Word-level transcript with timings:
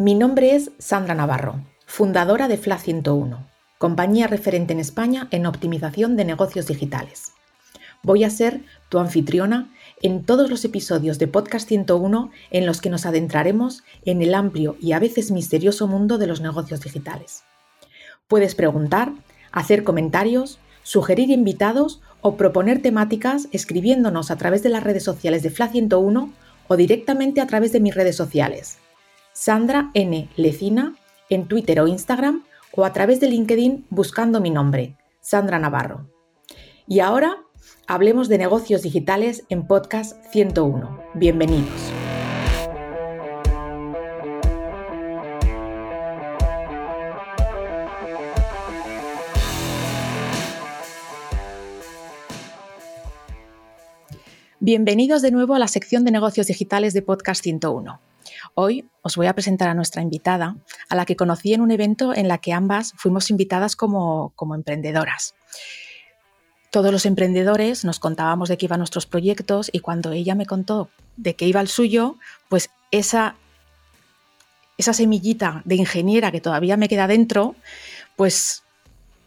mi 0.00 0.14
nombre 0.14 0.54
es 0.54 0.70
Sandra 0.78 1.14
Navarro 1.14 1.62
fundadora 1.84 2.48
de 2.48 2.56
FLA 2.56 2.78
101, 2.78 3.46
compañía 3.76 4.28
referente 4.28 4.72
en 4.72 4.80
España 4.80 5.28
en 5.30 5.44
optimización 5.44 6.16
de 6.16 6.24
negocios 6.24 6.68
digitales. 6.68 7.32
Voy 8.02 8.24
a 8.24 8.30
ser 8.30 8.62
tu 8.88 8.98
anfitriona 8.98 9.70
en 10.00 10.24
todos 10.24 10.48
los 10.48 10.64
episodios 10.64 11.18
de 11.18 11.28
Podcast 11.28 11.68
101 11.68 12.30
en 12.50 12.64
los 12.64 12.80
que 12.80 12.88
nos 12.88 13.04
adentraremos 13.04 13.82
en 14.06 14.22
el 14.22 14.34
amplio 14.34 14.78
y 14.80 14.92
a 14.92 15.00
veces 15.00 15.30
misterioso 15.30 15.86
mundo 15.86 16.16
de 16.16 16.28
los 16.28 16.40
negocios 16.40 16.80
digitales. 16.80 17.42
Puedes 18.26 18.54
preguntar, 18.54 19.12
hacer 19.52 19.84
comentarios, 19.84 20.60
sugerir 20.82 21.28
invitados 21.28 22.00
o 22.22 22.38
proponer 22.38 22.80
temáticas 22.80 23.48
escribiéndonos 23.52 24.30
a 24.30 24.36
través 24.36 24.62
de 24.62 24.70
las 24.70 24.82
redes 24.82 25.04
sociales 25.04 25.42
de 25.42 25.50
FLA 25.50 25.68
101 25.68 26.32
o 26.68 26.76
directamente 26.78 27.42
a 27.42 27.46
través 27.46 27.72
de 27.72 27.80
mis 27.80 27.94
redes 27.94 28.16
sociales. 28.16 28.78
Sandra 29.32 29.92
N. 29.94 30.28
Lecina 30.36 30.96
en 31.28 31.46
Twitter 31.46 31.80
o 31.80 31.86
Instagram 31.86 32.44
o 32.72 32.84
a 32.84 32.92
través 32.92 33.20
de 33.20 33.28
LinkedIn 33.28 33.86
buscando 33.88 34.40
mi 34.40 34.50
nombre, 34.50 34.96
Sandra 35.20 35.58
Navarro. 35.58 36.08
Y 36.88 36.98
ahora 36.98 37.36
hablemos 37.86 38.28
de 38.28 38.38
negocios 38.38 38.82
digitales 38.82 39.44
en 39.48 39.66
Podcast 39.66 40.16
101. 40.32 41.00
Bienvenidos. 41.14 41.92
Bienvenidos 54.58 55.22
de 55.22 55.30
nuevo 55.30 55.54
a 55.54 55.58
la 55.58 55.68
sección 55.68 56.04
de 56.04 56.10
negocios 56.10 56.48
digitales 56.48 56.92
de 56.92 57.02
Podcast 57.02 57.42
101. 57.42 58.09
Hoy 58.54 58.88
os 59.02 59.16
voy 59.16 59.26
a 59.26 59.34
presentar 59.34 59.68
a 59.68 59.74
nuestra 59.74 60.02
invitada, 60.02 60.56
a 60.88 60.94
la 60.94 61.06
que 61.06 61.16
conocí 61.16 61.54
en 61.54 61.60
un 61.60 61.70
evento 61.70 62.14
en 62.14 62.28
la 62.28 62.38
que 62.38 62.52
ambas 62.52 62.92
fuimos 62.96 63.30
invitadas 63.30 63.76
como, 63.76 64.32
emprendedoras. 64.54 65.34
Todos 66.70 66.92
los 66.92 67.06
emprendedores 67.06 67.84
nos 67.84 67.98
contábamos 67.98 68.48
de 68.48 68.56
qué 68.56 68.66
iban 68.66 68.80
nuestros 68.80 69.06
proyectos 69.06 69.70
y 69.72 69.80
cuando 69.80 70.12
ella 70.12 70.34
me 70.34 70.46
contó 70.46 70.88
de 71.16 71.34
qué 71.34 71.46
iba 71.46 71.60
el 71.60 71.68
suyo, 71.68 72.16
pues 72.48 72.70
esa, 72.90 73.34
esa 74.78 74.92
semillita 74.92 75.62
de 75.64 75.74
ingeniera 75.74 76.30
que 76.30 76.40
todavía 76.40 76.76
me 76.76 76.88
queda 76.88 77.08
dentro, 77.08 77.56
pues 78.16 78.62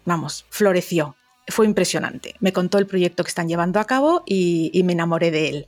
vamos, 0.05 0.45
floreció 0.49 1.15
fue 1.47 1.65
impresionante. 1.65 2.35
Me 2.39 2.53
contó 2.53 2.77
el 2.77 2.87
proyecto 2.87 3.23
que 3.23 3.29
están 3.29 3.47
llevando 3.47 3.79
a 3.79 3.85
cabo 3.85 4.23
y, 4.25 4.81
me 4.83 4.93
enamoré 4.93 5.31
de 5.31 5.49
él. 5.49 5.67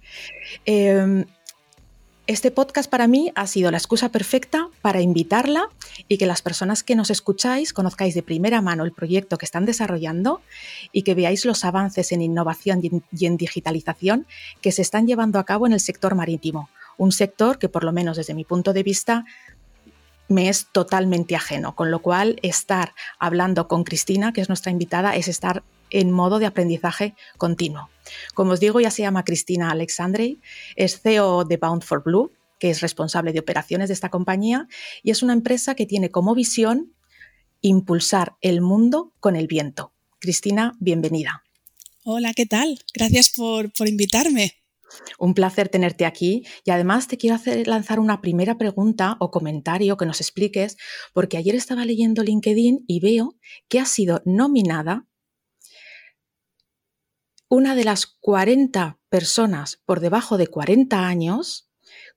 Em, 0.66 1.26
este 2.28 2.50
podcast 2.50 2.90
para 2.90 3.08
mí 3.08 3.32
ha 3.36 3.46
sido 3.46 3.70
la 3.70 3.78
excusa 3.78 4.10
perfecta 4.10 4.70
para 4.82 5.02
invitarla 5.02 5.70
y 6.08 6.18
que 6.18 6.26
las 6.26 6.42
personas 6.42 6.82
que 6.82 6.96
nos 6.96 7.12
escucháis 7.12 7.72
conozcáis 7.72 8.16
de 8.16 8.24
primera 8.24 8.62
mano 8.62 8.84
el 8.84 8.92
proyecto 8.92 9.38
que 9.38 9.46
están 9.46 9.66
desarrollando 9.66 10.42
y 10.92 11.04
que 11.04 11.14
veáis 11.14 11.46
los 11.46 11.64
avances 11.66 12.12
en 12.12 12.22
innovación 12.22 12.82
y 12.84 13.26
en 13.26 13.38
digitalización 13.38 14.26
que 14.62 14.72
se 14.72 14.82
están 14.82 15.06
llevando 15.06 15.38
a 15.38 15.44
cabo 15.44 15.68
en 15.68 15.74
el 15.74 15.80
sector 15.80 16.16
marítimo, 16.16 16.70
un 16.98 17.12
sector 17.12 17.60
que 17.60 17.70
por 17.70 17.84
lo 17.84 17.92
menos 17.92 18.18
desde 18.18 18.34
mi 18.34 18.44
punto 18.44 18.74
de 18.74 18.84
vista 18.84 19.26
me 20.28 20.50
es 20.50 20.68
totalmente 20.72 21.36
ajeno, 21.36 21.76
con 21.76 21.92
lo 21.92 22.00
cual 22.00 22.40
estar 22.42 22.94
hablando 23.20 23.68
con 23.68 23.84
Cristina, 23.84 24.34
que 24.34 24.42
es 24.42 24.50
nuestra 24.50 24.72
invitada, 24.72 25.16
es 25.16 25.28
estar 25.28 25.64
en 25.90 26.12
modo 26.12 26.40
de 26.40 26.46
aprendizaje 26.46 27.16
continuo. 27.38 27.90
Como 28.34 28.52
os 28.52 28.60
digo, 28.60 28.80
ya 28.80 28.92
se 28.92 29.02
llama 29.02 29.24
Cristina 29.24 29.72
Alexandrey, 29.72 30.40
es 30.76 31.02
CEO 31.02 31.44
de 31.44 31.58
Bound 31.58 31.84
for 31.84 32.04
Blue, 32.04 32.32
que 32.60 32.70
es 32.70 32.82
responsable 32.82 33.34
de 33.34 33.40
operaciones 33.40 33.90
de 33.90 33.94
esta 33.94 34.10
compañía, 34.10 34.68
y 35.04 35.12
es 35.12 35.24
una 35.24 35.34
empresa 35.34 35.76
que 35.76 35.86
tiene 35.86 36.12
como 36.12 36.36
visión 36.36 36.94
impulsar 37.62 38.36
el 38.42 38.62
mundo 38.62 39.14
con 39.20 39.36
el 39.36 39.48
viento. 39.48 39.94
Cristina, 40.20 40.74
bienvenida. 40.80 41.44
Hola, 42.04 42.34
¿qué 42.34 42.46
tal? 42.46 42.80
Gracias 42.94 43.30
por, 43.30 43.72
invitarme. 43.88 44.54
Un 45.18 45.34
placer 45.34 45.70
tenerte 45.70 46.06
aquí 46.06 46.46
y 46.64 46.72
además 46.72 47.08
te 47.08 47.18
quiero 47.18 47.36
hacer, 47.36 47.68
lanzar 47.68 48.00
una 48.00 48.22
primera 48.22 48.58
pregunta 48.58 49.18
o 49.20 49.32
comentario 49.32 49.98
que 49.98 50.06
nos 50.06 50.22
expliques, 50.22 50.78
porque 51.14 51.38
ayer 51.38 51.56
estaba 51.56 51.84
leyendo 51.84 52.24
LinkedIn 52.24 52.86
y 52.88 53.00
veo 53.00 53.36
que 53.68 53.80
has 53.80 53.90
sido 53.90 54.22
nominada 54.26 55.08
una 57.56 57.74
de 57.74 57.86
las 57.86 58.06
40 58.20 59.00
personas 59.10 59.82
por 59.86 60.02
debajo 60.02 60.38
de 60.38 60.48
40 60.48 61.08
años 61.08 61.70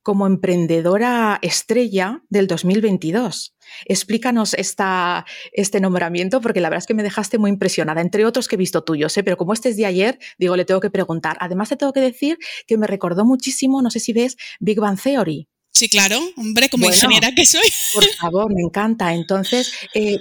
como 0.02 0.26
emprendedora 0.26 1.38
estrella 1.42 2.22
del 2.28 2.46
2022. 2.46 3.54
Explícanos 3.84 4.54
esta, 4.54 5.26
este 5.52 5.80
nombramiento 5.80 6.40
porque 6.40 6.60
la 6.60 6.70
verdad 6.70 6.82
es 6.82 6.86
que 6.86 6.94
me 6.94 7.02
dejaste 7.02 7.38
muy 7.38 7.50
impresionada, 7.50 8.00
entre 8.00 8.24
otros 8.24 8.48
que 8.48 8.56
he 8.56 8.58
visto 8.58 8.82
tuyos, 8.82 9.16
¿eh? 9.16 9.22
pero 9.22 9.36
como 9.36 9.52
este 9.52 9.68
es 9.68 9.76
de 9.76 9.86
ayer, 9.86 10.18
digo, 10.38 10.56
le 10.56 10.64
tengo 10.64 10.80
que 10.80 10.90
preguntar. 10.90 11.36
Además, 11.40 11.68
te 11.68 11.76
tengo 11.76 11.92
que 11.92 12.00
decir 12.00 12.38
que 12.66 12.76
me 12.76 12.86
recordó 12.86 13.24
muchísimo, 13.24 13.80
no 13.82 13.90
sé 13.90 14.00
si 14.00 14.12
ves, 14.12 14.36
Big 14.60 14.80
Bang 14.80 15.00
Theory. 15.00 15.48
Sí, 15.72 15.88
claro, 15.88 16.18
hombre, 16.36 16.68
como 16.68 16.86
ingeniera 16.86 17.32
que 17.32 17.44
soy. 17.44 17.70
Por 17.94 18.04
favor, 18.04 18.52
me 18.52 18.62
encanta. 18.62 19.14
Entonces, 19.14 19.72
eh, 19.94 20.18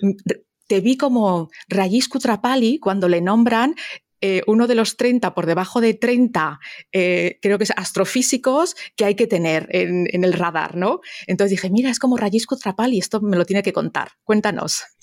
te 0.68 0.82
vi 0.82 0.98
como 0.98 1.50
Rajiv 1.70 2.10
Kutrapali 2.10 2.78
cuando 2.78 3.08
le 3.08 3.22
nombran 3.22 3.74
eh, 4.22 4.42
uno 4.48 4.68
de 4.68 4.76
los 4.76 4.98
30 4.98 5.34
por 5.34 5.46
debajo 5.46 5.82
de 5.82 5.94
30, 5.94 6.60
eh, 6.92 7.40
creo 7.42 7.58
que 7.58 7.66
es 7.66 7.74
astrofísicos 7.76 8.76
que 8.96 9.06
hay 9.06 9.16
que 9.16 9.28
tener 9.28 9.68
en, 9.72 10.08
el 10.24 10.34
radar, 10.34 10.76
¿no? 10.76 11.02
Entonces 11.28 11.52
dije, 11.52 11.70
mira, 11.70 11.90
es 11.90 12.00
como 12.00 12.18
Rayisco 12.18 12.58
Trapali, 12.58 12.98
esto 12.98 13.22
me 13.22 13.38
lo 13.38 13.46
tiene 13.46 13.64
que 13.64 13.74
contar. 13.74 14.12
Cuéntanos. 14.24 14.97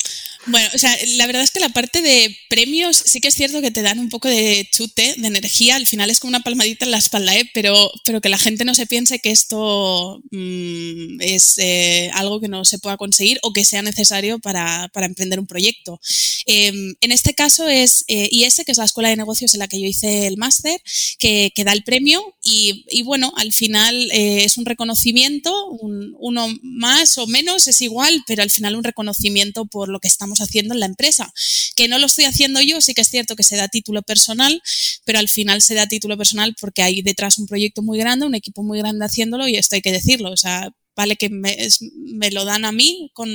Bueno, 0.47 0.69
o 0.75 0.78
sea, 0.78 0.94
la 1.16 1.27
verdad 1.27 1.43
es 1.43 1.50
que 1.50 1.60
la 1.60 1.71
parte 1.71 2.03
de 2.03 2.37
premios 2.50 2.97
sí 2.97 3.21
que 3.21 3.28
es 3.28 3.34
cierto 3.34 3.62
que 3.62 3.71
te 3.71 3.81
dan 3.81 3.99
un 3.99 4.10
poco 4.10 4.28
de 4.28 4.69
chute, 4.71 5.15
de 5.16 5.27
energía. 5.27 5.77
Al 5.77 5.87
final 5.87 6.10
es 6.10 6.21
como 6.21 6.28
una 6.28 6.43
palmadita 6.43 6.84
en 6.84 6.91
la 6.91 6.99
espalda, 6.99 7.34
¿eh? 7.34 7.50
pero, 7.55 7.91
pero 8.05 8.21
que 8.21 8.28
la 8.28 8.38
gente 8.38 8.65
no 8.65 8.75
se 8.75 8.87
piense 8.87 9.21
que 9.21 9.31
esto 9.31 10.21
mm, 10.31 11.21
es 11.21 11.55
eh, 11.59 12.10
algo 12.12 12.41
que 12.41 12.49
no 12.49 12.65
se 12.65 12.78
pueda 12.78 12.99
conseguir 12.99 13.38
o 13.43 13.53
que 13.53 13.65
sea 13.65 13.81
necesario 13.81 14.38
para, 14.38 14.91
para 14.93 15.06
emprender 15.06 15.41
un 15.41 15.47
proyecto. 15.47 15.99
Em, 16.47 16.94
en 17.00 17.12
este 17.12 17.34
caso 17.34 17.66
es 17.69 18.05
eh, 18.09 18.28
IS, 18.31 18.62
que 18.66 18.72
es 18.72 18.78
la 18.78 18.84
escuela 18.84 19.09
de 19.09 19.16
negocios 19.16 19.55
en 19.55 19.61
la 19.61 19.69
que 19.69 19.81
yo 19.81 19.87
hice 19.87 20.26
el 20.26 20.37
máster, 20.37 20.81
que, 21.19 21.53
que, 21.55 21.65
da 21.65 21.72
el 21.72 21.84
premio 21.84 22.22
y, 22.43 22.84
y 22.91 23.03
bueno, 23.03 23.32
al 23.37 23.53
final 23.53 24.11
eh, 24.12 24.44
es 24.44 24.59
un 24.59 24.66
reconocimiento, 24.66 25.53
uno 25.81 26.49
más 26.62 27.16
o 27.16 27.26
menos 27.26 27.66
es 27.66 27.81
igual, 27.81 28.23
pero 28.26 28.43
al 28.43 28.50
final 28.50 28.76
un 28.76 28.85
reconocimiento 28.85 29.64
por 29.64 29.88
lo 29.88 30.00
que 30.00 30.08
estamos 30.08 30.33
haciendo 30.40 30.75
en 30.75 30.81
la 30.81 30.86
empresa. 30.86 31.32
Que 31.76 31.88
no 31.88 31.98
lo 31.98 32.06
estoy 32.06 32.25
haciendo 32.25 32.60
yo, 32.60 32.81
sí 32.81 32.94
que 32.94 33.02
es 33.02 33.08
cierto 33.08 33.36
que 33.36 33.42
se 33.42 33.56
da 33.56 33.69
título 33.69 34.02
personal, 34.02 34.62
pero 35.04 35.19
al 35.19 35.28
final 35.28 35.62
se 35.62 35.75
da 35.75 35.86
título 35.86 36.16
personal 36.16 36.54
porque 36.60 36.82
hay 36.82 37.02
detrás 37.02 37.38
un 37.38 37.46
proyecto 37.46 37.82
muy 37.82 37.98
grande, 37.98 38.26
un 38.26 38.34
equipo 38.34 38.62
muy 38.62 38.78
grande 38.78 39.04
haciéndolo 39.04 39.48
y 39.48 39.56
esto 39.56 39.76
hay 39.76 39.82
que 39.82 39.92
decirlo. 39.92 40.31
O 40.31 40.36
sea, 40.36 40.70
vale 40.96 41.16
que 41.16 41.28
me, 41.28 42.31
lo 42.31 42.44
dan 42.44 42.64
a 42.64 42.72
mí, 42.72 43.10
con, 43.14 43.28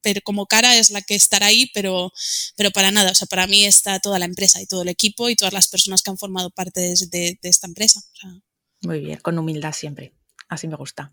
pero 0.00 0.20
como 0.22 0.46
cara 0.46 0.76
es 0.76 0.90
la 0.90 1.02
que 1.02 1.14
estará 1.14 1.46
ahí, 1.46 1.70
pero, 1.74 2.12
pero 2.56 2.70
para 2.70 2.90
nada. 2.90 3.10
O 3.10 3.14
sea, 3.14 3.26
para 3.26 3.46
mí 3.46 3.64
está 3.64 4.00
toda 4.00 4.18
la 4.18 4.24
empresa 4.24 4.60
y 4.60 4.66
todo 4.66 4.82
el 4.82 4.88
equipo 4.88 5.28
y 5.28 5.36
todas 5.36 5.52
las 5.52 5.68
personas 5.68 6.02
que 6.02 6.10
han 6.10 6.18
formado 6.18 6.50
parte 6.50 6.80
de, 6.80 7.38
esta 7.42 7.66
empresa. 7.66 8.00
Muy 8.82 9.00
bien, 9.00 9.18
con 9.22 9.38
humildad 9.38 9.72
siempre. 9.72 10.14
Así 10.52 10.68
me 10.68 10.76
gusta. 10.76 11.12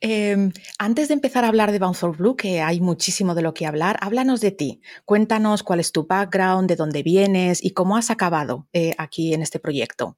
Em, 0.00 0.52
antes 0.78 1.08
de 1.08 1.14
empezar 1.14 1.44
a 1.44 1.48
hablar 1.48 1.72
de 1.72 1.80
Bound 1.80 1.96
for 1.96 2.16
Blue, 2.16 2.36
que 2.36 2.60
hay 2.60 2.80
muchísimo 2.80 3.34
de 3.34 3.42
lo 3.42 3.52
que 3.52 3.66
hablar, 3.66 3.98
háblanos 4.00 4.40
de 4.40 4.52
ti. 4.52 4.80
Cuéntanos 5.04 5.64
cuál 5.64 5.80
es 5.80 5.90
tu 5.90 6.06
background, 6.06 6.68
de 6.68 6.76
dónde 6.76 7.02
vienes 7.02 7.58
y 7.64 7.70
cómo 7.70 7.96
has 7.96 8.10
acabado 8.10 8.68
eh, 8.72 8.94
aquí 8.96 9.34
en 9.34 9.42
este 9.42 9.58
proyecto. 9.58 10.16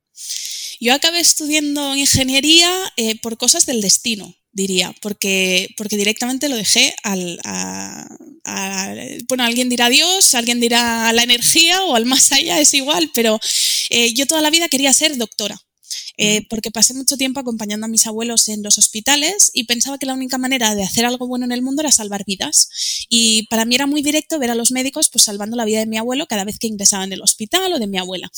Yo 0.79 0.93
acabé 0.93 1.21
estudiando 1.21 1.97
ingeniería 1.97 2.71
eh, 2.99 3.19
por 3.21 3.39
cosas 3.39 3.65
del 3.65 3.81
destino, 3.81 4.35
diría, 4.53 4.95
porque, 5.01 5.69
porque 5.79 5.97
directamente 5.97 6.51
lo 6.51 6.57
dejé 6.57 6.95
al, 7.03 7.41
a, 7.45 8.07
bueno, 9.27 9.45
alguien 9.45 9.71
dirá 9.71 9.89
Dios, 9.89 10.35
alguien 10.35 10.61
dirá 10.61 11.13
la 11.15 11.23
energía 11.23 11.83
o 11.85 11.97
al 11.97 12.05
más 12.15 12.31
allá, 12.33 12.61
es 12.61 12.75
igual, 12.75 13.11
pero 13.15 13.41
eh, 13.89 14.13
yo 14.13 14.27
toda 14.27 14.43
la 14.43 14.51
vida 14.51 14.69
quería 14.69 14.93
ser 14.93 15.17
doctora. 15.17 15.59
Eh, 16.23 16.47
porque 16.51 16.71
pasé 16.71 16.93
mucho 16.93 17.17
tiempo 17.17 17.41
acompañando 17.41 17.87
a 17.87 17.89
mis 17.89 18.07
abuelos 18.07 18.49
en 18.49 18.63
los 18.63 18.77
hospitales 18.77 19.51
y 19.55 19.65
pensaba 19.65 19.97
que 19.97 20.05
la 20.05 20.13
única 20.13 20.37
manera 20.37 20.75
de 20.75 20.85
hacer 20.85 21.07
algo 21.07 21.27
bueno 21.27 21.47
en 21.47 21.53
el 21.53 21.63
mundo 21.63 21.81
era 21.81 21.91
salvar 21.91 22.25
vidas. 22.27 22.69
Y 23.09 23.47
para 23.47 23.65
mí 23.65 23.75
era 23.75 23.87
muy 23.87 24.03
directo 24.03 24.39
ver 24.39 24.51
a 24.51 24.55
los 24.55 24.71
médicos 24.71 25.09
pues 25.09 25.25
salvando 25.25 25.57
la 25.57 25.65
vida 25.65 25.79
de 25.79 25.87
mi 25.87 25.97
abuelo 25.97 26.27
cada 26.27 26.45
vez 26.45 26.59
que 26.59 26.67
ingresaba 26.67 27.05
en 27.05 27.15
el 27.15 27.23
hospital 27.23 27.73
o 27.73 27.79
de 27.79 27.87
mi 27.87 27.97
abuela. 27.97 28.31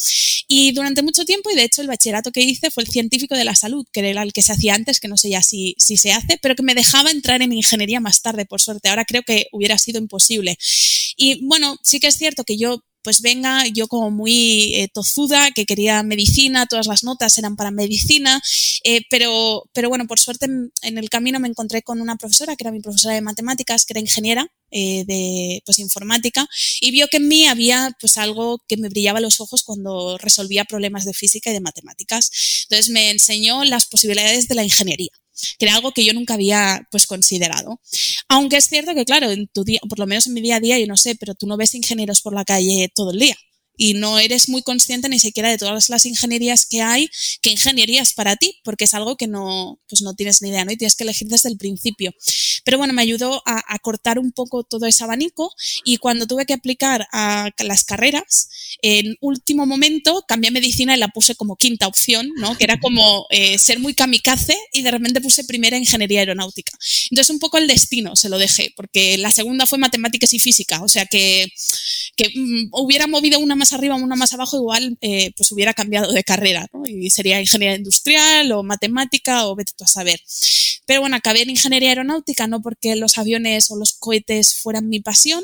Y 0.47 0.71
durante 0.73 1.03
mucho 1.03 1.25
tiempo, 1.25 1.51
y 1.51 1.57
de 1.57 1.65
hecho 1.65 1.83
el 1.83 1.89
bachillerato 1.89 2.31
que 2.31 2.43
hice 2.43 2.71
fue 2.71 2.85
el 2.85 2.89
científico 2.89 3.35
de 3.35 3.45
la 3.45 3.57
salud, 3.57 3.85
que 3.93 4.09
era 4.09 4.23
el 4.23 4.33
que 4.33 4.43
se 4.43 4.53
hacía 4.53 4.75
antes, 4.75 5.01
que 5.01 5.09
no 5.09 5.17
sé 5.17 5.31
ya 5.31 5.43
si, 5.43 5.75
si 5.79 5.97
se 5.97 6.13
hace, 6.13 6.39
pero 6.41 6.55
que 6.55 6.63
me 6.63 6.75
dejaba 6.75 7.11
entrar 7.11 7.43
en 7.43 7.53
ingeniería 7.53 7.99
más 7.99 8.23
tarde, 8.23 8.47
por 8.47 8.61
suerte. 8.61 8.91
Ahora 8.91 9.05
creo 9.05 9.23
que 9.23 9.47
hubiera 9.51 9.77
sido 9.79 9.99
imposible. 9.99 10.57
Y 11.17 11.45
bueno, 11.47 11.79
sí 11.83 12.01
que 12.01 12.09
es 12.09 12.17
cierto 12.17 12.45
que 12.45 12.57
yo 12.57 12.85
pues 13.03 13.21
venga, 13.21 13.67
yo 13.67 13.89
como 13.89 14.11
muy 14.11 14.75
eh, 14.77 14.89
tozuda, 14.93 15.51
que 15.51 15.67
quería 15.67 16.03
medicina, 16.03 16.67
todas 16.67 16.87
las 16.87 17.05
notas 17.05 17.37
eran 17.39 17.57
para 17.57 17.71
medicina, 17.71 18.41
eh, 18.85 19.03
pero, 19.11 19.65
pero 19.73 19.89
bueno, 19.89 20.07
por 20.07 20.19
suerte 20.21 20.47
en, 20.47 20.73
el 20.83 21.11
camino 21.11 21.41
me 21.41 21.49
encontré 21.49 21.83
con 21.83 22.01
una 22.01 22.17
profesora, 22.17 22.57
que 22.57 22.65
era 22.65 22.73
mi 22.73 22.81
profesora 22.81 23.15
de 23.15 23.21
matemáticas, 23.21 23.85
que 23.85 23.93
era 23.93 24.01
ingeniera 24.01 24.47
eh, 24.71 25.05
de 25.07 25.63
pues, 25.65 25.79
informática, 25.79 26.47
y 26.81 26.91
vio 26.91 27.09
que 27.09 27.19
en 27.19 27.29
mí 27.29 27.47
había 27.47 27.95
pues 28.01 28.17
algo 28.19 28.59
que 28.69 28.77
me 28.77 28.89
brillaba 28.89 29.21
los 29.21 29.41
ojos 29.41 29.63
cuando 29.65 30.19
resolvía 30.19 30.65
problemas 30.65 31.05
de 31.05 31.15
física 31.15 31.51
y 31.51 31.55
de 31.55 31.61
matemáticas. 31.61 32.31
Entonces 32.65 32.91
me 32.91 33.11
enseñó 33.11 33.65
las 33.65 33.87
posibilidades 33.87 34.49
de 34.49 34.55
la 34.55 34.65
ingeniería 34.65 35.22
que 35.59 35.67
era 35.67 35.75
algo 35.75 35.93
que 35.93 36.05
yo 36.05 36.13
nunca 36.15 36.35
había 36.35 36.87
pues 36.91 37.07
considerado. 37.07 37.81
Aunque 38.29 38.57
es 38.57 38.67
cierto 38.69 38.95
que, 38.95 39.05
claro, 39.05 39.31
en 39.31 39.49
tu 39.49 39.65
día, 39.65 39.81
por 39.89 39.99
lo 39.99 40.07
menos 40.07 40.27
en 40.27 40.35
mi 40.35 40.41
día 40.41 40.57
a 40.57 40.61
día, 40.61 40.79
yo 40.79 40.87
no 40.87 40.97
sé, 40.97 41.15
pero 41.17 41.35
tú 41.35 41.47
no 41.47 41.57
ves 41.57 41.75
ingenieros 41.75 42.21
por 42.21 42.35
la 42.35 42.45
calle 42.45 42.91
todo 42.95 43.11
el 43.13 43.19
día 43.19 43.37
y 43.77 43.95
no 43.95 44.19
eres 44.19 44.49
muy 44.49 44.63
consciente 44.63 45.09
ni 45.09 45.19
siquiera 45.19 45.51
de 45.51 45.59
todas 45.59 45.89
las 45.89 46.07
ingenierías 46.07 46.67
que 46.67 46.83
hay, 46.83 47.09
qué 47.41 47.51
ingeniería 47.51 48.03
es 48.03 48.13
para 48.13 48.37
ti, 48.37 48.61
porque 48.65 48.85
es 48.85 48.95
algo 48.95 49.17
que 49.17 49.27
no, 49.27 49.81
pues 49.89 50.03
no 50.03 50.15
tienes 50.15 50.43
ni 50.43 50.51
idea, 50.51 50.65
¿no? 50.65 50.73
Y 50.73 50.77
tienes 50.77 50.95
que 50.95 51.05
elegir 51.05 51.29
desde 51.29 51.49
el 51.49 51.57
principio. 51.57 52.13
Pero 52.65 52.79
bueno, 52.79 52.93
me 52.93 53.03
ayudó 53.03 53.43
a, 53.47 53.63
cortar 53.81 54.19
un 54.19 54.31
poco 54.33 54.63
todo 54.63 54.87
ese 54.87 55.03
abanico 55.03 55.53
y 55.85 55.97
cuando 55.97 56.27
tuve 56.27 56.47
que 56.47 56.53
aplicar 56.53 57.09
a 57.13 57.51
las 57.59 57.85
carreras, 57.85 58.49
en 58.81 59.17
último 59.21 59.67
momento 59.67 60.25
cambié 60.27 60.51
medicina 60.51 60.95
y 60.95 60.99
la 60.99 61.09
puse 61.09 61.35
como 61.35 61.57
quinta 61.57 61.87
opción, 61.87 62.31
¿no? 62.37 62.57
Que 62.57 62.65
era 62.65 62.79
como 62.79 63.27
eh, 63.31 63.59
ser 63.59 63.81
muy 63.81 63.95
kamikaze 63.95 64.57
y 64.73 64.83
de 64.83 64.91
repente 64.91 65.21
puse 65.21 65.45
primera 65.45 65.77
ingeniería 65.77 66.21
aeronáutica. 66.21 66.73
Entonces 67.11 67.31
un 67.31 67.39
poco 67.39 67.59
el 67.59 67.67
destino 67.67 68.17
se 68.17 68.29
lo 68.29 68.39
dejé, 68.39 68.73
porque 68.77 69.19
la 69.19 69.31
segunda 69.31 69.67
fue 69.67 69.79
matemáticas 69.79 70.33
y 70.33 70.39
física, 70.39 70.83
o 70.83 70.89
sea 70.89 71.07
que, 71.07 71.53
que 72.17 72.31
mm, 72.35 72.69
hubiera 72.73 73.07
movido 73.07 73.39
una 73.39 73.57
más 73.57 73.73
arriba 73.73 73.97
o 73.97 73.99
una 73.99 74.17
más 74.17 74.33
abajo, 74.33 74.57
igual 74.57 74.97
eh, 75.01 75.33
pues 75.37 75.51
hubiera 75.53 75.75
cambiado 75.75 76.13
de 76.13 76.25
carrera. 76.25 76.67
Y 76.87 77.11
sería 77.11 77.41
ingeniería 77.41 77.77
industrial 77.77 78.53
o 78.53 78.63
matemática 78.63 79.47
o 79.47 79.55
vete 79.55 79.73
tú 79.77 79.85
a 79.85 79.87
saber. 79.87 80.21
Pero 80.87 81.01
bueno, 81.01 81.17
acabé 81.17 81.43
en 81.43 81.51
ingeniería 81.51 81.91
aeronáutica, 81.91 82.47
no 82.53 82.63
porque 82.63 82.95
los 82.97 83.19
aviones 83.19 83.71
o 83.71 83.77
los 83.77 83.95
cohetes 83.95 84.55
fueran 84.55 84.89
mi 84.89 85.01
pasión. 85.01 85.43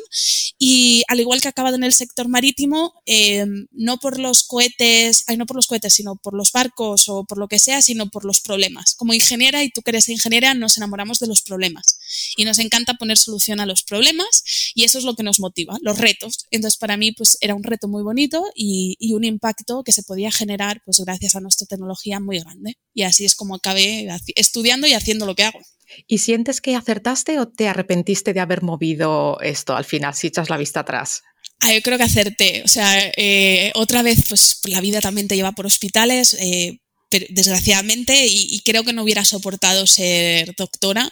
Y 0.59 1.03
al 1.09 1.21
igual 1.21 1.41
que 1.41 1.49
he 1.49 1.51
acabado 1.51 1.77
en 1.77 1.85
el 1.85 1.93
sector 1.93 2.29
marítimo, 2.29 2.93
eh, 3.07 3.47
no 3.73 3.99
por 3.99 4.19
los 4.19 4.43
cohetes, 4.43 5.25
ay, 5.27 5.37
no 5.37 5.47
por 5.47 5.57
los 5.57 5.67
cohetes, 5.67 5.95
sino 5.95 6.17
por 6.17 6.35
los 6.35 6.53
barcos 6.53 7.09
o 7.09 7.25
por 7.25 7.39
lo 7.39 7.49
que 7.49 7.59
sea, 7.59 7.81
sino 7.83 8.11
por 8.11 8.25
los 8.25 8.41
problemas. 8.41 8.95
Como 8.95 9.15
ingeniera, 9.15 9.65
y 9.65 9.71
tú 9.71 9.83
que 9.83 9.91
eres 9.91 10.09
ingeniera, 10.09 10.55
nos 10.55 10.77
enamoramos 10.77 11.19
de 11.19 11.27
los 11.27 11.43
problemas. 11.43 11.98
Y 12.37 12.45
nos 12.45 12.59
encanta 12.59 12.95
poner 12.95 13.19
solución 13.19 13.61
a 13.61 13.67
los 13.67 13.83
problemas 13.83 14.43
y 14.75 14.85
eso 14.85 14.99
es 14.99 15.05
lo 15.05 15.15
que 15.15 15.23
nos 15.23 15.41
motiva, 15.41 15.77
los 15.83 15.99
retos. 15.99 16.47
Entonces, 16.51 16.79
para 16.79 16.97
mí, 16.97 17.13
pues 17.13 17.37
era 17.41 17.55
un 17.55 17.65
reto 17.65 17.89
muy 17.89 18.03
bonito 18.03 18.45
y, 18.55 18.97
y 18.99 19.15
un 19.15 19.25
impacto 19.25 19.83
que 19.85 19.93
se 19.93 20.03
podía 20.03 20.31
generar, 20.31 20.83
pues 20.85 21.01
gracias 21.01 21.35
a 21.35 21.41
nuestra 21.41 21.67
tecnología 21.67 22.21
muy 22.21 22.41
grande. 22.41 22.79
Y 22.95 23.03
así 23.03 23.25
es 23.25 23.35
como 23.35 23.55
acabé 23.55 24.09
estudiando 24.35 24.87
y 24.87 24.95
haciendo 24.95 25.27
lo 25.27 25.35
que 25.35 25.45
hago. 25.45 25.61
¿Y 26.07 26.19
sientes 26.19 26.61
que 26.61 26.77
acertaste 26.77 27.39
o 27.39 27.49
te 27.49 27.69
arrepentiste 27.69 28.35
de 28.35 28.41
haber 28.41 28.63
movido 28.63 29.39
esto 29.41 29.75
al 29.75 29.85
final, 29.85 30.15
si 30.15 30.27
echas 30.27 30.51
la 30.51 30.57
vista 30.57 30.81
atrás? 30.81 31.23
Ah, 31.61 31.73
yo 31.73 31.83
creo 31.83 31.99
que 31.99 32.05
acerté. 32.05 32.63
O 32.65 32.69
sea, 32.69 33.13
eh, 33.17 33.73
otra 33.75 34.03
vez, 34.03 34.25
pues 34.29 34.61
la 34.65 34.81
vida 34.81 35.01
también 35.01 35.29
te 35.29 35.37
lleva 35.37 35.53
por 35.53 35.67
hospitales. 35.67 36.35
Eh, 36.35 36.79
desgraciadamente, 37.11 38.27
y, 38.27 38.61
creo 38.65 38.85
que 38.85 38.93
no 38.93 39.03
hubiera 39.03 39.25
soportado 39.25 39.87
ser 39.87 40.55
doctora. 40.57 41.11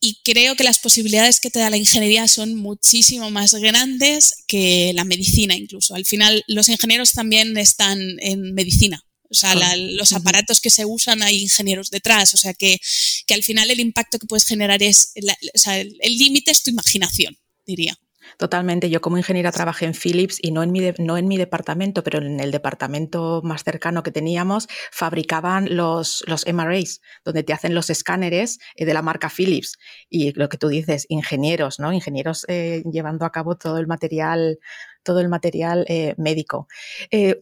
Y 0.00 0.18
creo 0.22 0.54
que 0.56 0.64
las 0.64 0.78
posibilidades 0.78 1.40
que 1.40 1.50
te 1.50 1.58
da 1.58 1.70
la 1.70 1.76
ingeniería 1.76 2.28
son 2.28 2.54
muchísimo 2.54 3.30
más 3.30 3.54
grandes 3.54 4.44
que 4.46 4.92
la 4.94 5.04
medicina 5.04 5.54
incluso. 5.54 5.94
Al 5.94 6.04
final, 6.04 6.44
los 6.46 6.68
ingenieros 6.68 7.12
también 7.12 7.56
están 7.56 8.00
en 8.20 8.54
medicina. 8.54 9.02
O 9.30 9.34
sea, 9.34 9.54
los 9.76 10.12
aparatos 10.12 10.60
que 10.60 10.70
se 10.70 10.84
usan 10.84 11.22
hay 11.22 11.42
ingenieros 11.42 11.90
detrás. 11.90 12.34
O 12.34 12.36
sea, 12.36 12.52
que, 12.52 12.80
que 13.26 13.34
al 13.34 13.44
final 13.44 13.70
el 13.70 13.80
impacto 13.80 14.18
que 14.18 14.26
puedes 14.26 14.44
generar 14.44 14.82
es, 14.82 15.12
o 15.54 15.58
sea, 15.58 15.78
el 15.80 16.18
límite 16.18 16.50
es 16.50 16.62
tu 16.62 16.70
imaginación, 16.70 17.38
diría. 17.64 17.96
Totalmente. 18.38 18.90
Yo 18.90 19.00
como 19.00 19.18
ingeniera 19.18 19.52
trabajé 19.52 19.86
en 19.86 19.94
Philips 19.94 20.38
y 20.40 20.52
no 20.52 20.62
en, 20.62 20.72
mi 20.72 20.92
no 20.98 21.18
en 21.18 21.28
mi 21.28 21.36
departamento, 21.36 22.02
pero 22.02 22.18
en 22.18 22.40
el 22.40 22.50
departamento 22.50 23.40
más 23.44 23.64
cercano 23.64 24.02
que 24.02 24.10
teníamos, 24.10 24.68
fabricaban 24.90 25.76
los, 25.76 26.24
los 26.26 26.46
MRAs, 26.46 27.00
donde 27.24 27.42
te 27.42 27.52
hacen 27.52 27.74
los 27.74 27.90
escáneres 27.90 28.58
eh, 28.76 28.84
de 28.84 28.94
la 28.94 29.02
marca 29.02 29.30
Philips. 29.30 29.78
Y 30.08 30.32
lo 30.38 30.48
que 30.48 30.58
tú 30.58 30.68
dices, 30.68 31.06
ingenieros, 31.08 31.80
¿no? 31.80 31.92
Ingenieros 31.92 32.44
eh, 32.48 32.82
llevando 32.90 33.24
a 33.24 33.32
cabo 33.32 33.56
todo 33.56 33.78
el 33.78 33.86
material 33.86 34.58
todo 35.02 35.20
el 35.20 35.30
material 35.30 35.86
eh, 35.88 36.14
médico. 36.18 36.68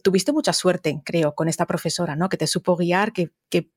tuviste 0.01 0.31
mucha 0.31 0.53
suerte, 0.53 1.01
creo, 1.03 1.35
con 1.35 1.49
esta 1.49 1.65
profesora, 1.65 2.15
¿no? 2.15 2.29
Que 2.29 2.37
te 2.37 2.47
supo 2.47 2.77
guiar, 2.77 3.11
que, 3.11 3.31
que 3.49 3.69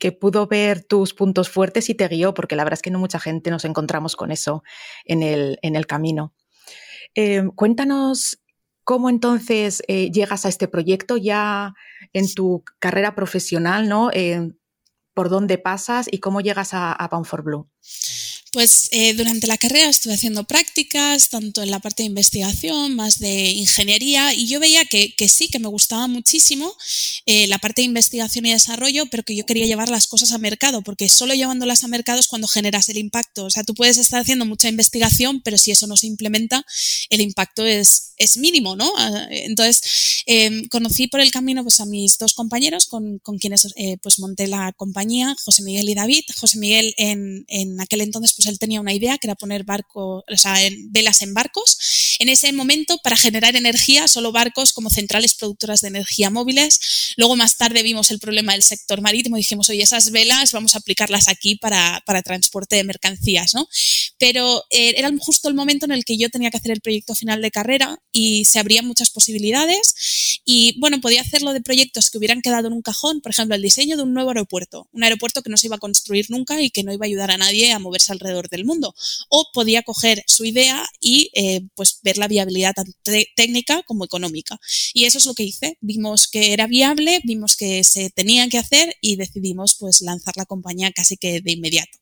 que 0.00 0.12
pudo 0.12 0.46
ver 0.46 0.82
tus 0.82 1.12
puntos 1.14 1.50
fuertes 1.50 1.90
y 1.90 1.94
te 1.94 2.08
guió, 2.08 2.32
porque 2.32 2.56
la 2.56 2.64
verdad 2.64 2.78
es 2.78 2.82
que 2.82 2.90
no 2.90 2.98
mucha 2.98 3.20
gente 3.20 3.50
nos 3.50 3.66
encontramos 3.66 4.16
con 4.16 4.32
eso 4.32 4.64
en 5.04 5.22
el, 5.22 5.58
en 5.62 5.76
el 5.76 5.86
camino. 5.86 6.32
Em, 7.14 7.50
cuéntanos 7.50 8.40
cómo 8.84 9.08
entonces 9.10 9.82
eh, 9.88 10.10
llegas 10.10 10.46
a 10.46 10.48
este 10.48 10.68
proyecto 10.68 11.16
ya 11.16 11.74
en 12.12 12.32
tu 12.34 12.64
carrera 12.78 13.14
profesional, 13.14 13.88
¿no? 13.88 14.10
Por 15.14 15.28
dónde 15.28 15.58
pasas 15.58 16.08
y 16.10 16.18
cómo 16.18 16.40
llegas 16.40 16.74
a, 16.74 16.92
a 16.92 17.08
Bound 17.08 17.26
for 17.26 17.42
Blue. 17.42 17.68
Pues 18.52 18.88
eh, 18.90 19.14
durante 19.14 19.46
la 19.46 19.58
carrera 19.58 19.88
estuve 19.88 20.14
haciendo 20.14 20.42
prácticas, 20.42 21.28
tanto 21.28 21.62
en 21.62 21.70
la 21.70 21.78
parte 21.78 22.02
de 22.02 22.08
investigación, 22.08 22.96
más 22.96 23.20
de 23.20 23.50
ingeniería, 23.50 24.34
y 24.34 24.48
yo 24.48 24.58
veía 24.58 24.84
que, 24.86 25.14
sí, 25.28 25.48
que 25.48 25.60
me 25.60 25.68
gustaba 25.68 26.08
muchísimo 26.08 26.74
eh, 27.26 27.46
la 27.46 27.58
parte 27.58 27.82
de 27.82 27.86
investigación 27.86 28.46
y 28.46 28.50
desarrollo, 28.50 29.06
pero 29.06 29.22
que 29.22 29.36
yo 29.36 29.46
quería 29.46 29.66
llevar 29.66 29.88
las 29.88 30.08
cosas 30.08 30.32
a 30.32 30.38
mercado, 30.38 30.82
porque 30.82 31.08
solo 31.08 31.34
llevándolas 31.34 31.84
a 31.84 31.88
mercado 31.88 32.18
es 32.18 32.26
cuando 32.26 32.48
generas 32.48 32.88
el 32.88 32.98
impacto. 32.98 33.44
O 33.44 33.50
sea, 33.50 33.62
tú 33.62 33.74
puedes 33.74 33.98
estar 33.98 34.20
haciendo 34.20 34.44
mucha 34.44 34.68
investigación, 34.68 35.42
pero 35.44 35.56
si 35.56 35.70
eso 35.70 35.86
no 35.86 35.96
se 35.96 36.08
implementa, 36.08 36.64
el 37.08 37.20
impacto 37.20 37.64
es, 37.64 38.09
es 38.20 38.36
mínimo, 38.36 38.76
¿no? 38.76 38.92
Ah, 38.98 39.26
entonces, 39.30 40.22
em, 40.26 40.68
conocí 40.68 41.08
por 41.08 41.20
el 41.20 41.30
camino 41.30 41.62
pues, 41.62 41.80
a 41.80 41.86
mis 41.86 42.18
dos 42.18 42.34
compañeros 42.34 42.86
con, 42.86 43.18
con 43.18 43.38
quienes 43.38 43.66
eh, 43.76 43.96
pues, 44.02 44.18
monté 44.18 44.46
la 44.46 44.72
compañía, 44.72 45.34
José 45.44 45.62
Miguel 45.62 45.88
y 45.88 45.94
David. 45.94 46.24
José 46.38 46.58
Miguel 46.58 46.94
en, 46.98 47.44
en 47.48 47.80
aquel 47.80 48.02
entonces 48.02 48.34
pues 48.34 48.46
él 48.46 48.58
tenía 48.58 48.80
una 48.80 48.92
idea 48.92 49.16
que 49.16 49.26
era 49.26 49.34
poner 49.34 49.64
barcos, 49.64 50.22
o 50.30 50.36
sea, 50.36 50.54
velas 50.90 51.22
en 51.22 51.32
barcos. 51.32 51.78
En 52.20 52.28
ese 52.28 52.52
momento, 52.52 52.98
para 52.98 53.16
generar 53.16 53.56
energía, 53.56 54.06
solo 54.06 54.30
barcos 54.30 54.74
como 54.74 54.90
centrales 54.90 55.32
productoras 55.32 55.80
de 55.80 55.88
energía 55.88 56.28
móviles. 56.28 57.14
Luego, 57.16 57.34
más 57.34 57.56
tarde, 57.56 57.82
vimos 57.82 58.10
el 58.10 58.18
problema 58.18 58.52
del 58.52 58.62
sector 58.62 59.00
marítimo 59.00 59.38
y 59.38 59.40
dijimos, 59.40 59.70
oye, 59.70 59.82
esas 59.82 60.10
velas 60.10 60.52
vamos 60.52 60.74
a 60.74 60.78
aplicarlas 60.78 61.28
aquí 61.28 61.56
para, 61.56 62.02
para 62.04 62.20
transporte 62.20 62.76
de 62.76 62.84
mercancías, 62.84 63.54
¿no? 63.54 63.66
Pero 64.18 64.64
eh, 64.68 64.92
era 64.98 65.10
justo 65.18 65.48
el 65.48 65.54
momento 65.54 65.86
en 65.86 65.92
el 65.92 66.04
que 66.04 66.18
yo 66.18 66.28
tenía 66.28 66.50
que 66.50 66.58
hacer 66.58 66.72
el 66.72 66.82
proyecto 66.82 67.14
final 67.14 67.40
de 67.40 67.50
carrera 67.50 67.98
y 68.12 68.44
se 68.44 68.58
abrían 68.58 68.86
muchas 68.86 69.08
posibilidades. 69.08 70.40
Y 70.44 70.78
bueno, 70.78 71.00
podía 71.00 71.22
hacerlo 71.22 71.54
de 71.54 71.62
proyectos 71.62 72.10
que 72.10 72.18
hubieran 72.18 72.42
quedado 72.42 72.66
en 72.66 72.74
un 72.74 72.82
cajón, 72.82 73.22
por 73.22 73.30
ejemplo, 73.30 73.54
el 73.54 73.62
diseño 73.62 73.96
de 73.96 74.02
un 74.02 74.12
nuevo 74.12 74.28
aeropuerto, 74.28 74.88
un 74.92 75.04
aeropuerto 75.04 75.42
que 75.42 75.48
no 75.48 75.56
se 75.56 75.68
iba 75.68 75.76
a 75.76 75.78
construir 75.78 76.26
nunca 76.28 76.60
y 76.60 76.68
que 76.68 76.82
no 76.82 76.92
iba 76.92 77.06
a 77.06 77.08
ayudar 77.08 77.30
a 77.30 77.38
nadie 77.38 77.72
a 77.72 77.78
moverse 77.78 78.12
alrededor 78.12 78.50
del 78.50 78.66
mundo. 78.66 78.94
O 79.30 79.46
podía 79.54 79.82
coger 79.82 80.22
su 80.26 80.44
idea 80.44 80.86
y 81.00 81.30
eh, 81.32 81.62
pues 81.74 82.00
ver 82.10 82.18
la 82.18 82.28
viabilidad 82.28 82.74
tanto 82.74 82.92
técnica 83.36 83.82
como 83.84 84.04
económica. 84.04 84.58
Y 84.92 85.04
eso 85.04 85.18
es 85.18 85.26
lo 85.26 85.34
que 85.34 85.44
hice. 85.44 85.78
Vimos 85.80 86.28
que 86.28 86.52
era 86.52 86.66
viable, 86.66 87.20
vimos 87.24 87.56
que 87.56 87.84
se 87.84 88.10
tenía 88.10 88.48
que 88.48 88.58
hacer 88.58 88.96
y 89.00 89.16
decidimos 89.16 89.76
pues 89.78 90.02
lanzar 90.02 90.36
la 90.36 90.44
compañía 90.44 90.90
casi 90.92 91.16
que 91.16 91.40
de 91.40 91.52
inmediato. 91.52 91.98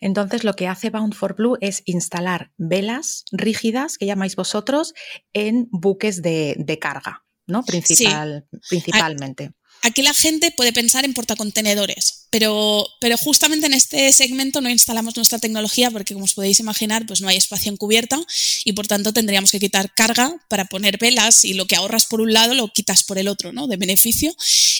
Entonces, 0.00 0.44
lo 0.44 0.54
que 0.54 0.68
hace 0.68 0.90
Bound 0.90 1.14
for 1.14 1.34
Blue 1.34 1.56
es 1.60 1.82
instalar 1.84 2.52
velas 2.56 3.24
rígidas, 3.32 3.98
que 3.98 4.06
llamáis 4.06 4.36
vosotros, 4.36 4.94
en 5.32 5.68
buques 5.70 6.22
de, 6.22 6.78
carga, 6.80 7.24
¿no? 7.46 7.64
Principal, 7.64 8.46
Principalmente. 8.68 9.52
Aquí 9.82 10.02
la 10.02 10.14
gente 10.14 10.50
puede 10.50 10.72
pensar 10.72 11.04
en 11.04 11.12
portacontenedores, 11.12 12.23
pero, 12.34 12.84
pero 13.00 13.16
justamente 13.16 13.66
en 13.66 13.74
este 13.74 14.12
segmento 14.12 14.60
no 14.60 14.68
instalamos 14.68 15.14
nuestra 15.14 15.38
tecnología 15.38 15.92
porque, 15.92 16.14
como 16.14 16.24
os 16.24 16.34
podéis 16.34 16.58
imaginar, 16.58 17.06
pues 17.06 17.20
no 17.20 17.28
hay 17.28 17.36
espacio 17.36 17.70
en 17.70 17.76
cubierta 17.76 18.20
y 18.64 18.72
por 18.72 18.88
tanto 18.88 19.12
tendríamos 19.12 19.52
que 19.52 19.60
quitar 19.60 19.94
carga 19.94 20.34
para 20.48 20.64
poner 20.64 20.98
velas 20.98 21.44
y 21.44 21.54
lo 21.54 21.68
que 21.68 21.76
ahorras 21.76 22.06
por 22.06 22.20
un 22.20 22.32
lado 22.32 22.54
lo 22.54 22.66
quitas 22.72 23.04
por 23.04 23.18
el 23.18 23.28
otro, 23.28 23.52
¿no? 23.52 23.68
De 23.68 23.76
beneficio. 23.76 24.34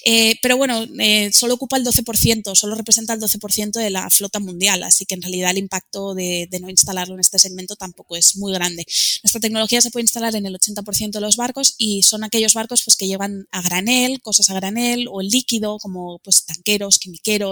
Eh, 0.04 0.34
pero 0.42 0.56
bueno, 0.56 0.84
eh, 0.98 1.30
solo 1.32 1.54
ocupa 1.54 1.76
el 1.76 1.84
12%, 1.84 2.56
solo 2.56 2.74
representa 2.74 3.14
el 3.14 3.20
12% 3.20 3.70
de 3.70 3.90
la 3.90 4.10
flota 4.10 4.40
mundial, 4.40 4.82
así 4.82 5.06
que 5.06 5.14
en 5.14 5.22
realidad 5.22 5.52
el 5.52 5.58
impacto 5.58 6.12
de, 6.12 6.48
no 6.60 6.68
instalarlo 6.68 7.14
en 7.14 7.20
este 7.20 7.38
segmento 7.38 7.76
tampoco 7.76 8.16
es 8.16 8.36
muy 8.36 8.52
grande. 8.52 8.84
Nuestra 9.22 9.40
tecnología 9.40 9.80
se 9.80 9.92
puede 9.92 10.02
instalar 10.02 10.34
en 10.34 10.46
el 10.46 10.58
80% 10.58 11.12
de 11.12 11.20
los 11.20 11.36
barcos 11.36 11.76
y 11.78 12.02
son 12.02 12.24
aquellos 12.24 12.52
barcos 12.52 12.82
pues, 12.84 12.96
que 12.96 13.06
llevan 13.06 13.46
a 13.52 13.62
granel, 13.62 14.20
cosas 14.22 14.50
a 14.50 14.54
granel 14.54 15.06
o 15.08 15.20
el 15.20 15.28
líquido 15.28 15.78
como 15.78 16.18
pues, 16.18 16.44
tanqueros, 16.46 16.98
quimiqueros, 16.98 17.43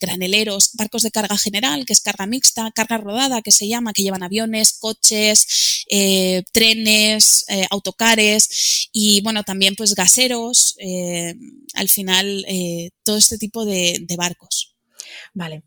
graneleros, 0.00 0.70
barcos 0.74 1.02
de 1.02 1.10
carga 1.10 1.38
general, 1.38 1.84
que 1.84 1.92
es 1.92 2.00
carga 2.00 2.26
mixta, 2.26 2.70
carga 2.72 2.98
rodada, 2.98 3.42
que 3.42 3.50
se 3.50 3.68
llama, 3.68 3.92
que 3.92 4.02
llevan 4.02 4.22
aviones, 4.22 4.72
coches, 4.78 5.84
eh, 5.88 6.42
trenes, 6.52 7.44
eh, 7.48 7.66
autocares 7.70 8.88
y 8.92 9.20
bueno, 9.22 9.42
también 9.42 9.74
pues 9.76 9.94
gaseros, 9.94 10.76
eh, 10.78 11.34
al 11.74 11.88
final 11.88 12.46
todo 13.02 13.16
este 13.16 13.38
tipo 13.38 13.64
de 13.64 14.14
barcos. 14.16 14.70
Vale. 15.32 15.64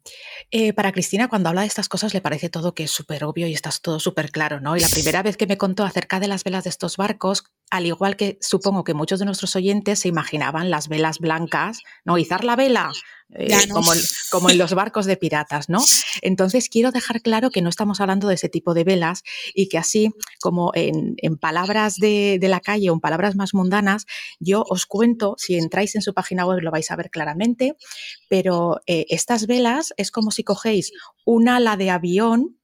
Para 0.76 0.92
Cristina, 0.92 1.28
cuando 1.28 1.50
habla 1.50 1.62
de 1.62 1.68
estas 1.68 1.90
cosas, 1.90 2.14
le 2.14 2.22
parece 2.22 2.50
todo 2.50 2.74
que 2.74 2.84
es 2.84 2.92
súper 2.92 3.26
obvio 3.26 3.48
y 3.48 3.54
está 3.54 3.70
todo 3.82 4.00
súper 4.00 4.32
claro, 4.32 4.62
¿no? 4.62 4.78
Y 4.78 4.80
la 4.80 4.88
primera 4.88 5.24
vez 5.24 5.36
que 5.36 5.48
me 5.48 5.58
contó 5.58 5.84
acerca 5.84 6.20
de 6.20 6.28
las 6.28 6.44
velas 6.44 6.64
de 6.64 6.70
estos 6.70 6.96
barcos, 6.96 7.44
al 7.70 7.86
igual 7.86 8.16
que 8.16 8.38
supongo 8.42 8.84
que 8.84 8.94
muchos 8.94 9.20
de 9.20 9.26
nuestros 9.26 9.56
oyentes 9.56 10.00
se 10.00 10.08
imaginaban 10.08 10.70
las 10.70 10.88
velas 10.88 11.20
blancas, 11.20 11.80
¿no? 12.06 12.18
Izar 12.18 12.46
la 12.46 12.56
vela, 12.56 12.92
eh, 13.34 13.68
como, 13.70 13.92
como, 14.32 14.50
en 14.50 14.58
los 14.58 14.74
barcos 14.74 15.06
de 15.06 15.18
piratas, 15.18 15.68
¿no? 15.68 15.80
Entonces 16.22 16.70
quiero 16.70 16.92
dejar 16.92 17.22
claro 17.22 17.50
que 17.50 17.62
no 17.62 17.70
estamos 17.70 18.00
hablando 18.00 18.28
de 18.28 18.36
ese 18.36 18.48
tipo 18.48 18.74
de 18.74 18.86
velas 18.86 19.24
y 19.54 19.68
que 19.68 19.78
así 19.78 20.12
como 20.40 20.72
en, 20.76 21.16
palabras 21.38 21.96
de, 21.96 22.40
la 22.42 22.62
calle 22.62 22.90
o 22.90 22.94
en 22.94 23.02
palabras 23.02 23.36
más 23.36 23.54
mundanas, 23.54 24.06
yo 24.40 24.64
os 24.70 24.86
cuento, 24.86 25.36
si 25.38 25.56
entráis 25.56 25.96
en 25.96 26.02
su 26.02 26.14
página 26.14 26.46
web 26.46 26.62
lo 26.62 26.72
vais 26.72 26.90
a 26.90 26.96
ver 26.96 27.10
claramente, 27.10 27.76
pero 28.30 28.80
eh, 28.88 29.06
estas 29.10 29.46
velas 29.46 29.94
es 29.98 30.10
como 30.10 30.32
si 30.32 30.44
cogéis 30.44 30.92
un 31.26 31.50
ala 31.50 31.76
de 31.76 31.90
avión 31.90 32.58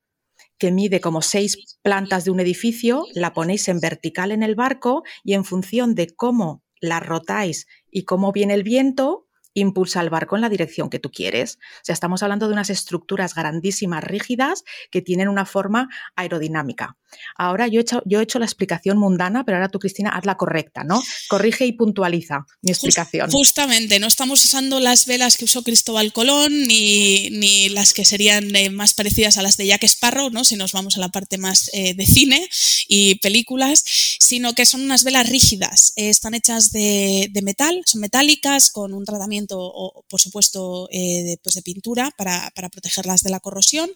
que 0.57 0.71
mide 0.71 1.01
como 1.01 1.21
seis 1.21 1.77
plantas 1.81 2.23
de 2.23 2.31
un 2.31 2.39
edificio, 2.39 3.05
la 3.13 3.33
ponéis 3.33 3.67
en 3.67 3.81
vertical 3.81 4.31
en 4.31 4.43
el 4.43 4.55
barco 4.55 5.03
y 5.23 5.33
en 5.33 5.43
función 5.43 5.93
de 5.93 6.07
cómo 6.07 6.63
la 6.79 6.99
rotáis 6.99 7.67
y 7.91 8.03
cómo 8.03 8.31
viene 8.31 8.53
el 8.53 8.63
viento, 8.63 9.22
impulsa 9.53 10.01
el 10.01 10.09
barco 10.09 10.35
en 10.35 10.41
la 10.41 10.49
dirección 10.49 10.89
que 10.89 10.99
tú 10.99 11.11
quieres. 11.11 11.59
O 11.77 11.85
sea, 11.85 11.93
estamos 11.93 12.23
hablando 12.23 12.47
de 12.47 12.53
unas 12.53 12.69
estructuras 12.69 13.35
grandísimas, 13.35 14.03
rígidas, 14.03 14.63
que 14.91 15.01
tienen 15.01 15.27
una 15.27 15.45
forma 15.45 15.89
aerodinámica. 16.15 16.97
Ahora 17.37 17.67
yo 17.67 17.79
he 17.79 17.81
hecho, 17.81 18.01
yo 18.05 18.19
he 18.19 18.23
hecho 18.23 18.39
la 18.39 18.45
explicación 18.45 18.97
mundana, 18.97 19.43
pero 19.45 19.57
ahora 19.57 19.69
tú, 19.69 19.79
Cristina, 19.79 20.09
haz 20.09 20.25
la 20.25 20.35
correcta, 20.35 20.83
¿no? 20.83 21.01
Corrige 21.29 21.65
y 21.65 21.73
puntualiza 21.73 22.45
mi 22.61 22.71
explicación. 22.71 23.29
Justamente, 23.29 23.99
no 23.99 24.07
estamos 24.07 24.43
usando 24.43 24.79
las 24.79 25.05
velas 25.05 25.37
que 25.37 25.45
usó 25.45 25.63
Cristóbal 25.63 26.11
Colón 26.11 26.67
ni, 26.67 27.29
ni 27.29 27.69
las 27.69 27.93
que 27.93 28.05
serían 28.05 28.55
eh, 28.55 28.69
más 28.69 28.93
parecidas 28.93 29.37
a 29.37 29.43
las 29.43 29.57
de 29.57 29.67
Jack 29.67 29.83
Sparrow, 29.83 30.29
¿no? 30.31 30.43
Si 30.43 30.55
nos 30.55 30.71
vamos 30.71 30.97
a 30.97 31.01
la 31.01 31.09
parte 31.09 31.37
más 31.37 31.69
eh, 31.73 31.93
de 31.93 32.05
cine 32.05 32.47
y 32.87 33.15
películas, 33.15 33.83
sino 34.19 34.53
que 34.53 34.65
son 34.65 34.81
unas 34.81 35.03
velas 35.03 35.29
rígidas. 35.29 35.93
Eh, 35.95 36.09
están 36.09 36.33
hechas 36.33 36.71
de, 36.71 37.29
de 37.31 37.41
metal, 37.41 37.81
son 37.85 38.01
metálicas 38.01 38.71
con 38.71 38.93
un 38.93 39.05
tratamiento 39.05 39.42
o, 39.51 40.03
por 40.09 40.19
supuesto, 40.19 40.87
eh, 40.91 41.23
de, 41.23 41.37
pues 41.41 41.55
de, 41.55 41.61
pintura 41.61 42.11
para, 42.17 42.51
para, 42.55 42.69
protegerlas 42.69 43.23
de 43.23 43.29
la 43.29 43.39
corrosión 43.39 43.89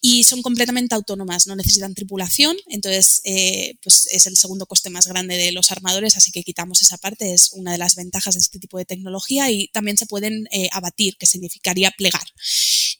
y 0.00 0.24
son 0.24 0.42
completamente 0.42 0.94
autónomas, 0.94 1.46
no 1.46 1.56
necesitan 1.56 1.94
tripulación, 1.94 2.56
entonces 2.68 3.20
eh, 3.24 3.76
pues 3.82 4.08
es 4.10 4.26
el 4.26 4.36
segundo 4.36 4.66
coste 4.66 4.90
más 4.90 5.06
grande 5.06 5.36
de 5.36 5.52
los 5.52 5.70
armadores, 5.70 6.16
así 6.16 6.30
que 6.30 6.42
quitamos 6.42 6.82
esa 6.82 6.98
parte, 6.98 7.34
es 7.34 7.50
una 7.52 7.72
de 7.72 7.78
las 7.78 7.96
ventajas 7.96 8.34
de 8.34 8.40
este 8.40 8.58
tipo 8.58 8.78
de 8.78 8.84
tecnología 8.84 9.50
y 9.50 9.68
también 9.68 9.96
se 9.96 10.06
pueden 10.06 10.48
eh, 10.50 10.68
abatir, 10.72 11.16
que 11.16 11.26
significaría 11.26 11.90
plegar. 11.90 12.26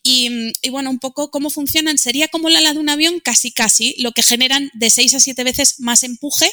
Y, 0.03 0.53
bueno, 0.71 0.89
un 0.89 0.99
poco 0.99 1.31
cómo 1.31 1.51
funcionan, 1.51 1.99
sería 1.99 2.29
como 2.29 2.49
la 2.49 2.61
ala 2.61 2.73
de 2.73 2.81
un 2.81 2.89
avión, 2.89 3.21
casi 3.21 3.53
casi, 3.53 3.95
lo 3.99 4.13
que 4.13 4.23
generan 4.23 4.71
de 4.73 4.89
6 4.89 5.15
a 5.15 5.21
7 5.21 5.45
veces 5.45 5.75
más 5.79 6.05
empuje 6.05 6.51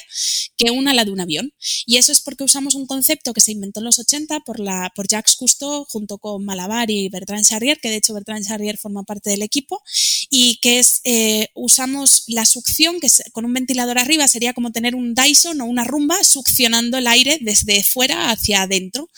que 0.56 0.70
una 0.70 0.90
ala 0.90 1.06
de 1.06 1.12
un 1.12 1.20
avión. 1.20 1.54
Y 1.86 1.96
eso 1.96 2.12
es 2.12 2.20
porque 2.20 2.44
usamos 2.44 2.74
un 2.74 2.86
concepto 2.86 3.32
que 3.32 3.40
se 3.40 3.52
inventó 3.52 3.80
en 3.80 3.84
los 3.84 3.98
80 3.98 4.40
por, 4.40 4.60
la, 4.60 4.92
por 4.94 5.08
Jacques 5.08 5.36
Cousteau 5.36 5.86
junto 5.88 6.18
con 6.18 6.44
Malabar 6.44 6.90
y 6.90 7.08
Bertrand 7.08 7.44
Charrier, 7.44 7.80
que 7.80 7.88
de 7.88 7.96
hecho 7.96 8.12
Bertrand 8.12 8.46
Charrier 8.46 8.76
forma 8.76 9.04
parte 9.04 9.30
del 9.30 9.42
equipo, 9.42 9.82
y 10.28 10.58
que 10.60 10.78
es, 10.78 11.00
eh, 11.04 11.48
usamos 11.54 12.24
la 12.26 12.44
succión, 12.44 13.00
que 13.00 13.08
con 13.32 13.46
un 13.46 13.54
ventilador 13.54 13.98
arriba 13.98 14.28
sería 14.28 14.52
como 14.52 14.72
tener 14.72 14.94
un 14.94 15.14
Dyson 15.14 15.60
o 15.62 15.64
una 15.64 15.84
rumba 15.84 16.22
succionando 16.22 16.98
el 16.98 17.06
aire 17.06 17.38
desde 17.40 17.82
fuera 17.82 18.30
hacia 18.30 18.62
adentro. 18.62 19.08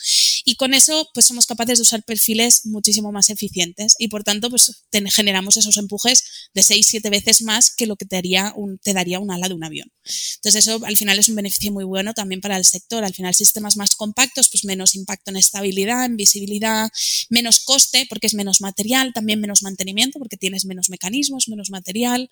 Y 0.45 0.55
con 0.55 0.73
eso 0.73 1.09
pues 1.13 1.25
somos 1.25 1.45
capaces 1.45 1.77
de 1.77 1.83
usar 1.83 2.03
perfiles 2.03 2.65
muchísimo 2.65 3.11
más 3.11 3.29
eficientes 3.29 3.95
y 3.99 4.07
por 4.07 4.23
tanto 4.23 4.49
pues 4.49 4.83
generamos 5.13 5.57
esos 5.57 5.77
empujes 5.77 6.23
de 6.53 6.61
6-7 6.61 7.09
veces 7.09 7.41
más 7.41 7.73
que 7.75 7.85
lo 7.85 7.95
que 7.95 8.05
te, 8.05 8.17
haría 8.17 8.53
un, 8.55 8.77
te 8.79 8.93
daría 8.93 9.19
un 9.19 9.31
ala 9.31 9.47
de 9.47 9.53
un 9.53 9.63
avión. 9.63 9.91
Entonces 10.35 10.67
eso 10.67 10.83
al 10.85 10.97
final 10.97 11.19
es 11.19 11.29
un 11.29 11.35
beneficio 11.35 11.71
muy 11.71 11.83
bueno 11.83 12.13
también 12.13 12.41
para 12.41 12.57
el 12.57 12.65
sector. 12.65 13.03
Al 13.03 13.13
final 13.13 13.35
sistemas 13.35 13.77
más 13.77 13.95
compactos 13.95 14.49
pues 14.49 14.65
menos 14.65 14.95
impacto 14.95 15.31
en 15.31 15.37
estabilidad, 15.37 16.05
en 16.05 16.17
visibilidad, 16.17 16.89
menos 17.29 17.59
coste 17.59 18.05
porque 18.09 18.27
es 18.27 18.33
menos 18.33 18.61
material, 18.61 19.13
también 19.13 19.39
menos 19.39 19.63
mantenimiento 19.63 20.19
porque 20.19 20.37
tienes 20.37 20.65
menos 20.65 20.89
mecanismos, 20.89 21.47
menos 21.47 21.69
material 21.69 22.29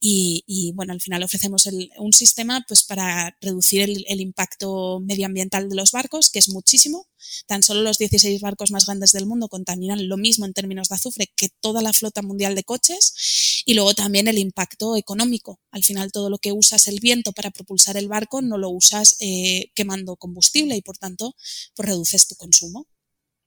y, 0.00 0.72
bueno, 0.74 0.92
al 0.92 1.00
final 1.00 1.22
ofrecemos 1.22 1.68
un 1.98 2.12
sistema 2.12 2.64
pues 2.68 2.84
para 2.84 3.36
reducir 3.40 3.82
el, 3.82 4.04
el 4.08 4.20
impacto 4.20 5.00
medioambiental 5.00 5.68
de 5.68 5.74
los 5.74 5.92
barcos 5.92 6.30
que 6.30 6.38
es 6.38 6.48
muchísimo 6.48 7.06
Tan 7.46 7.62
solo 7.62 7.82
los 7.82 7.98
16 7.98 8.40
barcos 8.40 8.70
más 8.70 8.86
grandes 8.86 9.12
del 9.12 9.26
mundo 9.26 9.48
contaminan 9.48 10.08
lo 10.08 10.16
mismo 10.16 10.46
en 10.46 10.52
términos 10.52 10.88
de 10.88 10.94
azufre 10.96 11.30
que 11.34 11.48
toda 11.60 11.82
la 11.82 11.92
flota 11.92 12.22
mundial 12.22 12.54
de 12.54 12.64
coches 12.64 13.62
y 13.64 13.74
luego 13.74 13.94
también 13.94 14.28
el 14.28 14.38
impacto 14.38 14.96
económico. 14.96 15.60
Al 15.70 15.84
final 15.84 16.12
todo 16.12 16.30
lo 16.30 16.38
que 16.38 16.52
usas 16.52 16.88
el 16.88 17.00
viento 17.00 17.32
para 17.32 17.50
propulsar 17.50 17.96
el 17.96 18.08
barco 18.08 18.42
no 18.42 18.58
lo 18.58 18.70
usas 18.70 19.16
eh, 19.20 19.70
quemando 19.74 20.16
combustible 20.16 20.76
y 20.76 20.82
por 20.82 20.98
tanto 20.98 21.34
pues 21.74 21.88
reduces 21.88 22.26
tu 22.26 22.34
consumo. 22.36 22.86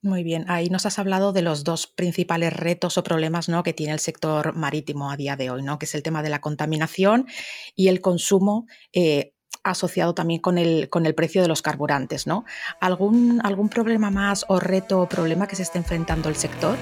Muy 0.03 0.23
bien, 0.23 0.45
ahí 0.47 0.67
nos 0.69 0.88
has 0.88 0.97
hablado 0.97 1.31
de 1.31 1.43
los 1.43 1.63
dos 1.63 1.85
principales 1.85 2.51
retos 2.53 2.97
o 2.97 3.03
problemas 3.03 3.50
¿no? 3.50 3.61
que 3.61 3.73
tiene 3.73 3.93
el 3.93 4.00
sector 4.00 4.55
marítimo 4.55 5.11
a 5.11 5.17
día 5.17 5.35
de 5.35 5.51
hoy, 5.51 5.61
¿no? 5.61 5.77
que 5.77 5.85
es 5.85 5.93
el 5.93 6.01
tema 6.01 6.23
de 6.23 6.29
la 6.29 6.41
contaminación 6.41 7.27
y 7.75 7.88
el 7.88 8.01
consumo 8.01 8.65
eh, 8.93 9.35
asociado 9.63 10.13
también 10.13 10.41
con 10.41 10.58
el, 10.58 10.89
con 10.89 11.05
el 11.05 11.13
precio 11.13 11.41
de 11.41 11.48
los 11.48 11.62
carburantes, 11.62 12.27
¿no? 12.27 12.46
¿Algún, 12.79 13.41
¿Algún 13.43 13.70
problema 13.70 14.10
más 14.10 14.46
o 14.48 14.60
reto 14.60 15.01
o 15.01 15.10
problema 15.10 15.48
que 15.48 15.55
se 15.55 15.63
esté 15.63 15.77
enfrentando 15.77 16.29
el 16.29 16.36
sector? 16.36 16.77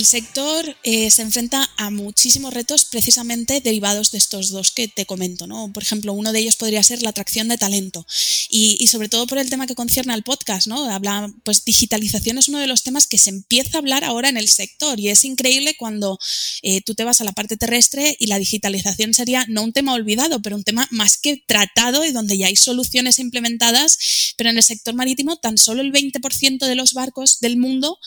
El 0.00 0.06
sector 0.06 0.78
eh, 0.82 1.10
se 1.10 1.20
enfrenta 1.20 1.68
a 1.76 1.90
muchísimos 1.90 2.54
retos 2.54 2.86
precisamente 2.86 3.60
derivados 3.60 4.12
de 4.12 4.16
estos 4.16 4.48
dos 4.48 4.70
que 4.70 4.88
te 4.88 5.04
comento. 5.04 5.46
¿no? 5.46 5.70
Por 5.74 5.82
ejemplo, 5.82 6.14
uno 6.14 6.32
de 6.32 6.38
ellos 6.38 6.56
podría 6.56 6.82
ser 6.82 7.02
la 7.02 7.10
atracción 7.10 7.48
de 7.48 7.58
talento 7.58 8.06
y, 8.48 8.86
sobre 8.86 9.10
todo 9.10 9.26
por 9.26 9.36
el 9.36 9.50
tema 9.50 9.66
que 9.66 9.74
concierne 9.74 10.14
al 10.14 10.22
podcast. 10.22 10.68
¿no? 10.68 10.90
Habla, 10.90 11.30
pues 11.44 11.66
digitalización 11.66 12.38
es 12.38 12.48
uno 12.48 12.60
de 12.60 12.66
los 12.66 12.82
temas 12.82 13.06
que 13.06 13.18
se 13.18 13.28
empieza 13.28 13.76
a 13.76 13.80
hablar 13.80 14.02
ahora 14.02 14.30
en 14.30 14.38
el 14.38 14.48
sector 14.48 14.98
y 14.98 15.10
es 15.10 15.22
increíble 15.26 15.76
cuando 15.78 16.18
eh, 16.62 16.80
tú 16.80 16.94
te 16.94 17.04
vas 17.04 17.20
a 17.20 17.24
la 17.24 17.32
parte 17.32 17.58
terrestre 17.58 18.16
y 18.18 18.28
la 18.28 18.38
digitalización 18.38 19.12
sería 19.12 19.44
no 19.48 19.62
un 19.64 19.74
tema 19.74 19.92
olvidado, 19.92 20.40
pero 20.40 20.56
un 20.56 20.64
tema 20.64 20.88
más 20.90 21.18
que 21.18 21.44
tratado 21.46 22.06
y 22.06 22.12
donde 22.12 22.38
ya 22.38 22.46
hay 22.46 22.56
soluciones 22.56 23.18
implementadas, 23.18 23.98
pero 24.38 24.48
en 24.48 24.56
el 24.56 24.62
sector 24.62 24.94
marítimo 24.94 25.36
tan 25.36 25.58
solo 25.58 25.82
el 25.82 25.92
20% 25.92 26.64
de 26.64 26.74
los 26.74 26.94
barcos 26.94 27.38
del 27.40 27.58
mundo 27.58 27.98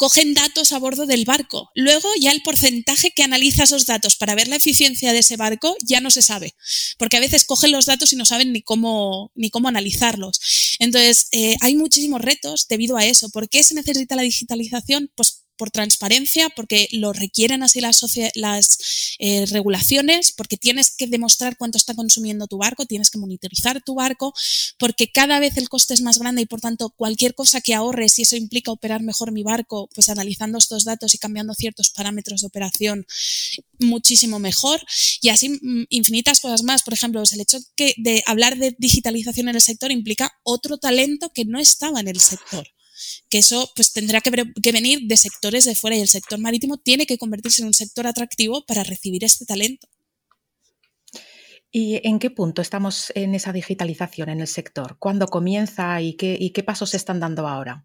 cogen 0.00 0.32
datos 0.32 0.72
a 0.72 0.78
bordo 0.78 1.04
del 1.04 1.26
barco. 1.26 1.70
Luego 1.74 2.08
ya 2.18 2.32
el 2.32 2.40
porcentaje 2.40 3.10
que 3.10 3.22
analiza 3.22 3.64
esos 3.64 3.84
datos 3.84 4.16
para 4.16 4.34
ver 4.34 4.48
la 4.48 4.56
eficiencia 4.56 5.12
de 5.12 5.18
ese 5.18 5.36
barco 5.36 5.76
ya 5.84 6.00
no 6.00 6.10
se 6.10 6.22
sabe, 6.22 6.54
porque 6.96 7.18
a 7.18 7.20
veces 7.20 7.44
cogen 7.44 7.70
los 7.70 7.84
datos 7.84 8.10
y 8.14 8.16
no 8.16 8.24
saben 8.24 8.50
ni 8.50 8.62
cómo, 8.62 9.30
ni 9.34 9.50
cómo 9.50 9.68
analizarlos. 9.68 10.40
Entonces, 10.78 11.28
eh, 11.32 11.54
hay 11.60 11.74
muchísimos 11.74 12.22
retos 12.22 12.66
debido 12.66 12.96
a 12.96 13.04
eso. 13.04 13.28
¿Por 13.28 13.50
qué 13.50 13.62
se 13.62 13.74
necesita 13.74 14.16
la 14.16 14.22
digitalización? 14.22 15.10
Pues 15.14 15.42
por 15.60 15.70
transparencia, 15.70 16.48
porque 16.48 16.88
lo 16.90 17.12
requieren 17.12 17.62
así 17.62 17.82
las, 17.82 18.02
las 18.34 18.78
eh, 19.18 19.44
regulaciones, 19.44 20.32
porque 20.32 20.56
tienes 20.56 20.90
que 20.90 21.06
demostrar 21.06 21.58
cuánto 21.58 21.76
está 21.76 21.92
consumiendo 21.92 22.46
tu 22.46 22.56
barco, 22.56 22.86
tienes 22.86 23.10
que 23.10 23.18
monitorizar 23.18 23.82
tu 23.82 23.94
barco, 23.96 24.32
porque 24.78 25.12
cada 25.12 25.38
vez 25.38 25.58
el 25.58 25.68
coste 25.68 25.92
es 25.92 26.00
más 26.00 26.18
grande 26.18 26.40
y 26.40 26.46
por 26.46 26.62
tanto 26.62 26.88
cualquier 26.88 27.34
cosa 27.34 27.60
que 27.60 27.74
ahorres, 27.74 28.18
y 28.18 28.22
eso 28.22 28.36
implica 28.36 28.72
operar 28.72 29.02
mejor 29.02 29.32
mi 29.32 29.42
barco, 29.42 29.90
pues 29.94 30.08
analizando 30.08 30.56
estos 30.56 30.84
datos 30.84 31.12
y 31.12 31.18
cambiando 31.18 31.52
ciertos 31.52 31.90
parámetros 31.90 32.40
de 32.40 32.46
operación, 32.46 33.04
muchísimo 33.78 34.38
mejor. 34.38 34.80
Y 35.20 35.28
así 35.28 35.50
mm, 35.50 35.88
infinitas 35.90 36.40
cosas 36.40 36.62
más. 36.62 36.82
Por 36.82 36.94
ejemplo, 36.94 37.20
pues 37.20 37.32
el 37.32 37.40
hecho 37.42 37.58
que 37.76 37.92
de 37.98 38.22
hablar 38.24 38.56
de 38.56 38.74
digitalización 38.78 39.50
en 39.50 39.56
el 39.56 39.60
sector 39.60 39.92
implica 39.92 40.32
otro 40.42 40.78
talento 40.78 41.30
que 41.34 41.44
no 41.44 41.60
estaba 41.60 42.00
en 42.00 42.08
el 42.08 42.18
sector 42.18 42.66
que 43.28 43.38
eso 43.38 43.70
pues 43.74 43.92
tendrá 43.92 44.20
que, 44.20 44.30
venir 44.72 45.00
de 45.02 45.16
sectores 45.16 45.64
de 45.64 45.74
fuera 45.74 45.96
y 45.96 46.00
el 46.00 46.08
sector 46.08 46.38
marítimo 46.38 46.78
tiene 46.78 47.06
que 47.06 47.18
convertirse 47.18 47.62
en 47.62 47.68
un 47.68 47.74
sector 47.74 48.06
atractivo 48.06 48.64
para 48.66 48.84
recibir 48.84 49.24
este 49.24 49.44
talento. 49.44 49.88
¿Y 51.72 52.06
en 52.06 52.18
qué 52.18 52.30
punto 52.30 52.62
estamos 52.62 53.12
en 53.14 53.34
esa 53.34 53.52
digitalización 53.52 54.28
en 54.28 54.40
el 54.40 54.48
sector? 54.48 54.96
¿Cuándo 54.98 55.28
comienza 55.28 56.00
y 56.00 56.14
qué, 56.14 56.36
y 56.38 56.50
qué 56.50 56.64
pasos 56.64 56.90
se 56.90 56.96
están 56.96 57.20
dando 57.20 57.46
ahora? 57.46 57.84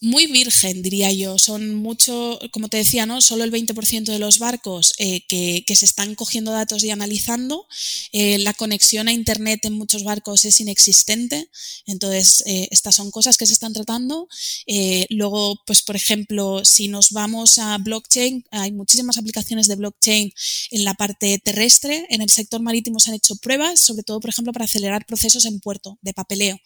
Muy 0.00 0.26
virgen, 0.26 0.82
diría 0.82 1.10
yo. 1.12 1.38
Son 1.38 1.74
mucho, 1.74 2.38
como 2.52 2.68
te 2.68 2.76
decía, 2.76 3.06
¿no? 3.06 3.20
Solo 3.20 3.44
el 3.44 3.52
20% 3.52 4.04
de 4.04 4.18
los 4.18 4.38
barcos 4.38 4.94
eh, 4.98 5.22
que, 5.26 5.64
se 5.76 5.84
están 5.84 6.14
cogiendo 6.14 6.52
datos 6.52 6.84
y 6.84 6.90
analizando. 6.90 7.66
Eh, 8.12 8.38
la 8.38 8.54
conexión 8.54 9.08
a 9.08 9.12
Internet 9.12 9.64
en 9.64 9.74
muchos 9.74 10.04
barcos 10.04 10.44
es 10.44 10.60
inexistente. 10.60 11.48
Entonces, 11.86 12.42
eh, 12.46 12.68
estas 12.70 12.94
son 12.94 13.10
cosas 13.10 13.36
que 13.36 13.46
se 13.46 13.52
están 13.52 13.72
tratando. 13.72 14.28
luego, 15.10 15.60
pues, 15.66 15.82
por 15.82 15.96
ejemplo, 15.96 16.64
si 16.64 16.88
nos 16.88 17.10
vamos 17.10 17.58
a 17.58 17.76
blockchain, 17.78 18.44
hay 18.50 18.72
muchísimas 18.72 19.18
aplicaciones 19.18 19.66
de 19.66 19.76
blockchain 19.76 20.32
en 20.70 20.84
la 20.84 20.94
parte 20.94 21.38
terrestre. 21.38 22.06
En 22.10 22.22
el 22.22 22.30
sector 22.30 22.60
marítimo 22.60 23.00
se 23.00 23.10
han 23.10 23.16
hecho 23.16 23.36
pruebas, 23.36 23.80
sobre 23.80 24.02
todo, 24.02 24.20
por 24.20 24.30
ejemplo, 24.30 24.52
para 24.52 24.64
acelerar 24.66 25.06
procesos 25.06 25.44
en 25.44 25.60
puerto 25.60 25.98
de 26.02 26.12
papeleo. 26.14 26.58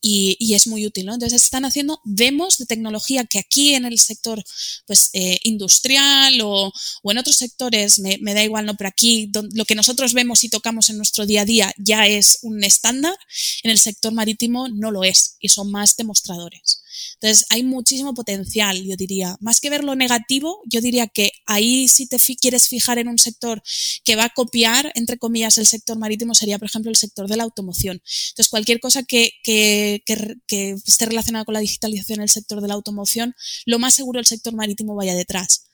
Y, 0.00 0.36
y 0.38 0.54
es 0.54 0.66
muy 0.66 0.86
útil, 0.86 1.06
¿no? 1.06 1.14
Entonces, 1.14 1.42
se 1.42 1.46
están 1.46 1.64
haciendo 1.64 2.00
demos 2.04 2.58
de 2.58 2.66
tecnología 2.76 3.24
que 3.24 3.38
aquí 3.38 3.74
en 3.74 3.86
el 3.86 3.98
sector 3.98 4.42
pues, 4.86 5.10
eh, 5.14 5.38
industrial 5.44 6.40
o, 6.42 6.72
en 7.04 7.18
otros 7.18 7.36
sectores, 7.36 7.98
me, 7.98 8.34
da 8.34 8.44
igual, 8.44 8.66
no, 8.66 8.74
pero 8.74 8.88
aquí 8.88 9.30
lo 9.54 9.64
que 9.64 9.74
nosotros 9.74 10.12
vemos 10.12 10.44
y 10.44 10.48
tocamos 10.48 10.90
en 10.90 10.98
nuestro 10.98 11.24
día 11.24 11.42
a 11.42 11.44
día 11.44 11.72
ya 11.78 12.06
es 12.06 12.38
un 12.42 12.62
estándar, 12.64 13.16
en 13.62 13.70
el 13.70 13.78
sector 13.78 14.12
marítimo 14.12 14.68
no 14.68 14.90
lo 14.90 15.04
es 15.04 15.36
y 15.40 15.48
son 15.48 15.70
más 15.70 15.96
demostradores. 15.96 16.82
Entonces, 17.14 17.46
hay 17.50 17.62
muchísimo 17.62 18.14
potencial, 18.14 18.82
yo 18.84 18.96
diría. 18.96 19.36
Más 19.40 19.60
que 19.60 19.70
ver 19.70 19.84
lo 19.84 19.94
negativo, 19.94 20.62
yo 20.66 20.80
diría 20.80 21.06
que 21.06 21.32
ahí 21.46 21.88
si 21.88 22.06
te 22.06 22.18
quieres 22.40 22.68
fijar 22.68 22.98
en 22.98 23.08
un 23.08 23.18
sector 23.18 23.62
que 24.04 24.16
va 24.16 24.24
a 24.24 24.30
copiar, 24.30 24.92
entre 24.94 25.18
comillas, 25.18 25.58
el 25.58 25.66
sector 25.66 25.98
marítimo, 25.98 26.34
sería, 26.34 26.58
por 26.58 26.66
ejemplo, 26.68 26.90
el 26.90 26.96
sector 26.96 27.28
de 27.28 27.36
la 27.36 27.44
automoción. 27.44 28.02
Entonces, 28.30 28.48
cualquier 28.48 28.80
cosa 28.80 29.02
que, 29.02 29.32
que, 29.42 30.02
que, 30.46 30.76
esté 30.86 31.06
relacionada 31.06 31.44
con 31.44 31.54
la 31.54 31.60
digitalización 31.60 32.20
en 32.20 32.24
el 32.24 32.28
sector 32.28 32.60
de 32.60 32.68
la 32.68 32.74
automoción, 32.74 33.34
lo 33.64 33.78
más 33.78 33.94
seguro 33.94 34.18
el 34.18 34.26
sector 34.26 34.54
marítimo 34.54 34.94
vaya 34.94 35.14
detrás. 35.14 35.68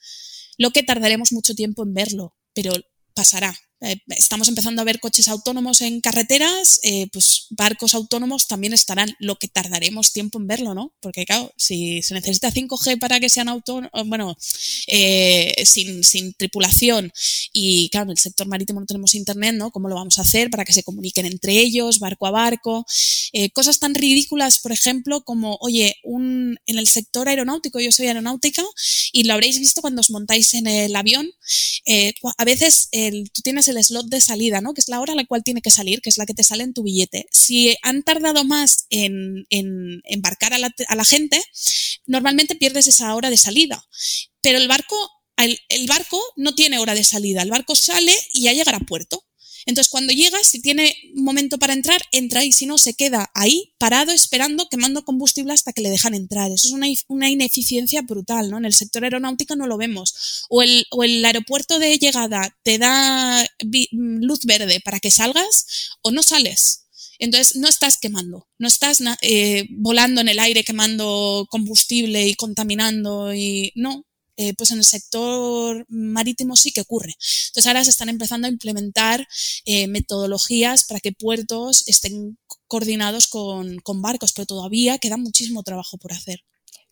Lo 0.58 0.70
que 0.70 0.82
tardaremos 0.82 1.32
mucho 1.32 1.54
tiempo 1.54 1.82
en 1.82 1.94
verlo, 1.94 2.36
pero 2.54 2.72
pasará. 3.14 3.56
Eh, 3.84 3.96
estamos 4.10 4.48
empezando 4.48 4.80
a 4.80 4.84
ver 4.84 5.00
coches 5.00 5.26
autónomos 5.26 5.80
en 5.80 6.00
carreteras, 6.00 6.78
eh, 6.84 7.08
pues 7.12 7.46
barcos 7.50 7.94
autónomos 7.94 8.46
también 8.46 8.72
estarán, 8.72 9.16
lo 9.18 9.36
que 9.36 9.48
tardaremos 9.48 10.12
tiempo 10.12 10.38
en 10.38 10.46
verlo, 10.46 10.72
¿no? 10.72 10.94
Porque 11.00 11.26
claro, 11.26 11.52
si 11.56 12.00
se 12.02 12.14
necesita 12.14 12.52
5G 12.52 13.00
para 13.00 13.18
que 13.18 13.28
sean 13.28 13.48
autónomos, 13.48 13.90
bueno, 14.06 14.36
eh, 14.86 15.64
sin, 15.66 16.04
sin, 16.04 16.32
tripulación 16.34 17.12
y 17.52 17.88
claro, 17.90 18.06
en 18.06 18.10
el 18.12 18.18
sector 18.18 18.46
marítimo 18.46 18.78
no 18.78 18.86
tenemos 18.86 19.14
internet, 19.16 19.56
¿no? 19.56 19.72
¿Cómo 19.72 19.88
lo 19.88 19.96
vamos 19.96 20.18
a 20.18 20.22
hacer 20.22 20.48
para 20.48 20.64
que 20.64 20.72
se 20.72 20.84
comuniquen 20.84 21.26
entre 21.26 21.58
ellos, 21.58 21.98
barco 21.98 22.26
a 22.26 22.30
barco? 22.30 22.86
cosas 23.54 23.78
tan 23.78 23.94
ridículas, 23.94 24.58
por 24.58 24.72
ejemplo, 24.72 25.24
como, 25.24 25.56
oye, 25.62 25.96
un, 26.04 26.58
en 26.66 26.78
el 26.78 26.86
sector 26.86 27.30
aeronáutico, 27.30 27.80
yo 27.80 27.90
soy 27.90 28.06
aeronáutica 28.06 28.62
y 29.10 29.24
lo 29.24 29.32
habréis 29.32 29.58
visto 29.58 29.80
cuando 29.80 30.00
os 30.00 30.10
montáis 30.10 30.52
en 30.52 30.66
el 30.66 30.94
avión, 30.94 31.30
a 32.36 32.44
veces 32.44 32.90
tú 33.32 33.40
tienes 33.42 33.68
el 33.68 33.71
slot 33.80 34.06
de 34.06 34.20
salida, 34.20 34.60
¿no? 34.60 34.74
Que 34.74 34.80
es 34.80 34.88
la 34.88 35.00
hora 35.00 35.12
a 35.12 35.16
la 35.16 35.24
cual 35.24 35.44
tiene 35.44 35.62
que 35.62 35.70
salir, 35.70 36.00
que 36.00 36.10
es 36.10 36.18
la 36.18 36.26
que 36.26 36.34
te 36.34 36.42
sale 36.42 36.64
en 36.64 36.74
tu 36.74 36.82
billete. 36.82 37.26
Si 37.30 37.76
han 37.82 38.02
tardado 38.02 38.44
más 38.44 38.86
en, 38.90 39.44
embarcar 39.50 40.54
a 40.54 40.58
la, 40.58 41.04
gente, 41.04 41.42
normalmente 42.06 42.54
pierdes 42.54 42.86
esa 42.86 43.14
hora 43.14 43.30
de 43.30 43.36
salida. 43.36 43.84
Pero 44.40 44.58
el 44.58 44.68
barco, 44.68 44.96
el, 45.36 45.58
el 45.68 45.86
barco 45.86 46.20
no 46.36 46.54
tiene 46.54 46.78
hora 46.78 46.94
de 46.94 47.04
salida. 47.04 47.42
El 47.42 47.50
barco 47.50 47.74
sale 47.74 48.14
y 48.32 48.42
ya 48.42 48.52
llegará 48.52 48.78
a 48.78 48.86
puerto. 48.86 49.24
Entonces, 49.66 49.90
cuando 49.90 50.12
llega, 50.12 50.42
si 50.44 50.60
tiene 50.60 50.94
momento 51.14 51.58
para 51.58 51.72
entrar, 51.72 52.02
entra 52.10 52.44
y 52.44 52.52
si 52.52 52.66
no, 52.66 52.78
se 52.78 52.94
queda 52.94 53.30
ahí 53.34 53.74
parado 53.78 54.12
esperando, 54.12 54.68
quemando 54.68 55.04
combustible 55.04 55.52
hasta 55.52 55.72
que 55.72 55.82
le 55.82 55.90
dejan 55.90 56.14
entrar. 56.14 56.50
Eso 56.50 56.68
es 56.68 57.04
una, 57.08 57.30
ineficiencia 57.30 58.02
brutal, 58.02 58.50
¿no? 58.50 58.58
En 58.58 58.64
el 58.64 58.74
sector 58.74 59.04
aeronáutico 59.04 59.56
no 59.56 59.66
lo 59.66 59.76
vemos. 59.76 60.46
O 60.48 60.62
el, 60.62 60.86
o 60.90 61.04
el 61.04 61.24
aeropuerto 61.24 61.78
de 61.78 61.98
llegada 61.98 62.56
te 62.62 62.78
da 62.78 63.46
luz 63.92 64.44
verde 64.44 64.80
para 64.84 65.00
que 65.00 65.10
salgas 65.10 65.66
o 66.02 66.10
no 66.10 66.22
sales. 66.22 66.82
Entonces 67.18 67.56
no 67.56 67.68
estás 67.68 67.98
quemando, 67.98 68.48
no 68.58 68.66
estás 68.66 69.00
eh, 69.20 69.66
volando 69.70 70.20
en 70.20 70.28
el 70.28 70.40
aire 70.40 70.64
quemando 70.64 71.46
combustible 71.50 72.26
y 72.26 72.34
contaminando 72.34 73.32
y 73.32 73.70
no, 73.76 74.04
eh, 74.36 74.54
pues 74.54 74.70
en 74.70 74.78
el 74.78 74.84
sector 74.84 75.84
marítimo 75.88 76.56
sí 76.56 76.72
que 76.72 76.80
ocurre. 76.80 77.14
Entonces 77.48 77.66
ahora 77.66 77.84
se 77.84 77.90
están 77.90 78.08
empezando 78.08 78.46
a 78.46 78.50
implementar 78.50 79.26
eh, 79.64 79.86
metodologías 79.88 80.84
para 80.84 81.00
que 81.00 81.12
puertos 81.12 81.86
estén 81.86 82.38
coordinados 82.66 83.26
con, 83.26 83.78
con, 83.80 84.00
barcos, 84.00 84.32
pero 84.32 84.46
todavía 84.46 84.98
queda 84.98 85.16
muchísimo 85.16 85.62
trabajo 85.62 85.98
por 85.98 86.12
hacer. 86.12 86.44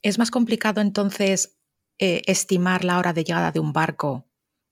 ¿Es 0.03 0.18
más 0.18 0.31
complicado 0.31 0.81
entonces 0.81 1.57
eh, 1.98 2.22
estimar 2.26 2.85
la 2.85 2.98
hora 2.98 3.12
de 3.12 3.24
llegada 3.24 3.53
de 3.53 3.61
un 3.61 3.74
barco 3.74 4.29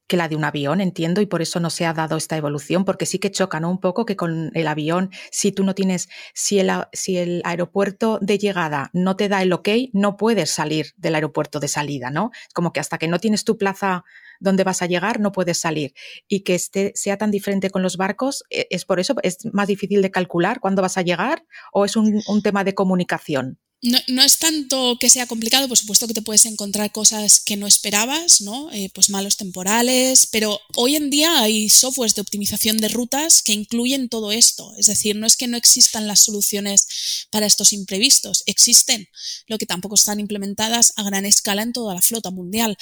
que 0.08 0.16
la 0.16 0.28
de 0.28 0.36
un 0.36 0.44
avión, 0.44 0.80
entiendo, 0.80 1.20
y 1.20 1.26
por 1.26 1.42
eso 1.42 1.60
no 1.60 1.70
se 1.70 1.86
ha 1.86 1.92
dado 1.92 2.16
esta 2.16 2.36
evolución, 2.36 2.84
porque 2.84 3.06
sí 3.06 3.18
que 3.18 3.30
chocan 3.30 3.64
un 3.64 3.78
poco 3.78 4.06
que 4.06 4.16
con 4.16 4.50
el 4.54 4.66
avión, 4.66 5.10
si 5.30 5.52
tú 5.52 5.64
no 5.64 5.74
tienes, 5.74 6.08
si 6.34 6.58
el, 6.58 6.70
si 6.92 7.18
el 7.18 7.42
aeropuerto 7.44 8.18
de 8.20 8.38
llegada 8.38 8.90
no 8.94 9.16
te 9.16 9.28
da 9.28 9.42
el 9.42 9.52
ok, 9.52 9.68
no 9.92 10.16
puedes 10.16 10.50
salir 10.50 10.94
del 10.96 11.14
aeropuerto 11.14 11.60
de 11.60 11.68
salida, 11.68 12.10
¿no? 12.10 12.30
Como 12.54 12.72
que 12.72 12.80
hasta 12.80 12.98
que 12.98 13.06
no 13.06 13.20
tienes 13.20 13.44
tu 13.44 13.58
plaza 13.58 14.04
donde 14.40 14.64
vas 14.64 14.82
a 14.82 14.86
llegar, 14.86 15.20
no 15.20 15.30
puedes 15.30 15.58
salir. 15.58 15.92
Y 16.26 16.40
que 16.40 16.54
este 16.54 16.92
sea 16.94 17.18
tan 17.18 17.30
diferente 17.30 17.70
con 17.70 17.82
los 17.82 17.96
barcos, 17.96 18.44
¿e, 18.50 18.66
¿es 18.70 18.84
por 18.84 19.00
eso? 19.00 19.14
¿Es 19.22 19.38
más 19.52 19.68
difícil 19.68 20.00
de 20.00 20.10
calcular 20.10 20.60
cuándo 20.60 20.80
vas 20.82 20.96
a 20.96 21.02
llegar 21.02 21.44
o 21.72 21.84
es 21.84 21.96
un 21.96 22.42
tema 22.42 22.64
de 22.64 22.74
comunicación? 22.74 23.58
No, 23.80 24.24
es 24.24 24.38
tanto 24.40 24.96
que 24.98 25.08
sea 25.08 25.28
complicado, 25.28 25.68
por 25.68 25.78
supuesto 25.78 26.08
que 26.08 26.14
te 26.14 26.22
puedes 26.22 26.46
encontrar 26.46 26.90
cosas 26.90 27.38
que 27.38 27.56
no 27.56 27.68
esperabas, 27.68 28.40
¿no? 28.40 28.72
Eh, 28.72 28.90
pues 28.92 29.08
malos 29.08 29.36
temporales, 29.36 30.26
pero 30.32 30.58
hoy 30.74 30.96
en 30.96 31.10
día 31.10 31.42
hay 31.42 31.68
softwares 31.68 32.16
de 32.16 32.22
optimización 32.22 32.78
de 32.78 32.88
rutas 32.88 33.40
que 33.40 33.52
incluyen 33.52 34.08
todo 34.08 34.32
esto. 34.32 34.74
Es 34.78 34.86
decir, 34.86 35.14
no 35.14 35.28
es 35.28 35.36
que 35.36 35.46
no 35.46 35.56
existan 35.56 36.08
las 36.08 36.18
soluciones 36.18 37.28
para 37.30 37.46
estos 37.46 37.72
imprevistos, 37.72 38.42
existen, 38.46 39.06
lo 39.46 39.58
que 39.58 39.66
tampoco 39.66 39.94
están 39.94 40.18
implementadas 40.18 40.92
a 40.96 41.04
gran 41.04 41.24
escala 41.24 41.62
en 41.62 41.72
toda 41.72 41.94
la 41.94 42.02
flota 42.02 42.32
mundial. 42.32 42.76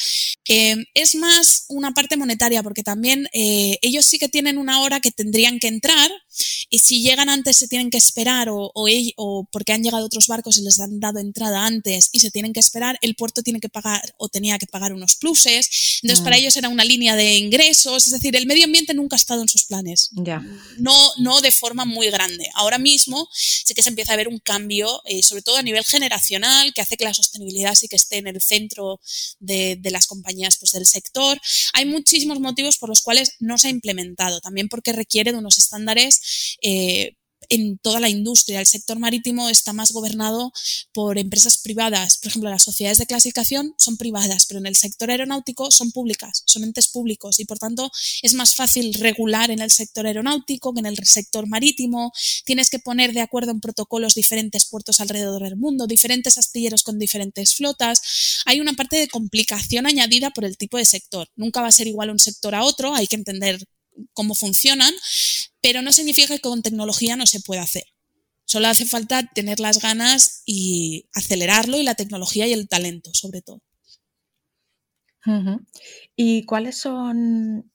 Eh, 0.49 0.77
es 0.95 1.15
más 1.15 1.67
una 1.69 1.93
parte 1.93 2.17
monetaria, 2.17 2.63
porque 2.63 2.83
también 2.83 3.29
eh, 3.35 3.79
ellos 3.83 4.07
sí 4.07 4.19
que 4.19 4.31
tienen 4.31 4.57
una 4.57 4.81
hora 4.81 5.01
que 5.01 5.11
tendrían 5.11 5.59
que 5.59 5.69
entrar, 5.69 6.11
y 6.69 6.79
si 6.79 7.03
llegan 7.03 7.29
antes 7.29 7.57
se 7.57 7.69
tienen 7.69 7.91
que 7.91 7.99
esperar 7.99 8.49
o, 8.49 8.73
o, 8.75 9.49
porque 9.53 9.73
han 9.73 9.83
llegado 9.83 10.07
otros 10.07 10.27
barcos 10.27 10.59
y 10.59 10.63
les 10.63 10.77
han 10.87 11.01
dado 11.01 11.19
entrada 11.19 11.67
antes 11.67 12.09
y 12.13 12.21
se 12.21 12.31
tienen 12.31 12.53
que 12.53 12.61
esperar, 12.61 12.99
el 13.03 13.15
puerto 13.15 13.43
tiene 13.43 13.61
que 13.61 13.69
pagar 13.69 14.15
o 14.17 14.29
tenía 14.29 14.59
que 14.59 14.67
pagar 14.67 14.93
unos 14.93 15.17
pluses. 15.17 16.01
Entonces, 16.03 16.25
para 16.25 16.37
mm. 16.37 16.41
ellos 16.41 16.57
era 16.57 16.69
una 16.69 16.85
línea 16.85 17.17
de 17.17 17.37
ingresos. 17.37 18.07
Es 18.07 18.13
decir, 18.13 18.35
el 18.37 18.47
medio 18.47 18.65
ambiente 18.65 18.95
nunca 18.95 19.17
ha 19.17 19.19
estado 19.19 19.43
en 19.43 19.49
sus 19.49 19.65
planes. 19.65 20.11
No, 20.79 21.13
no 21.19 21.41
de 21.41 21.51
forma 21.51 21.85
muy 21.85 22.11
grande. 22.11 22.49
Ahora 22.55 22.79
mismo 22.79 23.29
sí 23.33 23.75
que 23.75 23.83
se 23.83 23.89
empieza 23.89 24.13
a 24.13 24.17
ver 24.17 24.29
un 24.29 24.39
cambio, 24.39 25.03
eh, 25.05 25.23
sobre 25.23 25.43
todo 25.43 25.57
a 25.57 25.63
nivel 25.63 25.85
generacional, 25.85 26.73
que 26.75 26.81
hace 26.81 26.97
que 26.97 27.05
la 27.05 27.15
sostenibilidad 27.15 27.75
sí 27.75 27.89
que 27.89 27.97
esté 27.97 28.19
en 28.19 28.27
el 28.27 28.41
centro 28.41 29.01
de, 29.39 29.79
las 29.91 30.07
compañías 30.07 30.57
pues, 30.59 30.73
del 30.73 30.87
sector. 30.87 31.41
Hay 31.73 31.85
muchísimos 31.85 32.41
motivos 32.41 32.79
por 32.79 32.89
los 32.89 33.03
cuales 33.03 33.33
no 33.41 33.59
se 33.59 33.69
ha 33.69 33.71
implementado. 33.71 34.41
También 34.41 34.69
porque 34.69 34.93
requiere 34.93 35.33
de 35.33 35.39
unos 35.39 35.59
estándares 35.59 36.57
eh, 36.63 37.17
en 37.49 37.79
toda 37.79 38.01
la 38.01 38.09
industria. 38.09 38.61
El 38.61 38.67
sector 38.67 38.99
marítimo 38.99 39.49
está 39.49 39.73
más 39.73 39.93
gobernado 39.93 40.53
por 40.93 41.19
empresas 41.19 41.59
privadas. 41.59 42.19
Por 42.19 42.29
ejemplo, 42.29 42.51
las 42.51 42.63
sociedades 42.63 42.99
de 42.99 43.07
clasificación 43.07 43.75
son 43.79 43.97
privadas, 43.97 44.47
pero 44.47 44.61
en 44.61 44.67
el 44.67 44.77
sector 44.77 45.11
aeronáutico 45.11 45.71
son 45.71 45.93
públicas, 45.93 46.43
son 46.47 46.65
entes 46.65 46.89
públicos 46.89 47.41
y 47.41 47.45
por 47.45 47.59
tanto 47.59 47.91
es 48.23 48.35
más 48.35 48.55
fácil 48.55 48.95
regular 48.95 49.51
en 49.51 49.61
el 49.61 49.71
sector 49.71 50.07
aeronáutico 50.07 50.73
que 50.75 50.81
en 50.81 50.87
el 50.87 50.97
sector 51.05 51.47
marítimo. 51.47 52.13
Tienes 52.45 52.71
que 52.71 52.79
poner 52.79 53.13
de 53.13 53.21
acuerdo 53.21 53.51
en 53.53 53.61
protocolos 53.61 54.15
diferentes 54.15 54.65
puertos 54.67 55.01
alrededor 55.01 55.43
del 55.43 55.57
mundo, 55.57 55.87
diferentes 55.87 56.39
astilleros 56.39 56.83
con 56.83 56.99
diferentes 56.99 57.55
flotas. 57.55 58.43
Hay 58.45 58.61
una 58.61 58.73
parte 58.75 58.97
de 58.97 59.09
complicación 59.09 59.87
añadida 59.87 60.31
por 60.31 60.45
el 60.45 60.57
tipo 60.57 60.77
de 60.77 60.85
sector. 60.85 61.29
Nunca 61.37 61.61
va 61.61 61.69
a 61.69 61.73
ser 61.73 61.87
igual 61.87 62.11
un 62.11 62.19
sector 62.19 62.55
a 62.55 62.65
otro, 62.65 62.95
hay 62.95 63.07
que 63.07 63.17
entender 63.17 63.65
cómo 64.13 64.35
funcionan, 64.35 64.93
pero 65.67 65.83
no 65.83 65.91
significa 65.91 66.33
que 66.33 66.41
con 66.41 66.63
tecnología 66.63 67.17
no 67.17 67.27
se 67.27 67.41
pueda 67.41 67.63
hacer. 67.63 67.83
Solo 68.45 68.69
hace 68.69 68.85
falta 68.85 69.25
tener 69.35 69.59
las 69.59 69.83
ganas 69.83 70.43
y 70.47 71.09
acelerarlo 71.13 71.77
y 71.77 71.83
la 71.83 71.97
tecnología 71.97 72.47
y 72.47 72.53
el 72.53 72.69
talento, 72.69 73.11
sobre 73.15 73.43
todo. 73.43 73.61
¿Y 76.15 76.45
cuáles 76.45 76.79
son 76.79 77.73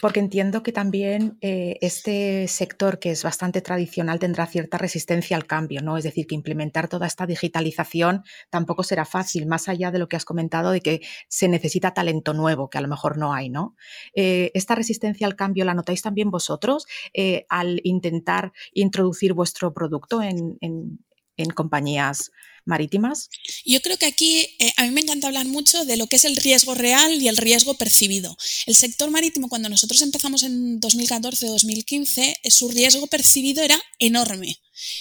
porque 0.00 0.20
entiendo 0.20 0.62
que 0.62 0.72
también 0.72 1.38
eh, 1.40 1.78
este 1.80 2.48
sector, 2.48 2.98
que 2.98 3.10
es 3.10 3.22
bastante 3.22 3.60
tradicional, 3.60 4.18
tendrá 4.18 4.46
cierta 4.46 4.78
resistencia 4.78 5.36
al 5.36 5.46
cambio, 5.46 5.82
¿no? 5.82 5.96
Es 5.96 6.04
decir, 6.04 6.26
que 6.26 6.34
implementar 6.34 6.88
toda 6.88 7.06
esta 7.06 7.26
digitalización 7.26 8.22
tampoco 8.50 8.82
será 8.82 9.04
fácil, 9.04 9.46
más 9.46 9.68
allá 9.68 9.90
de 9.90 9.98
lo 9.98 10.08
que 10.08 10.16
has 10.16 10.24
comentado 10.24 10.70
de 10.70 10.80
que 10.80 11.00
se 11.28 11.48
necesita 11.48 11.94
talento 11.94 12.34
nuevo, 12.34 12.68
que 12.68 12.78
a 12.78 12.82
lo 12.82 12.88
mejor 12.88 13.18
no 13.18 13.32
hay, 13.32 13.48
¿no? 13.48 13.76
Eh, 14.14 14.50
¿Esta 14.54 14.74
resistencia 14.74 15.26
al 15.26 15.36
cambio 15.36 15.64
la 15.64 15.74
notáis 15.74 16.02
también 16.02 16.30
vosotros 16.30 16.86
eh, 17.14 17.46
al 17.48 17.80
intentar 17.84 18.52
introducir 18.72 19.32
vuestro 19.32 19.72
producto 19.72 20.22
en, 20.22 20.58
en 20.60 21.50
compañías 21.50 22.30
marítimas? 22.66 23.30
Yo 23.64 23.80
creo 23.80 23.96
que 23.96 24.06
aquí 24.06 24.46
eh, 24.58 24.72
a 24.76 24.84
mí 24.84 24.90
me 24.90 25.00
encanta 25.00 25.28
hablar 25.28 25.46
mucho 25.46 25.84
de 25.84 25.96
lo 25.96 26.06
que 26.06 26.16
es 26.16 26.24
el 26.24 26.36
riesgo 26.36 26.74
real 26.74 27.22
y 27.22 27.28
el 27.28 27.36
riesgo 27.36 27.74
percibido. 27.74 28.36
El 28.66 28.76
sector 28.76 29.10
marítimo, 29.10 29.48
cuando 29.48 29.68
nosotros 29.68 30.02
empezamos 30.02 30.42
en 30.42 30.80
2014-2015, 30.80 32.36
eh, 32.42 32.50
su 32.50 32.68
riesgo 32.68 33.06
percibido 33.06 33.62
era 33.62 33.80
enorme. 33.98 34.58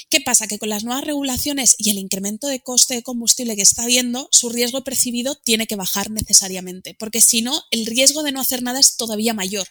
¿Qué 0.10 0.22
pasa? 0.22 0.48
Que 0.48 0.58
con 0.58 0.70
las 0.70 0.84
nuevas 0.84 1.04
regulaciones 1.04 1.76
y 1.78 1.90
el 1.90 1.98
incremento 1.98 2.48
de 2.48 2.62
coste 2.62 2.96
de 2.96 3.04
combustible 3.04 3.56
que 3.56 3.62
está 3.62 3.84
habiendo, 3.84 4.30
su 4.32 4.50
riesgo 4.50 4.84
percibido 4.84 5.36
tiene 5.36 5.68
que 5.68 5.76
bajar 5.76 6.12
necesariamente, 6.12 6.96
porque 6.98 7.20
si 7.20 7.42
no, 7.42 7.62
el 7.72 7.86
riesgo 7.86 8.24
de 8.24 8.32
no 8.32 8.40
hacer 8.40 8.64
nada 8.64 8.80
es 8.80 8.96
todavía 8.96 9.34
mayor. 9.34 9.68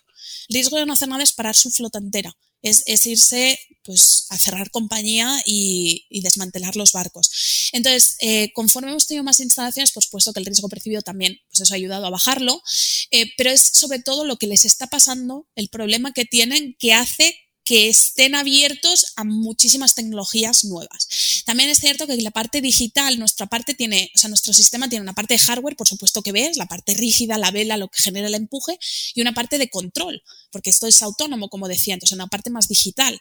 El 0.48 0.54
riesgo 0.54 0.76
de 0.76 0.86
no 0.86 0.92
hacer 0.92 1.08
nada 1.08 1.22
es 1.22 1.32
parar 1.32 1.56
su 1.56 1.70
flota 1.70 1.98
entera 1.98 2.36
es, 2.64 3.06
irse 3.06 3.58
pues, 3.82 4.26
a 4.30 4.38
cerrar 4.38 4.70
compañía 4.70 5.40
y, 5.44 6.06
desmantelar 6.22 6.74
los 6.74 6.92
barcos. 6.92 7.70
Entonces, 7.72 8.16
eh, 8.20 8.50
conforme 8.54 8.90
hemos 8.90 9.06
tenido 9.06 9.22
más 9.22 9.40
instalaciones, 9.40 9.92
por 9.92 10.02
supuesto 10.02 10.32
que 10.32 10.40
el 10.40 10.46
riesgo 10.46 10.70
percibido 10.70 11.02
también 11.02 11.38
pues 11.54 11.70
ha 11.70 11.74
ayudado 11.74 12.06
a 12.06 12.10
bajarlo, 12.10 12.62
eh, 13.10 13.30
pero 13.36 13.50
es 13.50 13.60
sobre 13.60 13.98
todo 13.98 14.24
lo 14.24 14.36
que 14.36 14.46
les 14.46 14.64
está 14.64 14.86
pasando, 14.86 15.46
el 15.54 15.68
problema 15.68 16.12
que 16.12 16.24
tienen 16.24 16.76
que 16.78 16.94
hace 16.94 17.36
que 17.64 17.88
estén 17.88 18.34
abiertos 18.34 19.06
a 19.16 19.24
muchísimas 19.24 19.94
tecnologías 19.94 20.64
nuevas. 20.64 21.08
También 21.46 21.70
es 21.70 21.78
cierto 21.78 22.06
que 22.06 22.16
la 22.16 22.30
parte 22.30 22.60
digital, 22.60 23.18
nuestra 23.18 23.46
parte 23.46 23.74
tiene, 23.74 24.10
o 24.14 24.18
sea, 24.18 24.28
nuestro 24.28 24.52
sistema 24.52 24.88
tiene 24.88 25.02
una 25.02 25.14
parte 25.14 25.34
de 25.34 25.38
hardware, 25.38 25.76
por 25.76 25.88
supuesto 25.88 26.22
que 26.22 26.32
ves, 26.32 26.56
la 26.56 26.66
parte 26.66 26.94
rígida, 26.94 27.38
la 27.38 27.50
vela, 27.50 27.76
lo 27.76 27.88
que 27.88 28.02
genera 28.02 28.28
el 28.28 28.34
empuje, 28.34 28.78
y 29.14 29.20
una 29.22 29.32
parte 29.32 29.58
de 29.58 29.70
control, 29.70 30.22
porque 30.50 30.70
esto 30.70 30.86
es 30.86 31.02
autónomo, 31.02 31.48
como 31.48 31.68
decía, 31.68 31.94
entonces 31.94 32.14
una 32.14 32.26
parte 32.26 32.50
más 32.50 32.68
digital. 32.68 33.18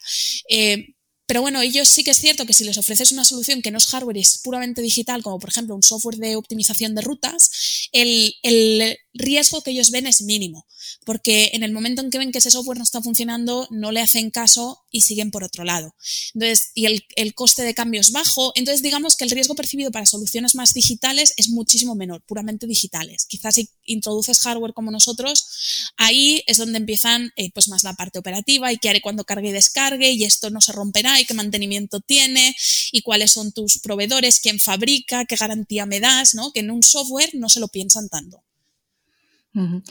Eh, 0.49 0.95
pero 1.25 1.41
bueno, 1.41 1.62
ellos 1.62 1.88
sí 1.88 2.03
que 2.03 2.12
es 2.12 2.17
cierto 2.17 2.45
que 2.45 2.53
si 2.53 2.65
les 2.65 2.77
ofreces 2.77 3.12
una 3.12 3.23
solución 3.23 3.62
que 3.62 3.71
no 3.71 3.77
es 3.77 3.88
hardware 3.88 4.17
y 4.17 4.21
es 4.21 4.39
puramente 4.43 4.82
digital, 4.82 5.23
como 5.23 5.39
por 5.39 5.49
ejemplo 5.49 5.73
un 5.73 5.84
software 5.84 6.17
de 6.17 6.36
optimización 6.36 6.95
de 6.95 7.01
rutas, 7.01 7.89
el, 7.93 8.36
el, 8.43 8.97
riesgo 9.13 9.62
que 9.62 9.71
ellos 9.71 9.91
ven 9.91 10.08
es 10.08 10.21
mínimo, 10.21 10.65
porque 11.05 11.51
en 11.53 11.63
el 11.63 11.71
momento 11.71 12.01
en 12.01 12.09
que 12.09 12.17
ven 12.17 12.31
que 12.31 12.39
ese 12.39 12.51
software 12.51 12.77
no 12.77 12.83
está 12.83 13.01
funcionando, 13.01 13.67
no 13.71 13.91
le 13.91 14.01
hacen 14.01 14.31
caso 14.31 14.85
y 14.91 15.01
siguen 15.01 15.31
por 15.31 15.43
otro 15.43 15.63
lado. 15.63 15.95
Entonces, 16.33 16.71
y 16.73 16.85
el, 16.85 17.33
coste 17.33 17.63
de 17.63 17.73
cambio 17.73 18.01
es 18.01 18.11
bajo, 18.11 18.51
entonces 18.55 18.81
digamos 18.81 19.15
que 19.15 19.23
el 19.23 19.31
riesgo 19.31 19.55
percibido 19.55 19.91
para 19.91 20.05
soluciones 20.05 20.55
más 20.55 20.73
digitales 20.73 21.33
es 21.37 21.49
muchísimo 21.49 21.95
menor, 21.95 22.21
puramente 22.25 22.67
digitales. 22.67 23.25
Quizás 23.25 23.55
si 23.55 23.69
introduces 23.85 24.39
hardware 24.39 24.73
como 24.73 24.91
nosotros, 24.91 25.91
ahí 25.97 26.43
es 26.47 26.57
donde 26.57 26.77
empiezan 26.77 27.31
eh, 27.35 27.51
pues 27.53 27.67
más 27.67 27.83
la 27.83 27.93
parte 27.93 28.19
operativa 28.19 28.71
y 28.71 28.77
qué 28.77 28.89
haré 28.89 29.01
cuando 29.01 29.23
cargue 29.23 29.49
y 29.49 29.51
descargue 29.51 30.11
y 30.11 30.23
esto 30.23 30.49
no 30.49 30.61
se 30.61 30.71
romperá 30.71 31.19
y 31.19 31.25
qué 31.25 31.33
mantenimiento 31.33 31.99
tiene 31.99 32.55
y 32.91 33.01
cuáles 33.01 33.31
son 33.31 33.51
tus 33.51 33.79
proveedores, 33.79 34.39
quién 34.39 34.59
fabrica, 34.59 35.25
qué 35.25 35.35
garantía 35.35 35.85
me 35.85 35.99
das, 35.99 36.35
¿no? 36.35 36.51
Que 36.51 36.59
en 36.59 36.71
un 36.71 36.83
software 36.83 37.31
no 37.33 37.49
se 37.49 37.59
lo 37.59 37.67
piensan 37.67 38.09
tanto. 38.09 38.43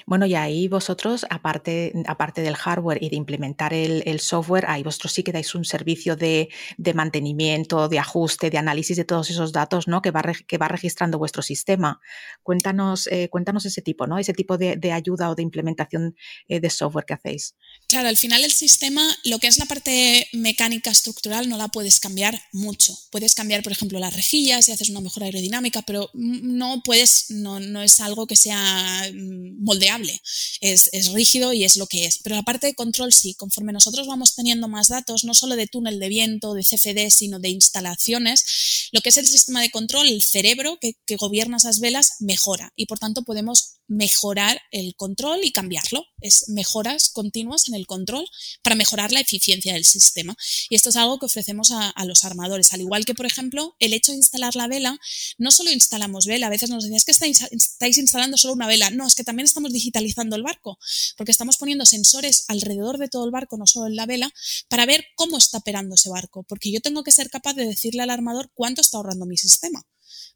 Bueno, 0.07 0.27
y 0.27 0.35
ahí 0.35 0.67
vosotros, 0.67 1.25
aparte, 1.31 1.93
aparte 2.07 2.43
del 2.43 2.57
hardware 2.57 3.01
y 3.01 3.11
de 3.11 3.17
implementar 3.17 3.73
el, 3.73 4.21
software, 4.21 4.65
ahí 4.67 4.83
vosotros 4.83 5.13
sí 5.13 5.23
que 5.23 5.31
dais 5.31 5.55
un 5.55 5.65
servicio 5.65 6.17
de, 6.17 6.49
mantenimiento, 6.95 7.89
de 7.89 8.01
ajuste, 8.01 8.51
de 8.51 8.59
análisis 8.59 8.97
de 8.97 9.05
todos 9.05 9.31
esos 9.31 9.53
datos, 9.53 9.87
¿no? 9.87 10.03
Que 10.03 10.11
va, 10.11 10.23
que 10.49 10.59
va 10.59 10.67
registrando 10.67 11.19
vuestro 11.19 11.43
sistema. 11.43 12.01
Cuéntanos, 12.43 13.07
eh, 13.07 13.29
cuéntanos 13.29 13.65
ese 13.65 13.83
tipo, 13.83 14.07
¿no? 14.09 14.19
Ese 14.19 14.33
tipo 14.33 14.59
de, 14.59 14.93
ayuda 14.93 15.31
o 15.31 15.35
de 15.37 15.43
implementación 15.43 16.17
eh, 16.49 16.59
de 16.59 16.69
software 16.69 17.05
que 17.05 17.15
hacéis. 17.15 17.55
Claro, 17.87 18.09
al 18.09 18.17
final 18.17 18.43
el 18.43 18.53
sistema, 18.53 19.03
lo 19.25 19.39
que 19.39 19.47
es 19.47 19.59
la 19.59 19.67
parte 19.67 20.27
mecánica 20.33 20.91
estructural, 20.91 21.49
no 21.49 21.57
la 21.57 21.69
puedes 21.69 22.01
cambiar 22.01 22.41
mucho. 22.53 22.95
Puedes 23.11 23.35
cambiar, 23.35 23.63
por 23.63 23.73
ejemplo, 23.73 24.01
las 24.01 24.17
rejillas 24.17 24.69
y 24.69 24.73
haces 24.73 24.91
una 24.91 25.01
mejora 25.01 25.27
aerodinámica, 25.27 25.83
pero 25.83 26.11
no 26.15 26.83
puedes, 26.85 27.27
no, 27.31 27.61
no 27.61 27.81
es 27.83 28.01
algo 28.01 28.27
que 28.27 28.37
sea 28.37 29.05
mm, 29.13 29.52
moldeable, 29.59 30.21
es, 30.61 30.91
rígido 31.13 31.53
y 31.53 31.65
es 31.65 31.77
lo 31.77 31.87
que 31.87 32.07
es. 32.07 32.19
Pero 32.19 32.37
la 32.37 32.43
parte 32.43 32.67
de 32.67 32.75
control 32.75 33.13
sí, 33.13 33.35
conforme 33.35 33.73
nosotros 33.73 34.07
vamos 34.07 34.35
teniendo 34.35 34.69
más 34.69 34.89
datos, 34.89 35.25
no 35.25 35.35
solo 35.35 35.57
de 35.57 35.67
túnel 35.67 35.99
de 35.99 36.09
viento, 36.09 36.55
de 36.55 36.63
CFD, 36.63 37.11
sino 37.11 37.39
de 37.39 37.51
instalaciones, 37.51 38.89
lo 38.93 39.01
que 39.01 39.11
es 39.11 39.17
el 39.17 39.27
sistema 39.27 39.61
de 39.61 39.71
control, 39.71 40.09
el 40.09 40.23
cerebro 40.23 40.79
que, 40.81 40.95
que 41.07 41.17
gobierna 41.17 41.57
esas 41.57 41.81
velas, 41.81 42.13
mejora 42.21 42.73
y 42.77 42.87
por 42.87 42.99
tanto 42.99 43.23
podemos 43.23 43.77
mejorar 43.93 44.61
el 44.71 44.95
control 44.97 45.41
y 45.45 45.53
cambiarlo. 45.53 46.07
Es 46.21 46.49
mejoras 46.49 47.11
continuas 47.11 47.69
en 47.69 47.75
el 47.75 47.87
control 47.87 48.27
para 48.63 48.77
mejorar 48.77 49.13
la 49.13 49.21
eficiencia 49.21 49.75
del 49.75 49.85
sistema. 49.85 50.35
Y 50.71 50.77
esto 50.77 50.89
es 50.89 50.97
algo 50.97 51.19
que 51.19 51.27
ofrecemos 51.27 51.71
a, 51.73 51.93
los 52.05 52.25
armadores. 52.25 52.73
Al 52.73 52.81
igual 52.81 53.05
que, 53.05 53.15
por 53.15 53.27
ejemplo, 53.27 53.77
el 53.79 53.93
hecho 53.93 54.13
de 54.13 54.19
instalar 54.19 54.57
la 54.57 54.67
vela, 54.67 54.99
no 55.39 55.51
solo 55.51 55.71
instalamos 55.71 56.27
vela, 56.27 56.47
a 56.47 56.51
veces 56.51 56.71
nos 56.71 56.85
decías 56.85 57.05
que 57.05 57.13
estáis, 57.13 57.43
estáis 57.53 57.99
instalando 57.99 58.39
solo 58.39 58.55
una 58.55 58.67
vela. 58.67 58.91
No, 58.91 59.07
es 59.07 59.15
que 59.15 59.25
también 59.25 59.45
estamos 59.45 59.73
digitalizando 59.73 60.37
el 60.37 60.43
barco, 60.43 60.79
porque 61.17 61.33
estamos 61.33 61.59
poniendo 61.59 61.85
sensores 61.85 62.45
alrededor 62.49 62.99
de 62.99 63.09
todo 63.09 63.25
el 63.25 63.31
barco, 63.31 63.59
no 63.59 63.67
solo 63.67 63.87
en 63.87 63.97
la 63.97 64.07
vela, 64.07 64.33
para 64.69 64.87
ver 64.87 65.05
cómo 65.17 65.37
está 65.37 65.59
operando 65.59 65.95
ese 65.95 66.09
barco. 66.09 66.45
Porque 66.45 66.73
yo 66.73 66.81
tengo 66.81 67.05
que 67.05 67.13
ser 67.13 67.31
capaz 67.31 67.55
de 67.55 67.67
decirle 67.67 68.03
al 68.03 68.11
armador 68.11 68.51
cuánto 68.55 68.81
está 68.81 68.97
ahorrando 68.97 69.27
mi 69.27 69.37
sistema 69.37 69.87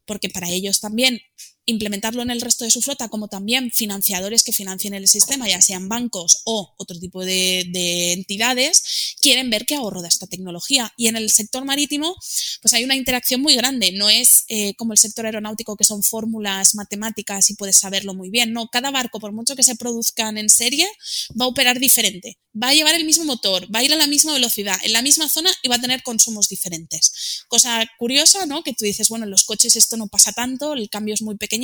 porque 0.05 0.29
para 0.29 0.49
ellos 0.49 0.79
también 0.79 1.19
implementarlo 1.67 2.23
en 2.23 2.31
el 2.31 2.41
resto 2.41 2.65
de 2.65 2.71
su 2.71 2.81
flota, 2.81 3.09
como 3.09 3.27
también 3.27 3.71
financiadores 3.71 4.43
que 4.43 4.53
financien 4.53 4.93
el 4.93 5.07
sistema, 5.07 5.47
ya 5.47 5.61
sean 5.61 5.87
bancos 5.89 6.41
o 6.45 6.73
otro 6.77 6.97
tipo 6.99 7.23
de, 7.23 8.13
entidades, 8.13 9.15
quieren 9.21 9.49
ver 9.49 9.65
qué 9.65 9.75
ahorro 9.75 10.01
de 10.01 10.07
esta 10.07 10.27
tecnología. 10.27 10.91
Y 10.97 11.07
en 11.07 11.17
el 11.17 11.29
sector 11.29 11.65
marítimo, 11.65 12.15
pues 12.61 12.73
hay 12.73 12.83
una 12.83 12.95
interacción 12.95 13.41
muy 13.41 13.55
grande. 13.55 13.91
No 13.91 14.09
es 14.09 14.45
eh, 14.47 14.73
como 14.75 14.93
el 14.93 14.97
sector 14.97 15.25
aeronáutico, 15.25 15.75
que 15.75 15.83
son 15.83 16.01
fórmulas 16.03 16.73
matemáticas 16.73 17.49
y 17.49 17.55
puedes 17.55 17.77
saberlo 17.77 18.13
muy 18.13 18.29
bien. 18.29 18.53
No, 18.53 18.67
cada 18.67 18.89
barco, 18.89 19.19
por 19.19 19.33
mucho 19.33 19.55
que 19.55 19.63
se 19.63 19.75
produzcan 19.75 20.37
en 20.37 20.49
serie, 20.49 20.87
va 21.39 21.45
a 21.45 21.49
operar 21.49 21.79
diferente. 21.79 22.37
Va 22.55 22.69
a 22.69 22.73
llevar 22.73 22.95
el 22.95 23.05
mismo 23.05 23.25
motor, 23.25 23.67
va 23.73 23.79
a 23.79 23.83
ir 23.83 23.93
a 23.93 23.97
la 23.97 24.07
misma 24.07 24.33
velocidad, 24.33 24.77
en 24.83 24.93
la 24.93 25.01
misma 25.01 25.29
zona 25.29 25.51
y 25.61 25.67
va 25.67 25.75
a 25.75 25.81
tener 25.81 26.01
consumos 26.01 26.49
diferentes. 26.49 27.43
Cosa 27.47 27.85
curiosa, 27.99 28.45
¿no? 28.45 28.63
Que 28.63 28.73
tú 28.73 28.85
dices, 28.85 29.09
bueno, 29.09 29.25
en 29.25 29.31
los 29.31 29.43
coches 29.43 29.75
esto 29.75 29.97
no 29.97 30.07
pasa 30.07 30.31
tanto, 30.31 30.73
el 30.73 30.89
cambio 30.89 31.13
es 31.13 31.21
muy 31.21 31.35
pequeño 31.35 31.57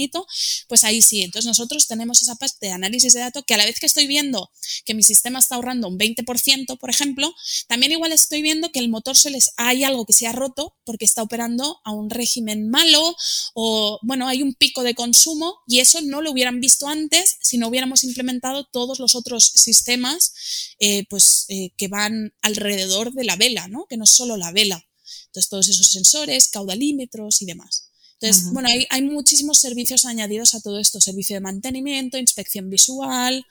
pues 0.67 0.83
ahí 0.83 1.01
sí. 1.01 1.21
Entonces 1.21 1.47
nosotros 1.47 1.87
tenemos 1.87 2.21
esa 2.21 2.35
parte 2.35 2.67
de 2.67 2.71
análisis 2.71 3.13
de 3.13 3.19
datos 3.19 3.43
que 3.45 3.53
a 3.53 3.57
la 3.57 3.65
vez 3.65 3.79
que 3.79 3.85
estoy 3.85 4.07
viendo 4.07 4.51
que 4.85 4.93
mi 4.93 5.03
sistema 5.03 5.39
está 5.39 5.55
ahorrando 5.55 5.87
un 5.87 5.97
20%, 5.97 6.77
por 6.77 6.89
ejemplo, 6.89 7.33
también 7.67 7.91
igual 7.91 8.11
estoy 8.11 8.41
viendo 8.41 8.71
que 8.71 8.79
el 8.79 8.89
motor 8.89 9.15
se 9.15 9.29
les 9.29 9.51
hay 9.57 9.83
algo 9.83 10.05
que 10.05 10.13
se 10.13 10.27
ha 10.27 10.31
roto 10.31 10.75
porque 10.85 11.05
está 11.05 11.21
operando 11.21 11.79
a 11.83 11.91
un 11.91 12.09
régimen 12.09 12.69
malo 12.69 13.15
o 13.53 13.99
bueno, 14.01 14.27
hay 14.27 14.41
un 14.41 14.53
pico 14.53 14.83
de 14.83 14.95
consumo 14.95 15.59
y 15.67 15.79
eso 15.79 16.01
no 16.01 16.21
lo 16.21 16.31
hubieran 16.31 16.59
visto 16.59 16.87
antes 16.87 17.37
si 17.53 17.59
no 17.59 17.67
hubiéramos 17.67 18.03
implementado 18.03 18.63
todos 18.63 18.97
los 18.97 19.13
otros 19.13 19.45
sistemas 19.45 20.73
eh, 20.79 21.05
pues 21.07 21.45
eh, 21.49 21.69
que 21.77 21.87
van 21.87 22.33
alrededor 22.41 23.13
de 23.13 23.25
la 23.25 23.35
vela, 23.35 23.67
¿no? 23.67 23.85
Que 23.85 23.95
no 23.95 24.05
es 24.05 24.09
solo 24.09 24.37
la 24.37 24.51
vela. 24.51 24.83
Entonces 25.27 25.49
todos 25.49 25.67
esos 25.67 25.91
sensores, 25.91 26.47
caudalímetros 26.47 27.43
y 27.43 27.45
demás. 27.45 27.91
Entonces, 28.19 28.51
bueno, 28.51 28.69
hay, 28.89 29.01
muchísimos 29.03 29.59
servicios 29.59 30.05
añadidos 30.05 30.55
a 30.55 30.61
todo 30.61 30.79
esto, 30.79 30.99
servicio 30.99 31.35
de 31.35 31.41
mantenimiento, 31.41 32.17
inspección 32.17 32.71
visual 32.71 33.45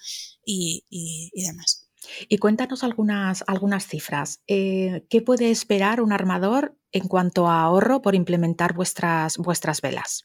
y, 0.45 0.83
demás. 1.35 1.87
Y 2.29 2.38
cuéntanos 2.38 2.83
algunas, 2.83 3.45
algunas 3.47 3.87
cifras. 3.87 4.41
Eh, 4.49 5.05
¿Qué 5.11 5.21
puede 5.21 5.53
esperar 5.53 6.01
un 6.01 6.12
armador 6.12 6.77
en 6.91 7.07
cuanto 7.07 7.47
a 7.47 7.61
ahorro 7.61 8.03
por 8.03 8.17
implementar 8.17 8.73
vuestras, 8.73 9.37
vuestras 9.37 9.81
velas? 9.81 10.25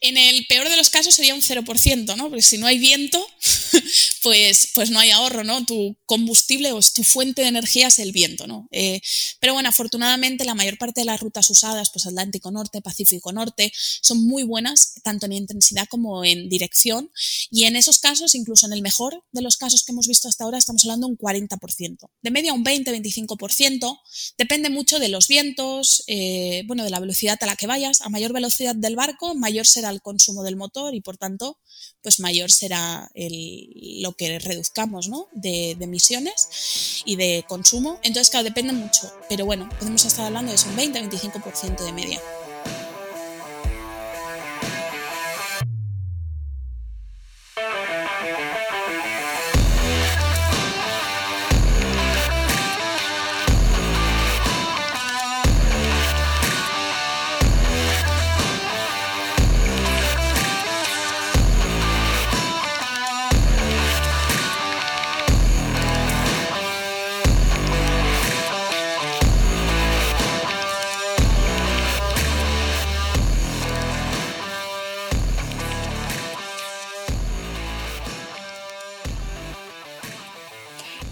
En 0.00 0.16
el 0.18 0.46
peor 0.46 0.68
de 0.68 0.76
los 0.76 0.90
casos 0.90 1.14
sería 1.14 1.34
un 1.34 1.42
0%, 1.42 2.16
¿no? 2.16 2.28
Porque 2.28 2.42
si 2.42 2.58
no 2.58 2.66
hay 2.66 2.78
viento, 2.78 3.26
pues, 4.26 4.72
pues 4.74 4.90
no 4.90 4.98
hay 4.98 5.12
ahorro, 5.12 5.44
¿no? 5.44 5.64
Tu 5.64 5.96
combustible 6.04 6.72
o 6.72 6.80
tu 6.80 7.04
fuente 7.04 7.42
de 7.42 7.48
energía 7.48 7.86
es 7.86 8.00
el 8.00 8.10
viento, 8.10 8.48
¿no? 8.48 8.66
Eh, 8.72 9.00
pero 9.38 9.52
bueno, 9.52 9.68
afortunadamente 9.68 10.44
la 10.44 10.56
mayor 10.56 10.78
parte 10.78 11.02
de 11.02 11.04
las 11.04 11.20
rutas 11.20 11.48
usadas, 11.48 11.90
pues 11.92 12.06
Atlántico 12.06 12.50
Norte, 12.50 12.82
Pacífico 12.82 13.32
Norte, 13.32 13.72
son 14.02 14.26
muy 14.26 14.42
buenas, 14.42 14.94
tanto 15.04 15.26
en 15.26 15.32
intensidad 15.32 15.86
como 15.88 16.24
en 16.24 16.48
dirección. 16.48 17.08
Y 17.52 17.66
en 17.66 17.76
esos 17.76 18.00
casos, 18.00 18.34
incluso 18.34 18.66
en 18.66 18.72
el 18.72 18.82
mejor 18.82 19.22
de 19.30 19.42
los 19.42 19.58
casos 19.58 19.84
que 19.84 19.92
hemos 19.92 20.08
visto 20.08 20.26
hasta 20.26 20.42
ahora, 20.42 20.58
estamos 20.58 20.82
hablando 20.82 21.06
de 21.06 21.12
un 21.12 21.18
40%. 21.18 22.10
De 22.20 22.30
media 22.32 22.52
un 22.52 22.64
20-25%. 22.64 24.00
Depende 24.36 24.70
mucho 24.70 24.98
de 24.98 25.08
los 25.08 25.28
vientos, 25.28 26.02
eh, 26.08 26.64
bueno, 26.66 26.82
de 26.82 26.90
la 26.90 26.98
velocidad 26.98 27.38
a 27.42 27.46
la 27.46 27.54
que 27.54 27.68
vayas. 27.68 28.00
A 28.00 28.08
mayor 28.08 28.32
velocidad 28.32 28.74
del 28.74 28.96
barco, 28.96 29.36
mayor 29.36 29.68
será 29.68 29.90
el 29.90 30.02
consumo 30.02 30.42
del 30.42 30.56
motor 30.56 30.96
y 30.96 31.00
por 31.00 31.16
tanto, 31.16 31.60
pues 32.02 32.18
mayor 32.18 32.50
será 32.50 33.08
el, 33.14 34.02
lo 34.02 34.15
que 34.16 34.38
reduzcamos 34.38 35.08
¿no? 35.08 35.28
de, 35.32 35.76
de, 35.78 35.84
emisiones 35.84 37.02
y 37.04 37.16
de 37.16 37.44
consumo. 37.48 37.98
Entonces, 38.02 38.30
claro, 38.30 38.44
depende 38.44 38.72
mucho, 38.72 39.12
pero 39.28 39.44
bueno, 39.44 39.68
podemos 39.78 40.04
estar 40.04 40.26
hablando 40.26 40.52
de 40.52 40.58
un 40.68 40.94
20-25% 40.94 41.84
de 41.84 41.92
media. 41.92 42.20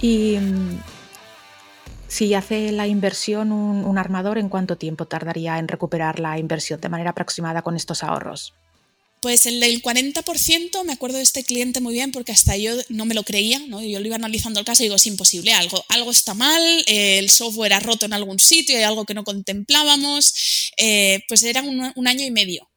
Y 0.04 0.36
mm, 0.36 0.82
si 2.08 2.34
hace 2.34 2.72
la 2.72 2.86
inversión 2.86 3.52
un, 3.52 3.96
armador, 3.96 4.36
¿en 4.36 4.50
cuánto 4.50 4.76
tiempo 4.76 5.06
tardaría 5.06 5.58
en 5.58 5.66
recuperar 5.66 6.20
la 6.20 6.38
inversión 6.38 6.78
de 6.78 6.90
manera 6.90 7.12
aproximada 7.12 7.62
con 7.62 7.74
estos 7.74 8.02
ahorros? 8.02 8.52
Pues 9.22 9.46
el 9.46 9.60
del 9.60 9.80
40% 9.80 10.84
me 10.84 10.92
acuerdo 10.92 11.16
de 11.16 11.22
este 11.22 11.42
cliente 11.42 11.80
muy 11.80 11.94
bien 11.94 12.12
porque 12.12 12.32
hasta 12.32 12.54
yo 12.58 12.74
no 12.90 13.06
me 13.06 13.14
lo 13.14 13.22
creía, 13.22 13.58
¿no? 13.60 13.82
Yo 13.82 13.98
lo 13.98 14.06
iba 14.06 14.16
analizando 14.16 14.60
el 14.60 14.66
caso 14.66 14.82
y 14.82 14.86
digo, 14.86 14.96
es 14.96 15.06
imposible, 15.06 15.54
algo, 15.54 15.82
algo 15.88 16.10
está 16.10 16.34
mal, 16.34 16.62
el 16.86 17.30
software 17.30 17.72
ha 17.72 17.80
roto 17.80 18.04
en 18.04 18.12
algún 18.12 18.38
sitio, 18.38 18.76
hay 18.76 18.82
algo 18.82 19.06
que 19.06 19.14
no 19.14 19.24
contemplábamos, 19.24 20.34
eh, 20.76 21.22
pues 21.28 21.42
era 21.44 21.62
un 21.62 22.06
año 22.06 22.26
y 22.26 22.30
medio 22.30 22.68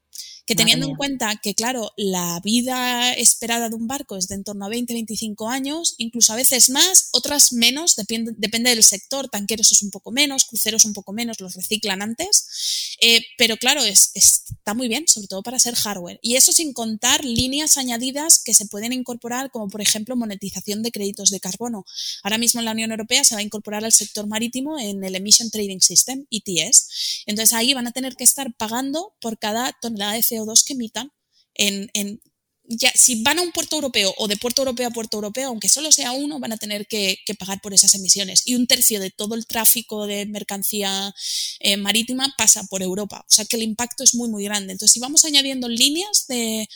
que 0.48 0.56
teniendo 0.56 0.88
en 0.88 0.96
cuenta 0.96 1.36
que, 1.36 1.54
claro, 1.54 1.92
la 1.98 2.40
vida 2.42 3.14
esperada 3.14 3.68
de 3.68 3.76
un 3.76 3.86
barco 3.86 4.16
es 4.16 4.30
de 4.30 4.36
en 4.36 4.46
torno 4.46 4.66
a 4.66 4.70
20, 4.70 4.94
25 4.94 5.50
años, 5.50 5.96
incluso 5.98 6.32
a 6.32 6.38
veces 6.38 6.70
más, 6.70 7.10
otras 7.12 7.52
menos, 7.52 7.98
depende, 7.98 8.32
depende 8.38 8.70
del 8.70 8.84
sector, 8.84 9.28
tanqueros 9.28 9.74
es 9.74 9.82
un 9.82 9.92
poco 9.92 10.12
menos, 10.12 10.46
cruceros 10.46 10.86
un 10.86 10.94
poco 10.94 11.12
menos, 11.12 11.42
los 11.42 11.54
reciclan 11.54 12.02
antes, 12.02 12.96
eh, 13.02 13.26
pero 13.38 13.58
claro, 13.58 13.84
es, 13.84 14.12
está 14.14 14.74
muy 14.74 14.88
bien, 14.88 15.06
sobre 15.08 15.28
todo 15.28 15.44
para 15.44 15.60
ser 15.60 15.76
hardware. 15.76 16.18
Y 16.22 16.36
eso 16.36 16.54
sin 16.54 16.72
contar 16.72 17.26
líneas 17.26 17.78
añadidas 17.78 18.42
que 18.42 18.54
se 18.54 18.68
pueden 18.68 18.94
incorporar, 18.94 19.52
como 19.52 19.68
por 19.68 19.82
ejemplo 19.82 20.16
monetización 20.16 20.82
de 20.82 20.92
créditos 20.92 21.30
de 21.30 21.42
carbono. 21.42 21.84
Ahora 22.24 22.38
mismo 22.38 22.62
en 22.62 22.66
la 22.66 22.72
Unión 22.72 22.92
Europea 22.92 23.26
se 23.26 23.36
va 23.36 23.40
a 23.40 23.44
incorporar 23.44 23.84
al 23.84 23.92
sector 23.92 24.28
marítimo 24.28 24.80
en 24.80 25.04
el 25.04 25.16
Emission 25.16 25.52
Trading 25.52 25.80
System, 25.80 26.26
ETS. 26.32 27.24
Entonces 27.26 27.54
ahí 27.54 27.74
van 27.74 27.88
a 27.88 27.92
tener 27.92 28.16
que 28.16 28.24
estar 28.24 28.54
pagando 28.56 29.14
por 29.20 29.38
cada 29.38 29.74
tonelada 29.82 30.14
de 30.14 30.20
CO2 30.20 30.37
que 30.64 30.74
emitan 30.74 31.12
en, 31.54 31.90
en 31.94 32.22
ya, 32.68 32.92
si 32.96 33.24
van 33.24 33.40
a 33.40 33.42
un 33.42 33.52
puerto 33.52 33.78
europeo 33.78 34.14
o 34.18 34.28
de 34.28 34.36
puerto 34.36 34.62
europeo 34.62 34.90
a 34.90 34.92
puerto 34.92 35.18
europeo, 35.18 35.48
aunque 35.48 35.70
solo 35.70 35.92
sea 35.92 36.12
uno, 36.12 36.40
van 36.40 36.52
a 36.52 36.58
tener 36.58 36.86
que, 36.88 37.18
pagar 37.40 37.62
por 37.62 37.74
esas 37.74 37.94
emisiones. 37.96 38.44
Y 38.46 38.56
un 38.56 38.68
tercio 38.68 39.00
de 39.00 39.10
todo 39.10 39.36
el 39.36 39.46
tráfico 39.46 40.06
de 40.06 40.26
mercancía 40.26 41.14
eh, 41.60 41.78
marítima 41.78 42.34
pasa 42.38 42.64
por 42.70 42.82
Europa. 42.82 43.24
O 43.28 43.32
sea 43.32 43.46
que 43.46 43.56
el 43.56 43.64
impacto 43.64 44.04
es 44.04 44.16
muy, 44.16 44.30
muy 44.30 44.44
grande. 44.44 44.74
Entonces, 44.74 44.94
si 44.94 45.00
vamos 45.00 45.24
añadiendo 45.24 45.70
líneas 45.70 46.26
de, 46.28 46.68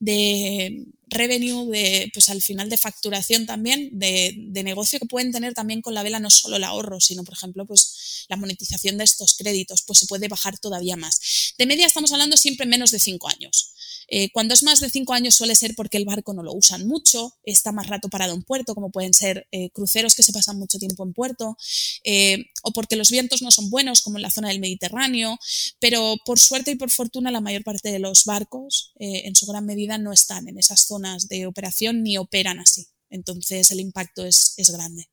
de 0.00 0.84
revenue, 1.06 1.66
de, 1.70 2.10
pues 2.12 2.28
al 2.28 2.42
final 2.42 2.68
de 2.68 2.76
facturación 2.76 3.46
también, 3.46 3.90
de, 3.92 4.34
de, 4.36 4.62
negocio 4.62 4.98
que 4.98 5.06
pueden 5.06 5.32
tener 5.32 5.54
también 5.54 5.80
con 5.80 5.94
la 5.94 6.02
vela, 6.02 6.20
no 6.20 6.30
solo 6.30 6.56
el 6.56 6.64
ahorro, 6.64 7.00
sino, 7.00 7.24
por 7.24 7.34
ejemplo, 7.34 7.64
pues 7.64 8.26
la 8.28 8.36
monetización 8.36 8.98
de 8.98 9.04
estos 9.04 9.34
créditos, 9.34 9.82
pues 9.82 10.00
se 10.00 10.06
puede 10.06 10.28
bajar 10.28 10.58
todavía 10.58 10.96
más. 10.96 11.54
De 11.56 11.66
media 11.66 11.86
estamos 11.86 12.12
hablando 12.12 12.36
siempre 12.36 12.66
menos 12.66 12.90
de 12.90 12.98
cinco 12.98 13.28
años. 13.28 13.72
Eh, 14.08 14.30
cuando 14.32 14.54
es 14.54 14.62
más 14.62 14.80
de 14.80 14.88
cinco 14.88 15.12
años 15.12 15.34
suele 15.34 15.54
ser 15.54 15.74
porque 15.74 15.98
el 15.98 16.06
barco 16.06 16.32
no 16.32 16.42
lo 16.42 16.52
usan 16.52 16.86
mucho, 16.86 17.34
está 17.42 17.72
más 17.72 17.88
rato 17.88 18.08
parado 18.08 18.34
en 18.34 18.42
puerto, 18.42 18.74
como 18.74 18.90
pueden 18.90 19.12
ser 19.12 19.46
eh, 19.52 19.70
cruceros 19.70 20.14
que 20.14 20.22
se 20.22 20.32
pasan 20.32 20.58
mucho 20.58 20.78
tiempo 20.78 21.04
en 21.04 21.12
puerto, 21.12 21.56
eh, 22.04 22.46
o 22.62 22.72
porque 22.72 22.96
los 22.96 23.10
vientos 23.10 23.42
no 23.42 23.50
son 23.50 23.70
buenos, 23.70 24.00
como 24.00 24.16
en 24.16 24.22
la 24.22 24.30
zona 24.30 24.48
del 24.48 24.60
Mediterráneo, 24.60 25.38
pero 25.78 26.16
por 26.24 26.38
suerte 26.38 26.70
y 26.70 26.76
por 26.76 26.90
fortuna 26.90 27.30
la 27.30 27.40
mayor 27.40 27.64
parte 27.64 27.92
de 27.92 27.98
los 27.98 28.24
barcos 28.24 28.92
en 28.98 29.34
su 29.34 29.46
gran 29.46 29.66
medida 29.66 29.98
no 29.98 30.12
están 30.12 30.48
en 30.48 30.58
esas 30.58 30.82
zonas 30.82 31.28
de 31.28 31.46
operación 31.46 32.02
ni 32.02 32.16
operan 32.16 32.60
así. 32.60 32.86
Entonces 33.10 33.70
el 33.70 33.80
impacto 33.80 34.24
es, 34.24 34.54
es 34.56 34.70
grande. 34.70 35.08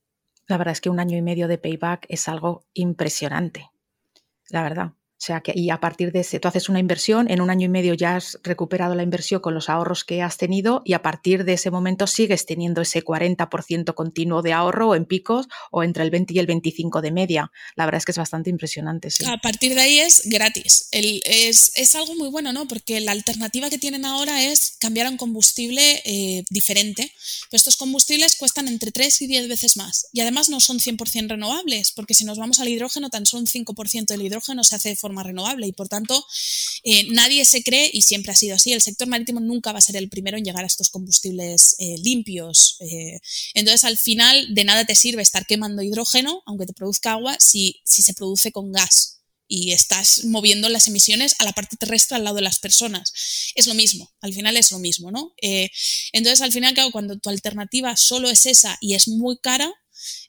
La 0.48 0.58
verdad 0.58 0.74
es 0.74 0.82
que 0.82 0.90
un 0.90 1.00
año 1.00 1.18
y 1.18 1.22
medio 1.22 1.48
de 1.48 1.58
payback 1.58 2.06
es 2.10 2.28
algo 2.28 2.66
impresionante, 2.74 3.70
la 4.50 4.64
verdad. 4.64 4.94
O 5.18 5.26
sea 5.26 5.40
que, 5.42 5.54
y 5.56 5.70
a 5.70 5.80
partir 5.80 6.12
de 6.12 6.20
ese, 6.20 6.40
tú 6.42 6.50
haces 6.50 6.68
una 6.68 6.80
inversión, 6.80 7.32
en 7.32 7.40
un 7.40 7.50
año 7.50 7.66
y 7.66 7.70
medio 7.70 7.94
ya 7.94 8.18
has 8.18 8.38
recuperado 8.44 8.96
la 8.96 9.04
inversión 9.04 9.40
con 9.40 9.54
los 9.54 9.70
ahorros 9.70 10.04
que 10.04 10.22
has 10.22 10.38
tenido 10.38 10.82
y 10.84 10.92
a 10.92 11.02
partir 11.02 11.46
de 11.46 11.54
ese 11.54 11.72
momento 11.72 12.06
sigues 12.06 12.46
teniendo 12.46 12.82
ese 12.82 13.04
40% 13.04 13.94
continuo 13.94 14.42
de 14.42 14.52
ahorro 14.52 14.94
en 14.94 15.06
picos 15.06 15.48
o 15.72 15.84
entre 15.84 16.04
el 16.04 16.12
20 16.12 16.34
y 16.34 16.40
el 16.40 16.48
25 16.48 17.02
de 17.02 17.12
media. 17.12 17.52
La 17.78 17.86
verdad 17.86 18.00
es 18.00 18.06
que 18.06 18.12
es 18.12 18.18
bastante 18.18 18.50
impresionante. 18.50 19.08
A 19.26 19.38
partir 19.38 19.74
de 19.74 19.82
ahí 19.82 20.00
es 20.00 20.24
gratis. 20.26 20.90
es, 20.92 21.96
algo 21.96 22.16
muy 22.16 22.30
bueno, 22.30 22.52
¿no? 22.52 22.68
Porque 22.68 23.00
la 23.00 23.14
alternativa 23.14 23.70
que 23.70 23.78
tienen 23.78 24.04
ahora 24.04 24.44
es 24.44 24.76
cambiar 24.80 25.08
a 25.08 25.10
un 25.10 25.18
combustible 25.18 26.02
eh, 26.04 26.44
diferente. 26.50 27.12
Pero 27.50 27.58
estos 27.58 27.78
combustibles 27.78 28.36
cuestan 28.36 28.68
entre 28.68 28.92
3 28.92 29.22
y 29.22 29.28
10 29.28 29.48
veces 29.48 29.78
más. 29.78 30.08
Y 30.12 30.20
además 30.20 30.50
no 30.50 30.60
son 30.60 30.80
100% 30.80 31.30
renovables, 31.30 31.94
porque 31.94 32.14
si 32.14 32.26
nos 32.26 32.38
vamos 32.38 32.60
al 32.60 32.68
hidrógeno, 32.68 33.10
tan 33.10 33.26
solo 33.26 33.42
un 33.42 33.48
5% 33.48 34.08
del 34.08 34.22
hidrógeno 34.22 34.64
se 34.64 34.76
hace 34.76 34.90
de 34.90 34.96
forma 35.06 35.22
renovable 35.22 35.68
y 35.68 35.72
por 35.72 35.88
tanto 35.88 36.26
eh, 36.84 37.08
nadie 37.12 37.46
se 37.46 37.62
cree, 37.64 37.90
y 37.94 38.02
siempre 38.02 38.32
ha 38.32 38.36
sido 38.36 38.56
así, 38.56 38.74
el 38.74 38.82
sector 38.82 39.08
marítimo 39.08 39.40
nunca 39.40 39.72
va 39.72 39.78
a 39.78 39.82
ser 39.82 39.96
el 39.98 40.10
primero 40.10 40.38
en 40.38 40.44
llegar 40.44 40.64
a 40.64 40.68
estos 40.68 40.90
combustibles 40.90 41.76
eh, 41.78 41.96
limpios. 42.04 42.78
Eh. 42.80 43.20
entonces 43.54 43.84
al 43.84 43.98
final 43.98 44.54
de 44.54 44.64
nada 44.64 44.86
te 44.86 44.96
sirve 44.96 45.22
estar 45.22 45.46
quemando 45.46 45.84
hidrógeno, 45.84 46.42
aunque 46.48 46.66
te 46.66 46.74
produzca 46.74 47.12
agua, 47.12 47.38
si, 47.40 47.82
si 47.86 48.02
se 48.02 48.14
produce 48.14 48.52
con 48.52 48.72
gas 48.72 49.22
y 49.48 49.74
estás 49.74 50.26
moviendo 50.26 50.70
las 50.70 50.88
emisiones 50.88 51.36
a 51.38 51.44
la 51.44 51.54
parte 51.54 51.78
terrestre 51.78 52.16
al 52.16 52.24
lado 52.24 52.38
de 52.38 52.42
las 52.42 52.58
personas. 52.58 53.14
Es 53.54 53.68
lo 53.68 53.76
mismo, 53.76 54.12
al 54.22 54.34
final 54.34 54.58
es 54.58 54.72
lo 54.72 54.80
mismo, 54.80 55.12
¿no? 55.12 55.34
entonces, 56.14 56.42
al 56.42 56.52
final, 56.52 56.74
cuando 56.92 57.20
tu 57.20 57.30
alternativa 57.30 57.96
solo 57.96 58.28
es 58.30 58.48
esa 58.48 58.78
y 58.82 58.96
es 58.96 59.08
muy 59.08 59.38
cara, 59.38 59.72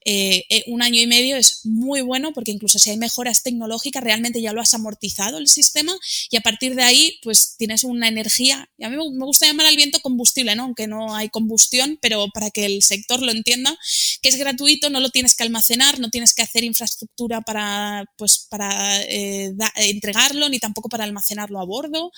eh, 0.05 0.45
eh, 0.51 0.65
un 0.69 0.83
año 0.83 1.01
y 1.01 1.07
medio 1.07 1.37
es 1.37 1.61
muy 1.65 2.01
bueno 2.01 2.33
porque 2.33 2.53
incluso 2.53 2.79
si 2.79 2.91
hay 2.91 2.97
mejoras 2.97 3.43
tecnológicas, 3.43 4.03
realmente 4.03 4.41
ya 4.41 4.53
lo 4.53 4.61
has 4.61 4.73
amortizado 4.75 5.39
el 5.39 5.49
sistema 5.49 5.97
y 6.31 6.37
a 6.37 6.41
partir 6.41 6.75
de 6.75 6.83
ahí, 6.83 7.19
pues 7.23 7.57
tienes 7.59 7.85
una 7.85 8.09
energía. 8.09 8.69
Y 8.79 8.85
a 8.85 8.89
mí 8.89 8.97
me 8.97 9.25
gusta 9.25 9.47
llamar 9.47 9.67
al 9.67 9.77
viento 9.77 10.01
combustible, 10.01 10.55
¿no? 10.55 10.65
Aunque 10.65 10.87
no 10.87 11.15
hay 11.15 11.29
combustión, 11.29 11.99
pero 12.01 12.27
para 12.33 12.51
que 12.51 12.67
el 12.67 12.83
sector 12.83 13.21
lo 13.21 13.33
entienda, 13.33 13.77
que 14.23 14.29
es 14.29 14.37
gratuito, 14.37 14.91
no 14.91 15.01
lo 15.01 15.11
tienes 15.11 15.35
que 15.35 15.43
almacenar, 15.45 15.99
no 15.99 16.11
tienes 16.11 16.35
que 16.35 16.43
hacer 16.43 16.65
infraestructura 16.65 17.41
para, 17.41 18.05
pues, 18.17 18.47
para 18.49 19.03
eh, 19.03 19.55
entregarlo, 19.77 20.49
ni 20.49 20.59
tampoco 20.59 20.89
para 20.89 21.05
almacenarlo 21.05 21.61
a 21.61 21.65
bordo. 21.65 22.13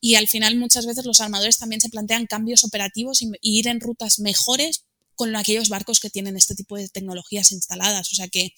Y 0.00 0.16
al 0.16 0.28
final, 0.28 0.56
muchas 0.56 0.86
veces 0.86 1.04
los 1.04 1.20
armadores 1.20 1.58
también 1.58 1.80
se 1.80 1.88
plantean 1.88 2.26
cambios 2.26 2.64
operativos 2.64 3.22
y 3.22 3.28
ir 3.40 3.68
en 3.68 3.80
rutas 3.80 4.18
mejores 4.18 4.87
con 5.18 5.34
aquellos 5.34 5.68
barcos 5.68 5.98
que 5.98 6.10
tienen 6.10 6.36
este 6.36 6.54
tipo 6.54 6.76
de 6.76 6.88
tecnologías 6.88 7.50
instaladas. 7.50 8.10
O 8.12 8.14
sea 8.14 8.28
que, 8.28 8.54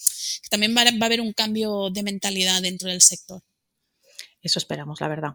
también 0.50 0.76
va, 0.76 0.82
a 0.82 1.06
haber 1.06 1.22
un 1.22 1.32
cambio 1.32 1.88
de 1.90 2.02
mentalidad 2.02 2.60
dentro 2.60 2.90
del 2.90 3.00
sector. 3.00 3.42
Eso 4.42 4.58
esperamos, 4.58 5.00
la 5.00 5.08
verdad. 5.08 5.34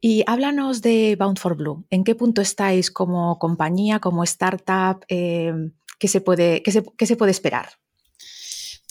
Y 0.00 0.22
háblanos 0.26 0.82
de 0.82 1.16
Bound 1.18 1.38
for 1.38 1.56
Blue. 1.56 1.86
¿En 1.90 2.04
qué 2.04 2.14
punto 2.14 2.42
estáis 2.42 2.90
como 2.90 3.38
compañía, 3.38 4.00
como 4.00 4.22
startup? 4.22 5.04
Eh, 5.08 5.52
¿qué 5.98 6.08
se 6.08 6.20
puede, 6.20 6.62
qué 6.62 7.06
se 7.06 7.16
puede 7.16 7.32
esperar? 7.32 7.80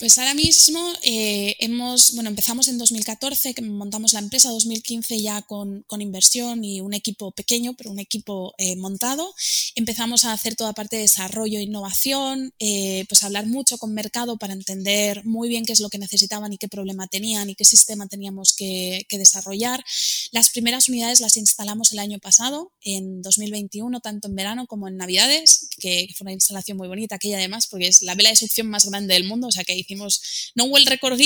Pues 0.00 0.16
ahora 0.16 0.32
mismo 0.32 0.80
eh, 1.02 1.56
hemos, 1.58 2.14
bueno, 2.14 2.30
empezamos 2.30 2.68
en 2.68 2.78
2014, 2.78 3.52
que 3.52 3.60
montamos 3.60 4.14
la 4.14 4.20
empresa, 4.20 4.48
2015 4.48 5.20
ya 5.20 5.42
con, 5.42 5.84
inversión 5.98 6.64
y 6.64 6.80
un 6.80 6.94
equipo 6.94 7.32
pequeño, 7.32 7.74
pero 7.74 7.90
un 7.90 7.98
equipo 7.98 8.54
eh, 8.56 8.76
montado. 8.76 9.34
Empezamos 9.74 10.24
a 10.24 10.32
hacer 10.32 10.56
toda 10.56 10.72
parte 10.72 10.96
de 10.96 11.02
desarrollo 11.02 11.58
e 11.58 11.64
innovación, 11.64 12.54
eh, 12.58 13.04
pues 13.10 13.22
hablar 13.24 13.44
mucho 13.44 13.76
con 13.76 13.92
mercado 13.92 14.38
para 14.38 14.54
entender 14.54 15.22
muy 15.26 15.50
bien 15.50 15.66
qué 15.66 15.74
es 15.74 15.80
lo 15.80 15.90
que 15.90 15.98
necesitaban 15.98 16.50
y 16.50 16.56
qué 16.56 16.68
problema 16.68 17.06
tenían 17.06 17.50
y 17.50 17.54
qué 17.54 17.66
sistema 17.66 18.06
teníamos 18.08 18.54
que, 18.54 19.06
desarrollar. 19.10 19.84
Las 20.32 20.48
primeras 20.48 20.88
unidades 20.88 21.20
las 21.20 21.36
instalamos 21.36 21.92
el 21.92 21.98
año 21.98 22.18
pasado, 22.20 22.72
en 22.80 23.20
2021, 23.20 24.00
tanto 24.00 24.28
en 24.28 24.34
verano 24.34 24.66
como 24.66 24.88
en 24.88 24.96
Navidades, 24.96 25.68
que, 25.78 26.08
fue 26.16 26.24
una 26.24 26.32
instalación 26.32 26.78
muy 26.78 26.88
bonita, 26.88 27.16
aquella 27.16 27.36
además, 27.36 27.66
porque 27.66 27.88
es 27.88 28.00
la 28.00 28.14
vela 28.14 28.30
de 28.30 28.36
succión 28.36 28.66
más 28.68 28.86
grande 28.86 29.12
del 29.12 29.24
mundo, 29.24 29.48
o 29.48 29.52
sea 29.52 29.62
que 29.62 29.74
hicimos, 29.90 30.52
no 30.54 30.66
hubo 30.66 30.78
el 30.78 30.86
récord 30.86 31.16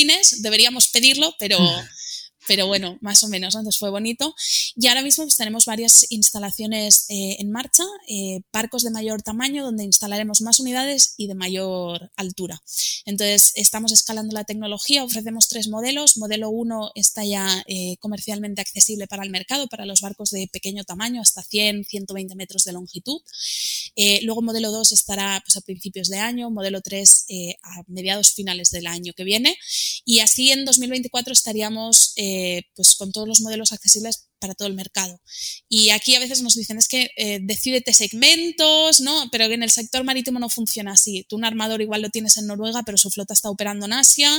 deberíamos 0.42 0.88
pedirlo, 0.88 1.34
pero, 1.38 1.58
pero 2.46 2.66
bueno, 2.66 2.98
más 3.00 3.22
o 3.22 3.28
menos, 3.28 3.54
entonces 3.54 3.78
fue 3.78 3.90
bonito. 3.90 4.34
Y 4.76 4.86
ahora 4.88 5.02
mismo 5.02 5.24
pues, 5.24 5.36
tenemos 5.36 5.66
varias 5.66 6.06
instalaciones 6.10 7.06
eh, 7.08 7.36
en 7.38 7.50
marcha, 7.50 7.84
eh, 8.08 8.40
parcos 8.50 8.82
de 8.82 8.90
mayor 8.90 9.22
tamaño 9.22 9.64
donde 9.64 9.84
instalaremos 9.84 10.42
más 10.42 10.60
unidades 10.60 11.14
y 11.16 11.26
de 11.26 11.34
mayor 11.34 12.10
altura. 12.16 12.60
Entonces, 13.06 13.52
estamos 13.54 13.92
escalando 13.92 14.34
la 14.34 14.44
tecnología, 14.44 15.04
ofrecemos 15.04 15.48
tres 15.48 15.68
modelos. 15.68 16.16
Modelo 16.16 16.50
1 16.50 16.92
está 16.94 17.24
ya 17.24 17.62
eh, 17.66 17.96
comercialmente 17.98 18.60
accesible 18.60 19.06
para 19.06 19.22
el 19.22 19.30
mercado, 19.30 19.68
para 19.68 19.86
los 19.86 20.00
barcos 20.00 20.30
de 20.30 20.48
pequeño 20.52 20.84
tamaño, 20.84 21.20
hasta 21.20 21.42
100, 21.42 21.84
120 21.84 22.34
metros 22.34 22.64
de 22.64 22.72
longitud. 22.72 23.20
luego 24.22 24.42
modelo 24.42 24.70
2 24.70 24.92
estará 24.92 25.40
pues, 25.44 25.56
a 25.56 25.60
principios 25.60 26.08
de 26.08 26.18
año, 26.18 26.50
modelo 26.50 26.80
3 26.80 27.26
a 27.62 27.82
mediados 27.86 28.32
finales 28.32 28.70
del 28.70 28.86
año 28.86 29.12
que 29.14 29.24
viene. 29.24 29.56
Y 30.04 30.20
así 30.20 30.50
en 30.50 30.64
2024 30.64 31.32
estaríamos 31.32 32.12
eh, 32.16 32.33
pues 32.74 32.96
con 32.96 33.12
todos 33.12 33.28
los 33.28 33.40
modelos 33.40 33.72
accesibles 33.72 34.28
para 34.38 34.54
todo 34.54 34.68
el 34.68 34.74
mercado. 34.74 35.20
Y 35.68 35.90
aquí 35.90 36.14
a 36.14 36.20
veces 36.20 36.42
nos 36.42 36.54
dicen 36.54 36.78
es 36.78 36.88
que 36.88 37.10
eh, 37.16 37.38
decídete 37.42 37.92
segmentos, 37.92 39.00
¿no? 39.00 39.28
Pero 39.30 39.44
en 39.46 39.62
el 39.62 39.70
sector 39.70 40.04
marítimo 40.04 40.38
no 40.38 40.48
funciona 40.48 40.92
así. 40.92 41.24
Tú 41.28 41.36
un 41.36 41.44
armador 41.44 41.80
igual 41.80 42.02
lo 42.02 42.10
tienes 42.10 42.36
en 42.36 42.46
Noruega, 42.46 42.82
pero 42.84 42.98
su 42.98 43.10
flota 43.10 43.34
está 43.34 43.50
operando 43.50 43.86
en 43.86 43.92
Asia. 43.92 44.30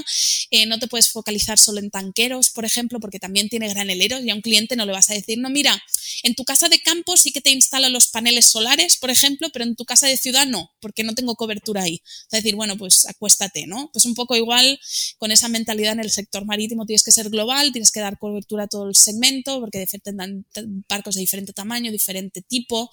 Eh, 0.51 0.65
no 0.65 0.79
te 0.79 0.87
puedes 0.87 1.09
focalizar 1.09 1.57
solo 1.59 1.79
en 1.79 1.89
tanqueros, 1.89 2.49
por 2.49 2.65
ejemplo, 2.65 2.99
porque 2.99 3.19
también 3.19 3.49
tiene 3.49 3.67
graneleros 3.69 4.23
y 4.23 4.29
a 4.29 4.35
un 4.35 4.41
cliente 4.41 4.75
no 4.75 4.85
le 4.85 4.91
vas 4.91 5.09
a 5.09 5.13
decir, 5.13 5.37
no, 5.37 5.49
mira, 5.49 5.81
en 6.23 6.35
tu 6.35 6.43
casa 6.43 6.69
de 6.69 6.79
campo 6.79 7.17
sí 7.17 7.31
que 7.31 7.41
te 7.41 7.51
instalo 7.51 7.89
los 7.89 8.07
paneles 8.07 8.45
solares, 8.45 8.97
por 8.97 9.09
ejemplo, 9.09 9.49
pero 9.51 9.65
en 9.65 9.75
tu 9.75 9.85
casa 9.85 10.07
de 10.07 10.17
ciudad 10.17 10.45
no, 10.45 10.71
porque 10.79 11.03
no 11.03 11.13
tengo 11.13 11.35
cobertura 11.35 11.83
ahí. 11.83 12.01
Es 12.05 12.43
decir, 12.43 12.55
bueno, 12.55 12.77
pues 12.77 13.05
acuéstate, 13.07 13.67
¿no? 13.67 13.89
Pues 13.91 14.05
un 14.05 14.15
poco 14.15 14.35
igual 14.35 14.79
con 15.17 15.31
esa 15.31 15.49
mentalidad 15.49 15.93
en 15.93 15.99
el 15.99 16.11
sector 16.11 16.45
marítimo 16.45 16.85
tienes 16.85 17.03
que 17.03 17.11
ser 17.11 17.29
global, 17.29 17.71
tienes 17.71 17.91
que 17.91 17.99
dar 17.99 18.17
cobertura 18.17 18.63
a 18.63 18.67
todo 18.67 18.87
el 18.89 18.95
segmento, 18.95 19.59
porque 19.59 19.79
tendrán 19.99 20.45
barcos 20.87 21.15
de 21.15 21.21
diferente 21.21 21.53
tamaño, 21.53 21.91
diferente 21.91 22.41
tipo. 22.41 22.89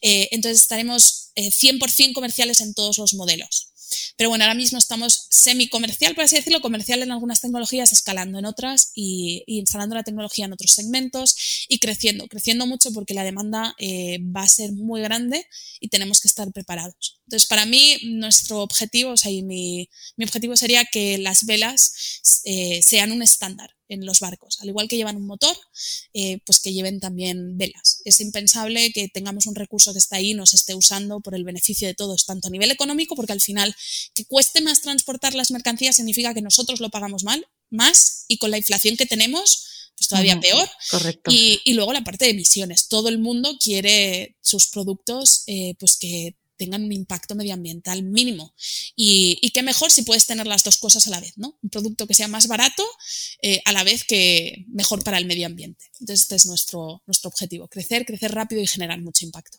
Eh, 0.00 0.28
entonces 0.32 0.62
estaremos 0.62 1.32
100% 1.36 2.10
eh, 2.10 2.12
comerciales 2.12 2.60
en 2.60 2.74
todos 2.74 2.98
los 2.98 3.14
modelos. 3.14 3.68
Pero 4.16 4.28
bueno, 4.28 4.44
ahora 4.44 4.54
mismo 4.54 4.78
estamos 4.78 5.26
semi-comercial, 5.30 6.14
por 6.14 6.24
así 6.24 6.36
decirlo, 6.36 6.60
comercial 6.60 7.02
en 7.02 7.10
algunas 7.10 7.40
tecnologías, 7.40 7.92
escalando 7.92 8.38
en 8.38 8.44
otras 8.44 8.92
y, 8.94 9.42
instalando 9.46 9.96
la 9.96 10.04
tecnología 10.04 10.44
en 10.44 10.52
otros 10.52 10.72
segmentos 10.72 11.66
y 11.68 11.78
creciendo, 11.78 12.28
creciendo 12.28 12.66
mucho 12.66 12.92
porque 12.92 13.14
la 13.14 13.24
demanda 13.24 13.74
eh, 13.78 14.18
va 14.20 14.42
a 14.42 14.48
ser 14.48 14.72
muy 14.72 15.00
grande 15.00 15.46
y 15.80 15.88
tenemos 15.88 16.20
que 16.20 16.28
estar 16.28 16.52
preparados. 16.52 17.20
Entonces, 17.26 17.48
para 17.48 17.66
mí, 17.66 17.98
nuestro 18.04 18.60
objetivo, 18.60 19.12
o 19.12 19.16
sea, 19.16 19.30
mi, 19.30 19.88
mi 20.16 20.24
objetivo 20.24 20.56
sería 20.56 20.84
que 20.84 21.18
las 21.18 21.44
velas 21.44 21.92
sean 22.82 23.12
un 23.12 23.22
estándar 23.22 23.74
en 23.90 24.06
los 24.06 24.20
barcos. 24.20 24.58
Al 24.60 24.68
igual 24.68 24.88
que 24.88 24.96
llevan 24.96 25.16
un 25.16 25.26
motor, 25.26 25.54
eh, 26.14 26.38
pues 26.46 26.60
que 26.60 26.72
lleven 26.72 27.00
también 27.00 27.58
velas. 27.58 28.00
Es 28.04 28.20
impensable 28.20 28.92
que 28.92 29.08
tengamos 29.08 29.46
un 29.46 29.54
recurso 29.54 29.92
que 29.92 29.98
está 29.98 30.16
ahí 30.16 30.30
y 30.30 30.34
nos 30.34 30.54
esté 30.54 30.74
usando 30.74 31.20
por 31.20 31.34
el 31.34 31.44
beneficio 31.44 31.86
de 31.86 31.94
todos, 31.94 32.24
tanto 32.24 32.48
a 32.48 32.50
nivel 32.50 32.70
económico, 32.70 33.16
porque 33.16 33.32
al 33.32 33.40
final 33.40 33.74
que 34.14 34.24
cueste 34.24 34.62
más 34.62 34.80
transportar 34.80 35.34
las 35.34 35.50
mercancías 35.50 35.96
significa 35.96 36.32
que 36.32 36.40
nosotros 36.40 36.80
lo 36.80 36.88
pagamos 36.88 37.24
mal, 37.24 37.44
más, 37.68 38.24
y 38.28 38.38
con 38.38 38.50
la 38.50 38.58
inflación 38.58 38.96
que 38.96 39.06
tenemos, 39.06 39.90
pues 39.96 40.08
todavía 40.08 40.40
peor. 40.40 40.68
Correcto. 40.90 41.30
Y, 41.30 41.74
luego 41.74 41.92
la 41.92 42.04
parte 42.04 42.24
de 42.24 42.30
emisiones. 42.30 42.88
Todo 42.88 43.08
el 43.08 43.18
mundo 43.18 43.56
quiere 43.58 44.36
sus 44.40 44.68
productos 44.68 45.42
eh, 45.46 45.74
pues 45.78 45.98
que 45.98 46.36
tengan 46.60 46.84
un 46.84 46.92
impacto 46.92 47.34
medioambiental 47.34 48.02
mínimo. 48.02 48.52
Y, 48.94 49.50
qué 49.54 49.62
mejor 49.62 49.90
si 49.90 50.02
puedes 50.02 50.26
tener 50.26 50.46
las 50.46 50.62
dos 50.62 50.76
cosas 50.76 51.06
a 51.06 51.10
la 51.10 51.20
vez, 51.20 51.32
¿no? 51.38 51.56
Un 51.62 51.70
producto 51.70 52.06
que 52.06 52.12
sea 52.12 52.28
más 52.28 52.48
barato 52.48 52.84
eh, 53.40 53.62
a 53.64 53.72
la 53.72 53.82
vez 53.82 54.04
que 54.04 54.66
mejor 54.68 55.02
para 55.02 55.16
el 55.16 55.24
medio 55.24 55.46
ambiente. 55.46 55.86
Entonces, 56.00 56.20
este 56.20 56.36
es 56.36 56.44
nuestro, 56.44 57.02
nuestro 57.06 57.28
objetivo, 57.28 57.66
crecer, 57.66 58.04
crecer 58.04 58.32
rápido 58.32 58.60
y 58.60 58.66
generar 58.66 59.00
mucho 59.00 59.24
impacto. 59.24 59.58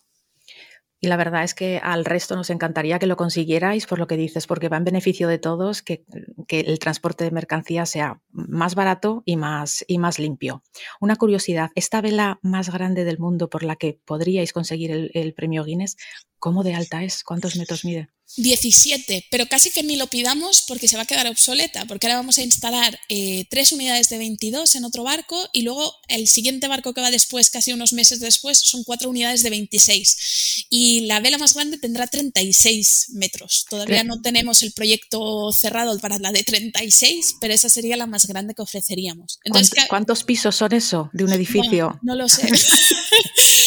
Y 1.04 1.08
la 1.08 1.16
verdad 1.16 1.42
es 1.42 1.52
que 1.52 1.80
al 1.82 2.04
resto 2.04 2.36
nos 2.36 2.48
encantaría 2.48 3.00
que 3.00 3.08
lo 3.08 3.16
consiguierais 3.16 3.86
por 3.86 3.98
lo 3.98 4.06
que 4.06 4.16
dices, 4.16 4.46
porque 4.46 4.68
va 4.68 4.76
en 4.76 4.84
beneficio 4.84 5.26
de 5.26 5.38
todos 5.38 5.82
que, 5.82 6.04
el 6.48 6.78
transporte 6.78 7.24
de 7.24 7.32
mercancías 7.32 7.90
sea 7.90 8.20
más 8.30 8.76
barato 8.76 9.24
y 9.26 9.34
más, 9.34 9.84
y 9.88 9.98
más 9.98 10.20
limpio. 10.20 10.62
Una 11.00 11.16
curiosidad, 11.16 11.70
esta 11.74 12.00
vela 12.00 12.38
más 12.42 12.70
grande 12.70 13.02
del 13.02 13.18
mundo 13.18 13.50
por 13.50 13.64
la 13.64 13.74
que 13.74 13.98
podríais 14.04 14.52
conseguir 14.52 15.10
el 15.12 15.34
premio 15.34 15.64
Guinness, 15.64 15.96
¿cómo 16.42 16.64
de 16.64 16.74
alta 16.74 17.04
es? 17.04 17.22
¿Cuántos 17.22 17.54
metros 17.54 17.84
mide? 17.84 18.08
17, 18.36 19.26
pero 19.30 19.46
casi 19.46 19.70
que 19.70 19.82
ni 19.82 19.96
lo 19.96 20.06
pidamos 20.06 20.64
porque 20.66 20.88
se 20.88 20.96
va 20.96 21.02
a 21.02 21.06
quedar 21.06 21.26
obsoleta, 21.26 21.84
porque 21.84 22.06
ahora 22.06 22.16
vamos 22.16 22.38
a 22.38 22.42
instalar 22.42 22.98
eh, 23.08 23.44
tres 23.50 23.72
unidades 23.72 24.08
de 24.08 24.18
22 24.18 24.74
en 24.74 24.84
otro 24.84 25.04
barco 25.04 25.48
y 25.52 25.62
luego 25.62 25.94
el 26.08 26.26
siguiente 26.26 26.66
barco 26.66 26.94
que 26.94 27.00
va 27.00 27.10
después, 27.10 27.50
casi 27.50 27.72
unos 27.72 27.92
meses 27.92 28.20
después, 28.20 28.58
son 28.58 28.82
cuatro 28.84 29.10
unidades 29.10 29.42
de 29.42 29.50
26. 29.50 30.66
Y 30.70 31.00
la 31.02 31.20
vela 31.20 31.38
más 31.38 31.54
grande 31.54 31.78
tendrá 31.78 32.06
36 32.06 33.10
metros. 33.10 33.66
Todavía 33.68 34.02
no 34.02 34.20
tenemos 34.20 34.62
el 34.62 34.72
proyecto 34.72 35.52
cerrado 35.52 35.96
para 36.00 36.18
la 36.18 36.32
de 36.32 36.42
36, 36.42 37.36
pero 37.40 37.54
esa 37.54 37.68
sería 37.68 37.96
la 37.96 38.06
más 38.06 38.26
grande 38.26 38.54
que 38.54 38.62
ofreceríamos. 38.62 39.38
¿Cuántos 39.88 40.24
pisos 40.24 40.56
son 40.56 40.72
eso 40.72 41.10
de 41.12 41.24
un 41.24 41.32
edificio? 41.32 42.00
no 42.02 42.16
lo 42.16 42.28
sé. 42.28 42.48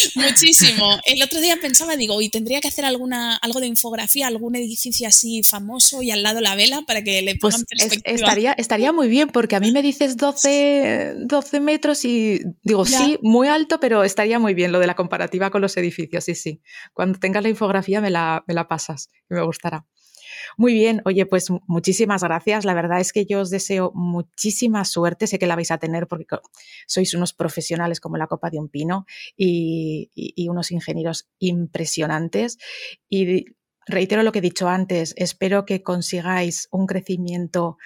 Muchísimo. 0.14 0.98
El 1.04 1.22
otro 1.22 1.40
día 1.40 1.56
pensaba, 1.60 1.96
digo, 1.96 2.20
y 2.20 2.28
tendría 2.28 2.60
que 2.60 2.65
hacer 2.68 2.84
alguna, 2.84 3.36
algo 3.36 3.60
de 3.60 3.66
infografía, 3.66 4.26
algún 4.26 4.56
edificio 4.56 5.08
así 5.08 5.42
famoso 5.42 6.02
y 6.02 6.10
al 6.10 6.22
lado 6.22 6.40
la 6.40 6.54
vela 6.54 6.82
para 6.86 7.02
que 7.02 7.22
le 7.22 7.36
pongan 7.36 7.64
pues 7.64 7.80
perspectiva. 7.80 8.14
estaría, 8.14 8.52
estaría 8.52 8.92
muy 8.92 9.08
bien, 9.08 9.28
porque 9.28 9.56
a 9.56 9.60
mí 9.60 9.72
me 9.72 9.82
dices 9.82 10.16
12, 10.16 11.14
12 11.20 11.60
metros 11.60 12.04
y 12.04 12.40
digo, 12.62 12.84
sí, 12.84 13.18
muy 13.22 13.48
alto, 13.48 13.80
pero 13.80 14.04
estaría 14.04 14.38
muy 14.38 14.54
bien 14.54 14.72
lo 14.72 14.78
de 14.78 14.86
la 14.86 14.94
comparativa 14.94 15.50
con 15.50 15.62
los 15.62 15.76
edificios, 15.76 16.24
sí, 16.24 16.34
sí. 16.34 16.62
Cuando 16.92 17.18
tengas 17.18 17.42
la 17.42 17.48
infografía 17.48 18.00
me 18.00 18.10
la, 18.10 18.44
me 18.46 18.54
la 18.54 18.68
pasas, 18.68 19.10
me 19.28 19.42
gustará. 19.42 19.86
Muy 20.56 20.72
bien, 20.72 21.02
oye, 21.04 21.26
pues 21.26 21.48
muchísimas 21.66 22.22
gracias. 22.22 22.64
La 22.64 22.74
verdad 22.74 23.00
es 23.00 23.12
que 23.12 23.26
yo 23.26 23.40
os 23.40 23.50
deseo 23.50 23.92
muchísima 23.94 24.84
suerte. 24.84 25.26
Sé 25.26 25.38
que 25.38 25.46
la 25.46 25.56
vais 25.56 25.70
a 25.70 25.78
tener 25.78 26.06
porque 26.06 26.26
sois 26.86 27.14
unos 27.14 27.32
profesionales 27.32 28.00
como 28.00 28.16
la 28.16 28.26
copa 28.26 28.50
de 28.50 28.58
un 28.58 28.68
pino 28.68 29.06
y, 29.36 30.10
unos 30.48 30.70
ingenieros 30.70 31.28
impresionantes. 31.38 32.58
Y 33.08 33.46
reitero 33.86 34.22
lo 34.22 34.32
que 34.32 34.38
he 34.38 34.42
dicho 34.42 34.68
antes, 34.68 35.14
espero 35.16 35.64
que 35.64 35.82
consigáis 35.82 36.68
un 36.70 36.86
crecimiento 36.86 37.78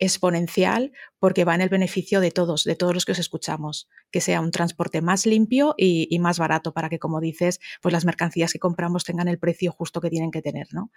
exponencial 0.00 0.92
porque 1.18 1.44
va 1.44 1.54
en 1.54 1.60
el 1.60 1.68
beneficio 1.68 2.20
de 2.20 2.30
todos, 2.30 2.64
de 2.64 2.74
todos 2.74 2.94
los 2.94 3.04
que 3.04 3.12
os 3.12 3.18
escuchamos, 3.18 3.88
que 4.10 4.20
sea 4.20 4.40
un 4.40 4.50
transporte 4.50 5.02
más 5.02 5.26
limpio 5.26 5.74
y, 5.76 6.18
más 6.18 6.38
barato 6.38 6.72
para 6.72 6.88
que, 6.88 6.98
como 6.98 7.20
dices, 7.20 7.60
pues 7.80 7.92
las 7.92 8.04
mercancías 8.04 8.52
que 8.52 8.58
compramos 8.58 9.04
tengan 9.04 9.28
el 9.28 9.38
precio 9.38 9.70
justo 9.70 10.00
que 10.00 10.10
tienen 10.10 10.30
que 10.30 10.42
tener. 10.42 10.68
¿no? 10.72 10.90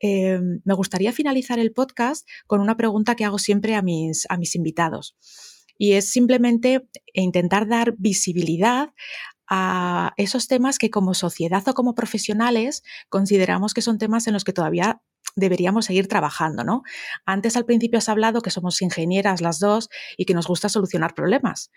Eh, 0.00 0.38
me 0.64 0.74
gustaría 0.74 1.12
finalizar 1.12 1.58
el 1.58 1.72
podcast 1.72 2.28
con 2.46 2.60
una 2.60 2.76
pregunta 2.76 3.14
que 3.14 3.24
hago 3.24 3.38
siempre 3.38 3.74
a 3.76 3.82
mis, 3.82 4.26
a 4.28 4.36
mis 4.36 4.54
invitados 4.56 5.16
y 5.78 5.92
es 5.92 6.10
simplemente 6.10 6.86
intentar 7.14 7.66
dar 7.66 7.94
visibilidad 7.96 8.90
a 9.48 10.12
esos 10.16 10.46
temas 10.48 10.78
que 10.78 10.90
como 10.90 11.14
sociedad 11.14 11.66
o 11.68 11.74
como 11.74 11.94
profesionales 11.94 12.82
consideramos 13.08 13.74
que 13.74 13.82
son 13.82 13.98
temas 13.98 14.26
en 14.26 14.32
los 14.32 14.44
que 14.44 14.52
todavía 14.52 15.02
deberíamos 15.36 15.86
seguir 15.86 16.08
trabajando, 16.08 16.64
¿no? 16.64 16.82
Antes 17.24 17.56
al 17.56 17.64
principio 17.64 17.98
has 17.98 18.08
hablado 18.08 18.42
que 18.42 18.50
somos 18.50 18.80
ingenieras 18.82 19.40
las 19.40 19.58
dos 19.58 19.88
y 20.16 20.24
que 20.24 20.34
nos 20.34 20.46
gusta 20.46 20.68
solucionar 20.68 21.14
problemas. 21.14 21.70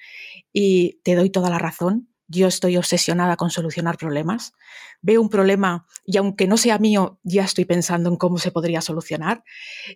Y 0.54 1.00
te 1.04 1.16
doy 1.16 1.30
toda 1.30 1.50
la 1.50 1.60
razón. 1.60 2.10
Yo 2.28 2.48
estoy 2.48 2.78
obsesionada 2.78 3.36
con 3.38 3.52
solucionar 3.52 3.98
problemas. 3.98 4.54
Veo 5.02 5.22
un 5.22 5.30
problema 5.30 5.86
y 6.06 6.18
aunque 6.18 6.48
no 6.48 6.58
sea 6.58 6.80
mío, 6.80 7.20
ya 7.24 7.44
estoy 7.44 7.66
pensando 7.66 8.10
en 8.10 8.18
cómo 8.18 8.38
se 8.40 8.52
podría 8.52 8.82
solucionar. 8.82 9.44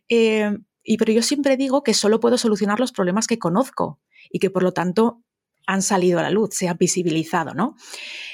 Eh, 0.07 0.51
y 0.83 0.97
pero 0.97 1.11
yo 1.11 1.21
siempre 1.21 1.57
digo 1.57 1.83
que 1.83 1.93
solo 1.93 2.19
puedo 2.19 2.37
solucionar 2.37 2.79
los 2.79 2.91
problemas 2.91 3.27
que 3.27 3.39
conozco 3.39 3.99
y 4.29 4.39
que 4.39 4.49
por 4.49 4.63
lo 4.63 4.73
tanto 4.73 5.23
han 5.69 5.83
salido 5.83 6.17
a 6.17 6.23
la 6.23 6.31
luz, 6.31 6.55
se 6.55 6.67
han 6.67 6.77
visibilizado, 6.77 7.53
¿no? 7.53 7.75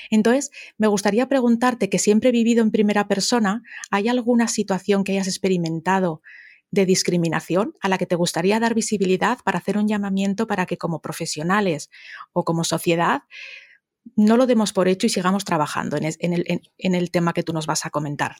Entonces, 0.09 0.51
me 0.77 0.87
gustaría 0.87 1.27
preguntarte 1.27 1.89
que 1.89 1.99
siempre 1.99 2.29
he 2.29 2.31
vivido 2.31 2.63
en 2.63 2.71
primera 2.71 3.09
persona, 3.09 3.61
¿hay 3.91 4.07
alguna 4.07 4.47
situación 4.47 5.03
que 5.03 5.11
hayas 5.11 5.27
experimentado 5.27 6.21
de 6.71 6.85
discriminación 6.85 7.73
a 7.81 7.89
la 7.89 7.97
que 7.97 8.05
te 8.05 8.15
gustaría 8.15 8.57
dar 8.61 8.73
visibilidad 8.73 9.39
para 9.43 9.59
hacer 9.59 9.77
un 9.77 9.87
llamamiento 9.87 10.47
para 10.47 10.65
que 10.65 10.77
como 10.77 11.01
profesionales 11.01 11.89
o 12.31 12.45
como 12.45 12.63
sociedad 12.63 13.23
no 14.15 14.37
lo 14.37 14.47
demos 14.47 14.71
por 14.71 14.87
hecho 14.87 15.07
y 15.07 15.09
sigamos 15.09 15.43
trabajando 15.43 15.97
en 15.97 16.95
el, 16.95 17.11
tema 17.11 17.33
que 17.33 17.43
tú 17.43 17.51
nos 17.51 17.65
vas 17.65 17.85
a 17.85 17.89
comentar? 17.89 18.37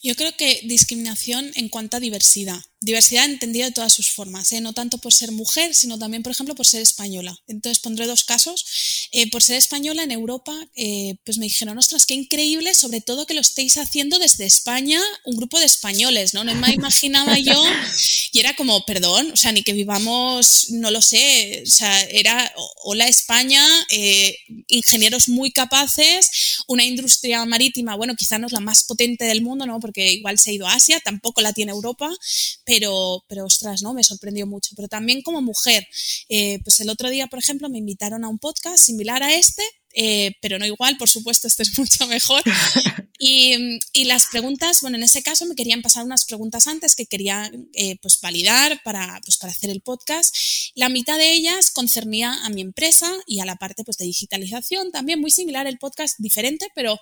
Yo 0.00 0.14
creo 0.14 0.30
que 0.36 0.60
discriminación 0.64 1.50
en 1.56 1.68
cuanto 1.68 1.96
a 1.96 2.00
diversidad. 2.00 2.60
Diversidad 2.82 3.24
entendida 3.26 3.66
de 3.66 3.72
todas 3.72 3.92
sus 3.92 4.10
formas, 4.10 4.50
¿eh? 4.52 4.60
no 4.60 4.72
tanto 4.72 4.98
por 4.98 5.12
ser 5.12 5.30
mujer, 5.30 5.74
sino 5.74 5.98
también, 5.98 6.22
por 6.22 6.32
ejemplo, 6.32 6.54
por 6.54 6.66
ser 6.66 6.82
española. 6.82 7.38
Entonces 7.46 7.78
pondré 7.78 8.06
dos 8.06 8.24
casos. 8.24 8.64
Eh, 9.12 9.30
por 9.30 9.42
ser 9.42 9.56
española 9.56 10.02
en 10.02 10.10
Europa, 10.10 10.52
eh, 10.74 11.16
pues 11.24 11.38
me 11.38 11.46
dijeron, 11.46 11.78
ostras, 11.78 12.06
qué 12.06 12.14
increíble, 12.14 12.74
sobre 12.74 13.00
todo 13.00 13.26
que 13.26 13.34
lo 13.34 13.40
estéis 13.40 13.76
haciendo 13.76 14.18
desde 14.18 14.46
España, 14.46 15.00
un 15.24 15.36
grupo 15.36 15.60
de 15.60 15.66
españoles, 15.66 16.34
¿no? 16.34 16.44
No 16.44 16.54
me 16.54 16.72
imaginaba 16.72 17.38
yo. 17.38 17.62
Y 18.32 18.40
era 18.40 18.54
como, 18.56 18.84
perdón, 18.86 19.30
o 19.32 19.36
sea, 19.36 19.52
ni 19.52 19.62
que 19.62 19.74
vivamos, 19.74 20.70
no 20.70 20.90
lo 20.90 21.02
sé, 21.02 21.62
o 21.66 21.70
sea, 21.70 22.02
era, 22.04 22.52
hola 22.84 23.06
España, 23.06 23.64
ingenieros 24.68 25.28
muy 25.28 25.52
capaces, 25.52 26.30
una 26.66 26.84
industria 26.84 27.44
marítima, 27.44 27.94
bueno, 27.96 28.16
quizá 28.16 28.38
no 28.38 28.46
es 28.46 28.52
la 28.52 28.60
más 28.60 28.84
potente 28.84 29.26
del 29.26 29.42
mundo, 29.42 29.66
¿no? 29.66 29.78
Porque 29.78 30.12
igual 30.12 30.38
se 30.38 30.50
ha 30.50 30.52
ido 30.54 30.66
a 30.66 30.74
Asia, 30.74 31.00
tampoco 31.00 31.42
la 31.42 31.52
tiene 31.52 31.72
Europa, 31.72 32.10
pero, 32.64 32.71
pero 33.28 33.44
ostras, 33.44 33.82
¿no? 33.82 33.94
Me 33.94 34.04
sorprendió 34.04 34.46
mucho. 34.46 34.70
Pero 34.76 34.88
también 34.88 35.22
como 35.22 35.42
mujer, 35.42 35.86
eh, 36.28 36.58
pues 36.64 36.80
el 36.80 36.88
otro 36.90 37.10
día, 37.10 37.26
por 37.26 37.38
ejemplo, 37.38 37.68
me 37.68 37.78
invitaron 37.78 38.24
a 38.24 38.28
un 38.28 38.38
podcast 38.38 38.82
similar 38.84 39.22
a 39.22 39.34
este, 39.34 39.62
eh, 39.94 40.32
pero 40.40 40.58
no 40.58 40.66
igual, 40.66 40.96
por 40.96 41.08
supuesto, 41.08 41.46
este 41.46 41.62
es 41.62 41.78
mucho 41.78 42.06
mejor. 42.06 42.42
Y, 43.18 43.78
y, 43.92 44.04
las 44.04 44.26
preguntas, 44.26 44.80
bueno, 44.80 44.96
en 44.96 45.04
ese 45.04 45.22
caso 45.22 45.46
me 45.46 45.54
querían 45.54 45.82
pasar 45.82 46.04
unas 46.04 46.24
preguntas 46.24 46.66
antes 46.66 46.96
que 46.96 47.06
quería 47.06 47.50
eh, 47.74 47.96
pues 48.02 48.20
validar 48.20 48.82
para, 48.82 49.20
pues 49.24 49.36
para 49.38 49.52
hacer 49.52 49.70
el 49.70 49.80
podcast. 49.80 50.34
La 50.74 50.88
mitad 50.88 51.18
de 51.18 51.32
ellas 51.32 51.70
concernía 51.70 52.32
a 52.44 52.50
mi 52.50 52.62
empresa 52.62 53.12
y 53.26 53.40
a 53.40 53.44
la 53.44 53.56
parte 53.56 53.84
pues 53.84 53.96
de 53.96 54.06
digitalización, 54.06 54.90
también 54.90 55.20
muy 55.20 55.30
similar 55.30 55.66
el 55.66 55.78
podcast, 55.78 56.16
diferente, 56.18 56.68
pero... 56.74 56.98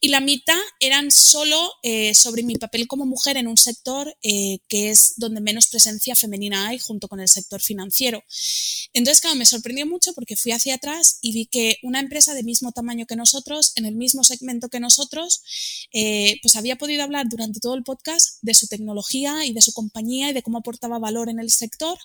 Y 0.00 0.10
la 0.10 0.20
mitad 0.20 0.60
eran 0.78 1.10
solo 1.10 1.72
eh, 1.82 2.14
sobre 2.14 2.44
mi 2.44 2.54
papel 2.54 2.86
como 2.86 3.04
mujer 3.04 3.36
en 3.36 3.48
un 3.48 3.56
sector 3.56 4.16
que 4.22 4.90
es 4.90 5.14
donde 5.16 5.40
menos 5.40 5.66
presencia 5.66 6.14
femenina 6.14 6.68
hay 6.68 6.78
junto 6.78 7.08
con 7.08 7.18
el 7.18 7.28
sector 7.28 7.60
financiero. 7.60 8.22
Entonces, 8.92 9.20
claro, 9.20 9.36
me 9.36 9.46
sorprendió 9.46 9.86
mucho 9.86 10.12
porque 10.12 10.36
fui 10.36 10.52
hacia 10.52 10.74
atrás 10.74 11.18
y 11.20 11.32
vi 11.32 11.46
que 11.46 11.78
una 11.82 12.00
empresa 12.00 12.27
de 12.34 12.42
mismo 12.42 12.72
tamaño 12.72 13.06
que 13.06 13.16
nosotros, 13.16 13.72
en 13.76 13.86
el 13.86 13.94
mismo 13.94 14.24
segmento 14.24 14.68
que 14.68 14.80
nosotros, 14.80 15.88
eh, 15.92 16.38
pues 16.42 16.56
había 16.56 16.76
podido 16.76 17.02
hablar 17.02 17.26
durante 17.28 17.60
todo 17.60 17.74
el 17.74 17.82
podcast 17.82 18.38
de 18.42 18.54
su 18.54 18.66
tecnología 18.66 19.44
y 19.44 19.52
de 19.52 19.60
su 19.60 19.72
compañía 19.72 20.30
y 20.30 20.32
de 20.32 20.42
cómo 20.42 20.58
aportaba 20.58 20.98
valor 20.98 21.28
en 21.28 21.38
el 21.38 21.50
sector, 21.50 21.98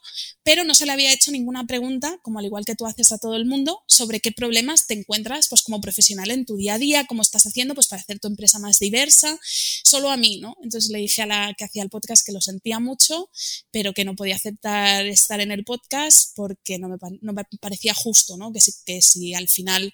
pero 0.44 0.64
no 0.64 0.74
se 0.76 0.86
le 0.86 0.92
había 0.92 1.14
hecho 1.14 1.32
ninguna 1.32 1.66
pregunta, 1.66 2.18
como 2.22 2.40
al 2.40 2.46
igual 2.46 2.66
que 2.66 2.76
tú 2.76 2.86
haces 2.86 3.12
a 3.12 3.18
todo 3.18 3.36
el 3.36 3.46
mundo, 3.46 3.82
sobre 3.88 4.20
qué 4.20 4.32
problemas 4.32 4.88
te 4.88 4.94
encuentras 4.94 5.48
pues 5.50 5.62
como 5.62 5.82
profesional 5.82 6.32
en 6.32 6.46
tu 6.46 6.58
día 6.58 6.76
a 6.76 6.78
día, 6.78 7.06
cómo 7.06 7.22
estás 7.22 7.46
haciendo 7.46 7.74
pues 7.76 7.88
para 7.88 8.02
hacer 8.02 8.20
tu 8.20 8.28
empresa 8.28 8.60
más 8.60 8.80
diversa, 8.80 9.40
solo 9.84 10.10
a 10.10 10.18
mí, 10.18 10.40
¿no? 10.40 10.56
Entonces 10.64 10.92
le 10.92 11.00
dije 11.00 11.22
a 11.22 11.26
la 11.26 11.54
que 11.58 11.66
hacía 11.66 11.84
el 11.84 11.90
podcast 11.90 12.26
que 12.26 12.32
lo 12.32 12.42
sentía 12.42 12.80
mucho, 12.80 13.30
pero 13.72 13.94
que 13.94 14.06
no 14.06 14.16
podía 14.16 14.36
aceptar 14.36 15.06
estar 15.06 15.40
en 15.40 15.52
el 15.52 15.64
podcast 15.64 16.36
porque 16.36 16.80
no 16.80 16.90
me, 16.90 16.98
no 17.22 17.34
me 17.34 17.44
parecía 17.60 17.94
justo, 17.94 18.38
¿no? 18.38 18.52
Que 18.52 18.62
si, 18.62 18.74
que 18.86 19.02
si 19.02 19.34
al 19.34 19.48
final 19.48 19.94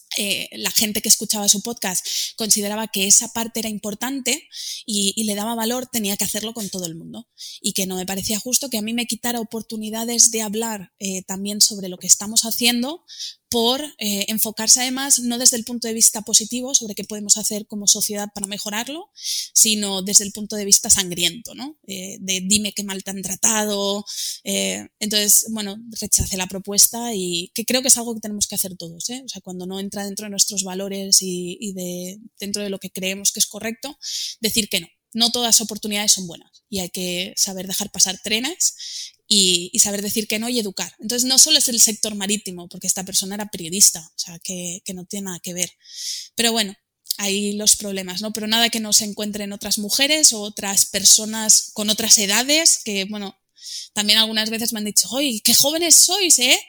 eh, 0.17 0.49
la 0.53 0.71
gente 0.71 1.01
que 1.01 1.09
escuchaba 1.09 1.47
su 1.47 1.61
podcast 1.61 2.05
consideraba 2.35 2.87
que 2.87 3.07
esa 3.07 3.29
parte 3.29 3.59
era 3.59 3.69
importante 3.69 4.47
y, 4.85 5.23
le 5.23 5.35
daba 5.35 5.55
valor, 5.55 5.87
tenía 5.87 6.17
que 6.17 6.25
hacerlo 6.25 6.53
con 6.53 6.69
todo 6.69 6.85
el 6.85 6.95
mundo. 6.95 7.27
Y 7.61 7.73
que 7.73 7.85
no 7.85 7.95
me 7.95 8.05
parecía 8.05 8.39
justo 8.39 8.69
que 8.69 8.77
a 8.77 8.81
mí 8.81 8.93
me 8.93 9.05
quitara 9.05 9.39
oportunidades 9.39 10.31
de 10.31 10.41
hablar 10.41 10.91
eh, 10.99 11.23
también 11.23 11.61
sobre 11.61 11.89
lo 11.89 11.97
que 11.97 12.07
estamos 12.07 12.43
haciendo 12.43 13.03
por 13.49 13.81
eh, 13.97 14.25
enfocarse 14.29 14.79
además 14.79 15.19
no 15.19 15.37
desde 15.37 15.57
el 15.57 15.65
punto 15.65 15.85
de 15.85 15.93
vista 15.93 16.21
positivo 16.21 16.73
sobre 16.73 16.95
qué 16.95 17.03
podemos 17.03 17.35
hacer 17.35 17.67
como 17.67 17.85
sociedad 17.85 18.29
para 18.33 18.47
mejorarlo, 18.47 19.09
sino 19.13 20.01
desde 20.01 20.23
el 20.23 20.31
punto 20.31 20.55
de 20.55 20.63
vista 20.63 20.89
sangriento, 20.89 21.53
¿no? 21.53 21.77
De 21.83 22.41
dime 22.45 22.71
qué 22.71 22.83
mal 22.85 23.03
te 23.03 23.11
han 23.11 23.21
tratado. 23.21 24.05
Entonces, 24.45 25.47
bueno, 25.49 25.75
rechacé 25.99 26.37
la 26.37 26.47
propuesta 26.47 27.13
y 27.13 27.51
que 27.53 27.65
creo 27.65 27.81
que 27.81 27.89
es 27.89 27.97
algo 27.97 28.13
que 28.13 28.21
tenemos 28.21 28.47
que 28.47 28.55
hacer 28.55 28.77
todos, 28.77 29.09
O 29.09 29.27
sea, 29.27 29.41
cuando 29.43 29.65
no 29.65 29.81
entra 29.81 30.00
dentro 30.05 30.25
de 30.25 30.31
nuestros 30.31 30.63
valores 30.63 31.21
y, 31.21 31.57
y 31.59 31.73
de, 31.73 32.19
dentro 32.39 32.63
de 32.63 32.69
lo 32.69 32.79
que 32.79 32.91
creemos 32.91 33.31
que 33.31 33.39
es 33.39 33.47
correcto, 33.47 33.97
decir 34.39 34.69
que 34.69 34.81
no. 34.81 34.87
No 35.13 35.29
todas 35.29 35.47
las 35.47 35.61
oportunidades 35.61 36.13
son 36.13 36.25
buenas 36.25 36.63
y 36.69 36.79
hay 36.79 36.89
que 36.89 37.33
saber 37.35 37.67
dejar 37.67 37.91
pasar 37.91 38.17
trenes 38.23 38.75
y, 39.31 39.79
saber 39.79 40.01
decir 40.01 40.27
que 40.27 40.39
no 40.39 40.49
y 40.49 40.59
educar. 40.59 40.93
Entonces, 40.99 41.27
no 41.27 41.37
solo 41.37 41.57
es 41.57 41.69
el 41.69 41.79
sector 41.79 42.15
marítimo, 42.15 42.67
porque 42.67 42.87
esta 42.87 43.05
persona 43.05 43.35
era 43.35 43.49
periodista, 43.49 44.01
o 44.01 44.19
sea, 44.19 44.39
que, 44.39 44.83
no 44.93 45.05
tiene 45.05 45.25
nada 45.25 45.39
que 45.39 45.53
ver. 45.53 45.71
Pero 46.35 46.51
bueno, 46.51 46.75
hay 47.17 47.53
los 47.53 47.77
problemas, 47.77 48.21
¿no? 48.21 48.33
Pero 48.33 48.47
nada 48.47 48.69
que 48.69 48.81
no 48.81 48.91
se 48.91 49.05
encuentren 49.05 49.53
otras 49.53 49.77
mujeres 49.77 50.33
o 50.33 50.41
otras 50.41 50.85
personas 50.85 51.71
con 51.73 51.89
otras 51.89 52.17
edades, 52.17 52.81
que 52.83 53.05
bueno, 53.05 53.37
también 53.93 54.19
algunas 54.19 54.49
veces 54.49 54.73
me 54.73 54.79
han 54.79 54.85
dicho, 54.85 55.07
¡ay, 55.15 55.39
qué 55.39 55.53
jóvenes 55.53 55.95
sois, 55.95 56.37
eh! 56.39 56.59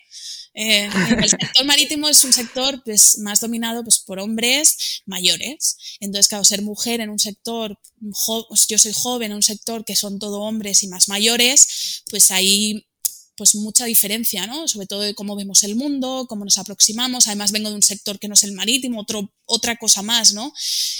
Eh, 0.54 0.88
el 1.18 1.28
sector 1.28 1.64
marítimo 1.64 2.08
es 2.08 2.24
un 2.24 2.32
sector 2.32 2.82
pues, 2.84 3.18
más 3.18 3.40
dominado 3.40 3.82
pues, 3.82 3.98
por 4.00 4.18
hombres 4.20 5.02
mayores. 5.06 5.76
Entonces, 6.00 6.28
claro, 6.28 6.44
ser 6.44 6.62
mujer 6.62 7.00
en 7.00 7.10
un 7.10 7.18
sector, 7.18 7.78
yo 8.68 8.78
soy 8.78 8.92
joven 8.92 9.30
en 9.30 9.36
un 9.36 9.42
sector 9.42 9.84
que 9.84 9.96
son 9.96 10.18
todo 10.18 10.40
hombres 10.40 10.82
y 10.82 10.88
más 10.88 11.08
mayores, 11.08 12.02
pues 12.10 12.30
hay 12.30 12.86
pues 13.36 13.54
mucha 13.54 13.86
diferencia, 13.86 14.46
¿no? 14.46 14.68
Sobre 14.68 14.86
todo 14.86 15.00
de 15.00 15.14
cómo 15.14 15.34
vemos 15.34 15.62
el 15.62 15.74
mundo, 15.74 16.26
cómo 16.28 16.44
nos 16.44 16.58
aproximamos. 16.58 17.26
Además, 17.26 17.50
vengo 17.50 17.70
de 17.70 17.76
un 17.76 17.82
sector 17.82 18.18
que 18.18 18.28
no 18.28 18.34
es 18.34 18.42
el 18.44 18.52
marítimo, 18.52 19.00
otro, 19.00 19.32
otra 19.46 19.76
cosa 19.76 20.02
más, 20.02 20.34
¿no? 20.34 20.52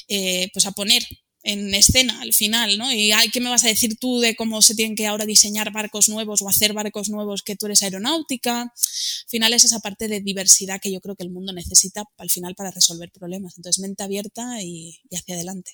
Eh, 0.09 0.49
pues 0.53 0.67
a 0.67 0.73
poner 0.73 1.07
en 1.43 1.75
escena 1.75 2.21
al 2.21 2.33
final, 2.33 2.79
¿no? 2.79 2.93
Y 2.93 3.13
¿qué 3.33 3.41
me 3.41 3.51
vas 3.51 3.65
a 3.65 3.69
decir 3.69 3.97
tú 3.99 4.21
de 4.21 4.37
cómo 4.37 4.63
se 4.63 4.75
tienen 4.75 4.95
que 4.95 5.07
ahora 5.07 5.27
diseñar 5.27 5.73
barcos 5.73 6.09
nuevos 6.09 6.43
o 6.43 6.49
hacer 6.49 6.73
barcos 6.73 7.09
nuevos 7.09 7.43
que 7.43 7.57
tú 7.57 7.67
eres 7.67 7.83
aeronáutica? 7.83 8.63
Al 8.63 8.71
final 9.29 9.53
es 9.53 9.65
esa 9.65 9.81
parte 9.81 10.09
de 10.09 10.21
diversidad 10.21 10.81
que 10.81 10.93
yo 10.93 11.01
creo 11.01 11.17
que 11.17 11.25
el 11.25 11.31
mundo 11.31 11.53
necesita 11.53 12.05
al 12.19 12.31
final 12.31 12.55
para 12.55 12.71
resolver 12.71 13.11
problemas. 13.11 13.57
Entonces, 13.57 13.81
mente 13.81 14.03
abierta 14.03 14.63
y, 14.63 15.01
hacia 15.13 15.35
adelante. 15.35 15.73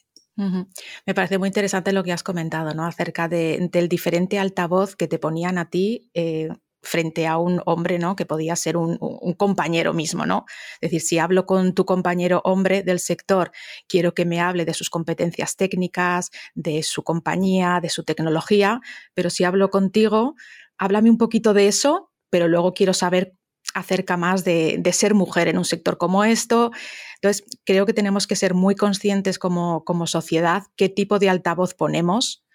Me 1.05 1.15
parece 1.15 1.37
muy 1.37 1.49
interesante 1.49 1.93
lo 1.93 2.05
que 2.05 2.13
has 2.13 2.23
comentado, 2.23 2.73
¿no? 2.73 2.87
Acerca 2.87 3.29
de, 3.29 3.69
del 3.73 3.89
diferente 3.89 4.39
altavoz 4.39 4.95
que 4.95 5.09
te 5.09 5.19
ponían 5.19 5.59
a 5.59 5.69
ti 5.69 6.11
eh, 6.15 6.49
frente 6.89 7.27
a 7.27 7.37
un 7.37 7.61
hombre, 7.67 7.99
¿no? 7.99 8.17
Que 8.17 8.27
podía 8.27 8.57
ser 8.57 8.77
un, 8.77 8.99
compañero 9.37 9.93
mismo, 9.93 10.27
¿no? 10.27 10.47
Es 10.81 10.91
decir, 10.91 11.03
si 11.03 11.19
hablo 11.19 11.47
con 11.47 11.75
tu 11.75 11.85
compañero 11.85 12.41
hombre 12.45 12.83
del 12.83 12.99
sector, 12.99 13.53
quiero 13.87 14.15
que 14.15 14.25
me 14.25 14.41
hable 14.41 14.65
de 14.65 14.75
sus 14.75 14.91
competencias 14.91 15.57
técnicas, 15.57 16.31
de 16.55 16.83
su 16.83 17.03
compañía, 17.05 17.81
de 17.83 17.91
su 17.91 18.05
tecnología, 18.05 18.81
pero 19.15 19.29
si 19.31 19.45
hablo 19.45 19.71
contigo, 19.71 20.35
háblame 20.79 21.11
un 21.11 21.19
poquito 21.19 21.53
de 21.53 21.69
eso, 21.69 22.11
pero 22.31 22.49
luego 22.49 22.73
quiero 22.73 22.95
saber 22.95 23.35
acerca 23.75 24.17
más 24.17 24.45
de, 24.45 24.77
de 24.79 24.93
ser 24.93 25.15
mujer 25.15 25.49
en 25.49 25.59
un 25.59 25.67
sector 25.67 25.99
como 25.99 26.25
esto. 26.25 26.71
Entonces, 27.17 27.45
creo 27.65 27.85
que 27.85 27.93
tenemos 27.93 28.27
que 28.27 28.35
ser 28.35 28.55
muy 28.55 28.75
conscientes 28.75 29.39
como, 29.39 29.85
como 29.85 30.07
sociedad 30.07 30.63
qué 30.77 30.89
tipo 30.89 31.19
de 31.19 31.29
altavoz 31.29 31.75
ponemos 31.75 32.48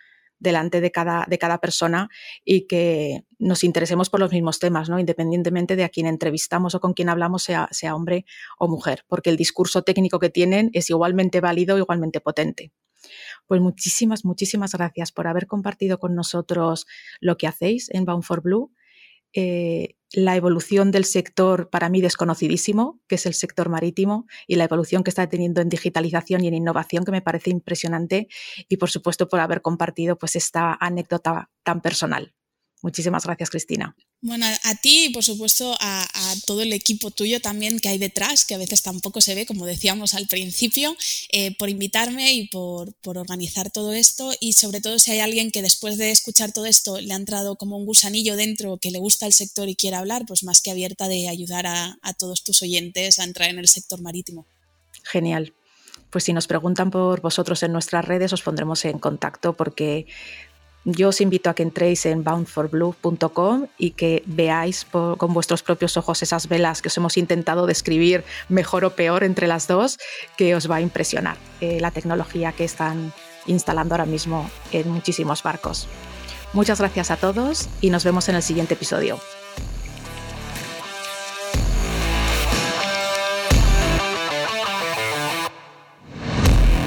delante 0.43 0.81
de 0.81 0.91
cada, 0.91 1.25
de 1.27 1.37
cada 1.39 1.59
persona 1.59 2.09
y 2.43 2.67
que 2.67 3.23
nos 3.39 3.63
interesemos 3.63 4.09
por 4.09 4.19
los 4.19 4.31
mismos 4.31 4.59
temas, 4.59 4.89
¿no? 4.89 4.99
independientemente 4.99 5.75
de 5.75 5.83
a 5.83 5.89
quién 5.89 6.05
entrevistamos 6.05 6.75
o 6.75 6.79
con 6.79 6.93
quién 6.93 7.09
hablamos, 7.09 7.43
sea, 7.43 7.69
sea 7.71 7.95
hombre 7.95 8.25
o 8.59 8.67
mujer, 8.67 9.05
porque 9.07 9.29
el 9.29 9.37
discurso 9.37 9.81
técnico 9.81 10.19
que 10.19 10.29
tienen 10.29 10.69
es 10.73 10.89
igualmente 10.89 11.39
válido, 11.39 11.77
igualmente 11.77 12.19
potente. 12.19 12.71
Pues 13.47 13.61
muchísimas, 13.61 14.23
muchísimas 14.23 14.73
gracias 14.73 15.11
por 15.11 15.27
haber 15.27 15.47
compartido 15.47 15.97
con 15.97 16.13
nosotros 16.13 16.85
lo 17.19 17.37
que 17.37 17.47
hacéis 17.47 17.89
en 17.91 18.05
Bound 18.05 18.23
for 18.23 18.41
Blue 18.41 18.71
eh, 19.33 19.95
la 20.13 20.35
evolución 20.35 20.91
del 20.91 21.05
sector 21.05 21.69
para 21.69 21.89
mí 21.89 21.99
desconocidísimo, 21.99 23.01
que 23.07 23.15
es 23.15 23.25
el 23.25 23.33
sector 23.33 23.69
marítimo, 23.69 24.27
y 24.47 24.55
la 24.55 24.65
evolución 24.65 25.03
que 25.03 25.09
está 25.09 25.27
teniendo 25.27 25.59
en 25.61 25.69
digitalización 25.69 26.43
y 26.43 26.47
en 26.47 26.53
innovación, 26.53 27.03
que 27.03 27.11
me 27.11 27.21
parece 27.21 27.49
impresionante, 27.49 28.27
y 28.69 28.77
por 28.77 28.89
supuesto 28.89 29.27
por 29.27 29.39
haber 29.39 29.61
compartido 29.61 30.17
pues 30.17 30.35
esta 30.35 30.77
anécdota 30.79 31.49
tan 31.63 31.81
personal. 31.81 32.33
Muchísimas 32.83 33.23
gracias, 33.23 33.49
Cristina. 33.49 33.95
Bueno, 34.19 34.45
a 34.45 34.75
ti 34.75 35.05
y 35.05 35.09
por 35.09 35.23
supuesto 35.23 35.73
a, 35.79 36.05
todo 36.45 36.61
el 36.61 36.73
equipo 36.73 37.11
tuyo 37.11 37.39
también 37.39 37.79
que 37.79 37.87
hay 37.87 37.97
detrás, 37.97 38.43
que 38.43 38.55
a 38.55 38.57
veces 38.57 38.83
tampoco 38.83 39.21
se 39.21 39.35
ve, 39.35 39.45
como 39.45 39.65
decíamos 39.65 40.13
al 40.13 40.27
principio, 40.27 40.93
eh, 41.31 41.55
por 41.57 41.69
invitarme 41.69 42.33
y 42.33 42.49
por, 42.49 42.93
organizar 43.05 43.71
todo 43.71 43.93
esto. 43.93 44.33
Y 44.41 44.51
sobre 44.53 44.81
todo 44.81 44.99
si 44.99 45.11
hay 45.11 45.19
alguien 45.21 45.49
que 45.49 45.61
después 45.61 45.97
de 45.97 46.11
escuchar 46.11 46.51
todo 46.51 46.65
esto 46.65 46.99
le 46.99 47.13
ha 47.13 47.15
entrado 47.15 47.55
como 47.55 47.77
un 47.77 47.85
gusanillo 47.85 48.35
dentro, 48.35 48.77
que 48.77 48.91
le 48.91 48.99
gusta 48.99 49.27
el 49.27 49.33
sector 49.33 49.69
y 49.69 49.75
quiere 49.75 49.95
hablar, 49.95 50.25
pues 50.27 50.43
más 50.43 50.61
que 50.61 50.69
abierta 50.69 51.07
de 51.07 51.29
ayudar 51.29 51.65
a, 51.67 51.97
a 52.01 52.13
todos 52.13 52.43
tus 52.43 52.61
oyentes 52.63 53.17
a 53.17 53.23
entrar 53.23 53.49
en 53.49 53.59
el 53.59 53.69
sector 53.69 54.01
marítimo. 54.01 54.45
Genial. 55.03 55.53
Pues 56.09 56.25
si 56.25 56.33
nos 56.33 56.47
preguntan 56.47 56.91
por 56.91 57.21
vosotros 57.21 57.63
en 57.63 57.71
nuestras 57.71 58.03
redes, 58.03 58.33
os 58.33 58.41
pondremos 58.41 58.83
en 58.83 58.99
contacto 58.99 59.53
porque 59.53 60.05
yo 60.85 61.09
os 61.09 61.21
invito 61.21 61.49
a 61.49 61.53
que 61.53 61.63
entréis 61.63 62.05
en 62.05 62.23
boundforblue.com 62.23 63.67
y 63.77 63.91
que 63.91 64.23
veáis 64.25 64.85
con 64.85 65.33
vuestros 65.33 65.63
propios 65.63 65.97
ojos 65.97 66.21
esas 66.21 66.47
velas 66.47 66.81
que 66.81 66.89
os 66.89 66.97
hemos 66.97 67.17
intentado 67.17 67.65
describir 67.65 68.23
mejor 68.49 68.85
o 68.85 68.91
peor 68.91 69.23
entre 69.23 69.47
las 69.47 69.67
dos, 69.67 69.97
que 70.37 70.55
os 70.55 70.69
va 70.69 70.77
a 70.77 70.81
impresionar 70.81 71.37
eh, 71.61 71.79
la 71.79 71.91
tecnología 71.91 72.51
que 72.51 72.65
están 72.65 73.13
instalando 73.45 73.95
ahora 73.95 74.05
mismo 74.05 74.49
en 74.71 74.89
muchísimos 74.89 75.43
barcos. 75.43 75.87
Muchas 76.53 76.79
gracias 76.79 77.11
a 77.11 77.17
todos 77.17 77.69
y 77.81 77.89
nos 77.89 78.03
vemos 78.03 78.29
en 78.29 78.35
el 78.35 78.43
siguiente 78.43 78.75
episodio. 78.75 79.19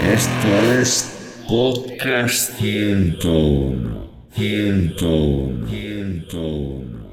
Esto 0.04 0.80
es 0.80 1.15
Podcast 1.46 2.58
101. 2.58 4.10
101. 4.34 5.68
101. 5.70 7.05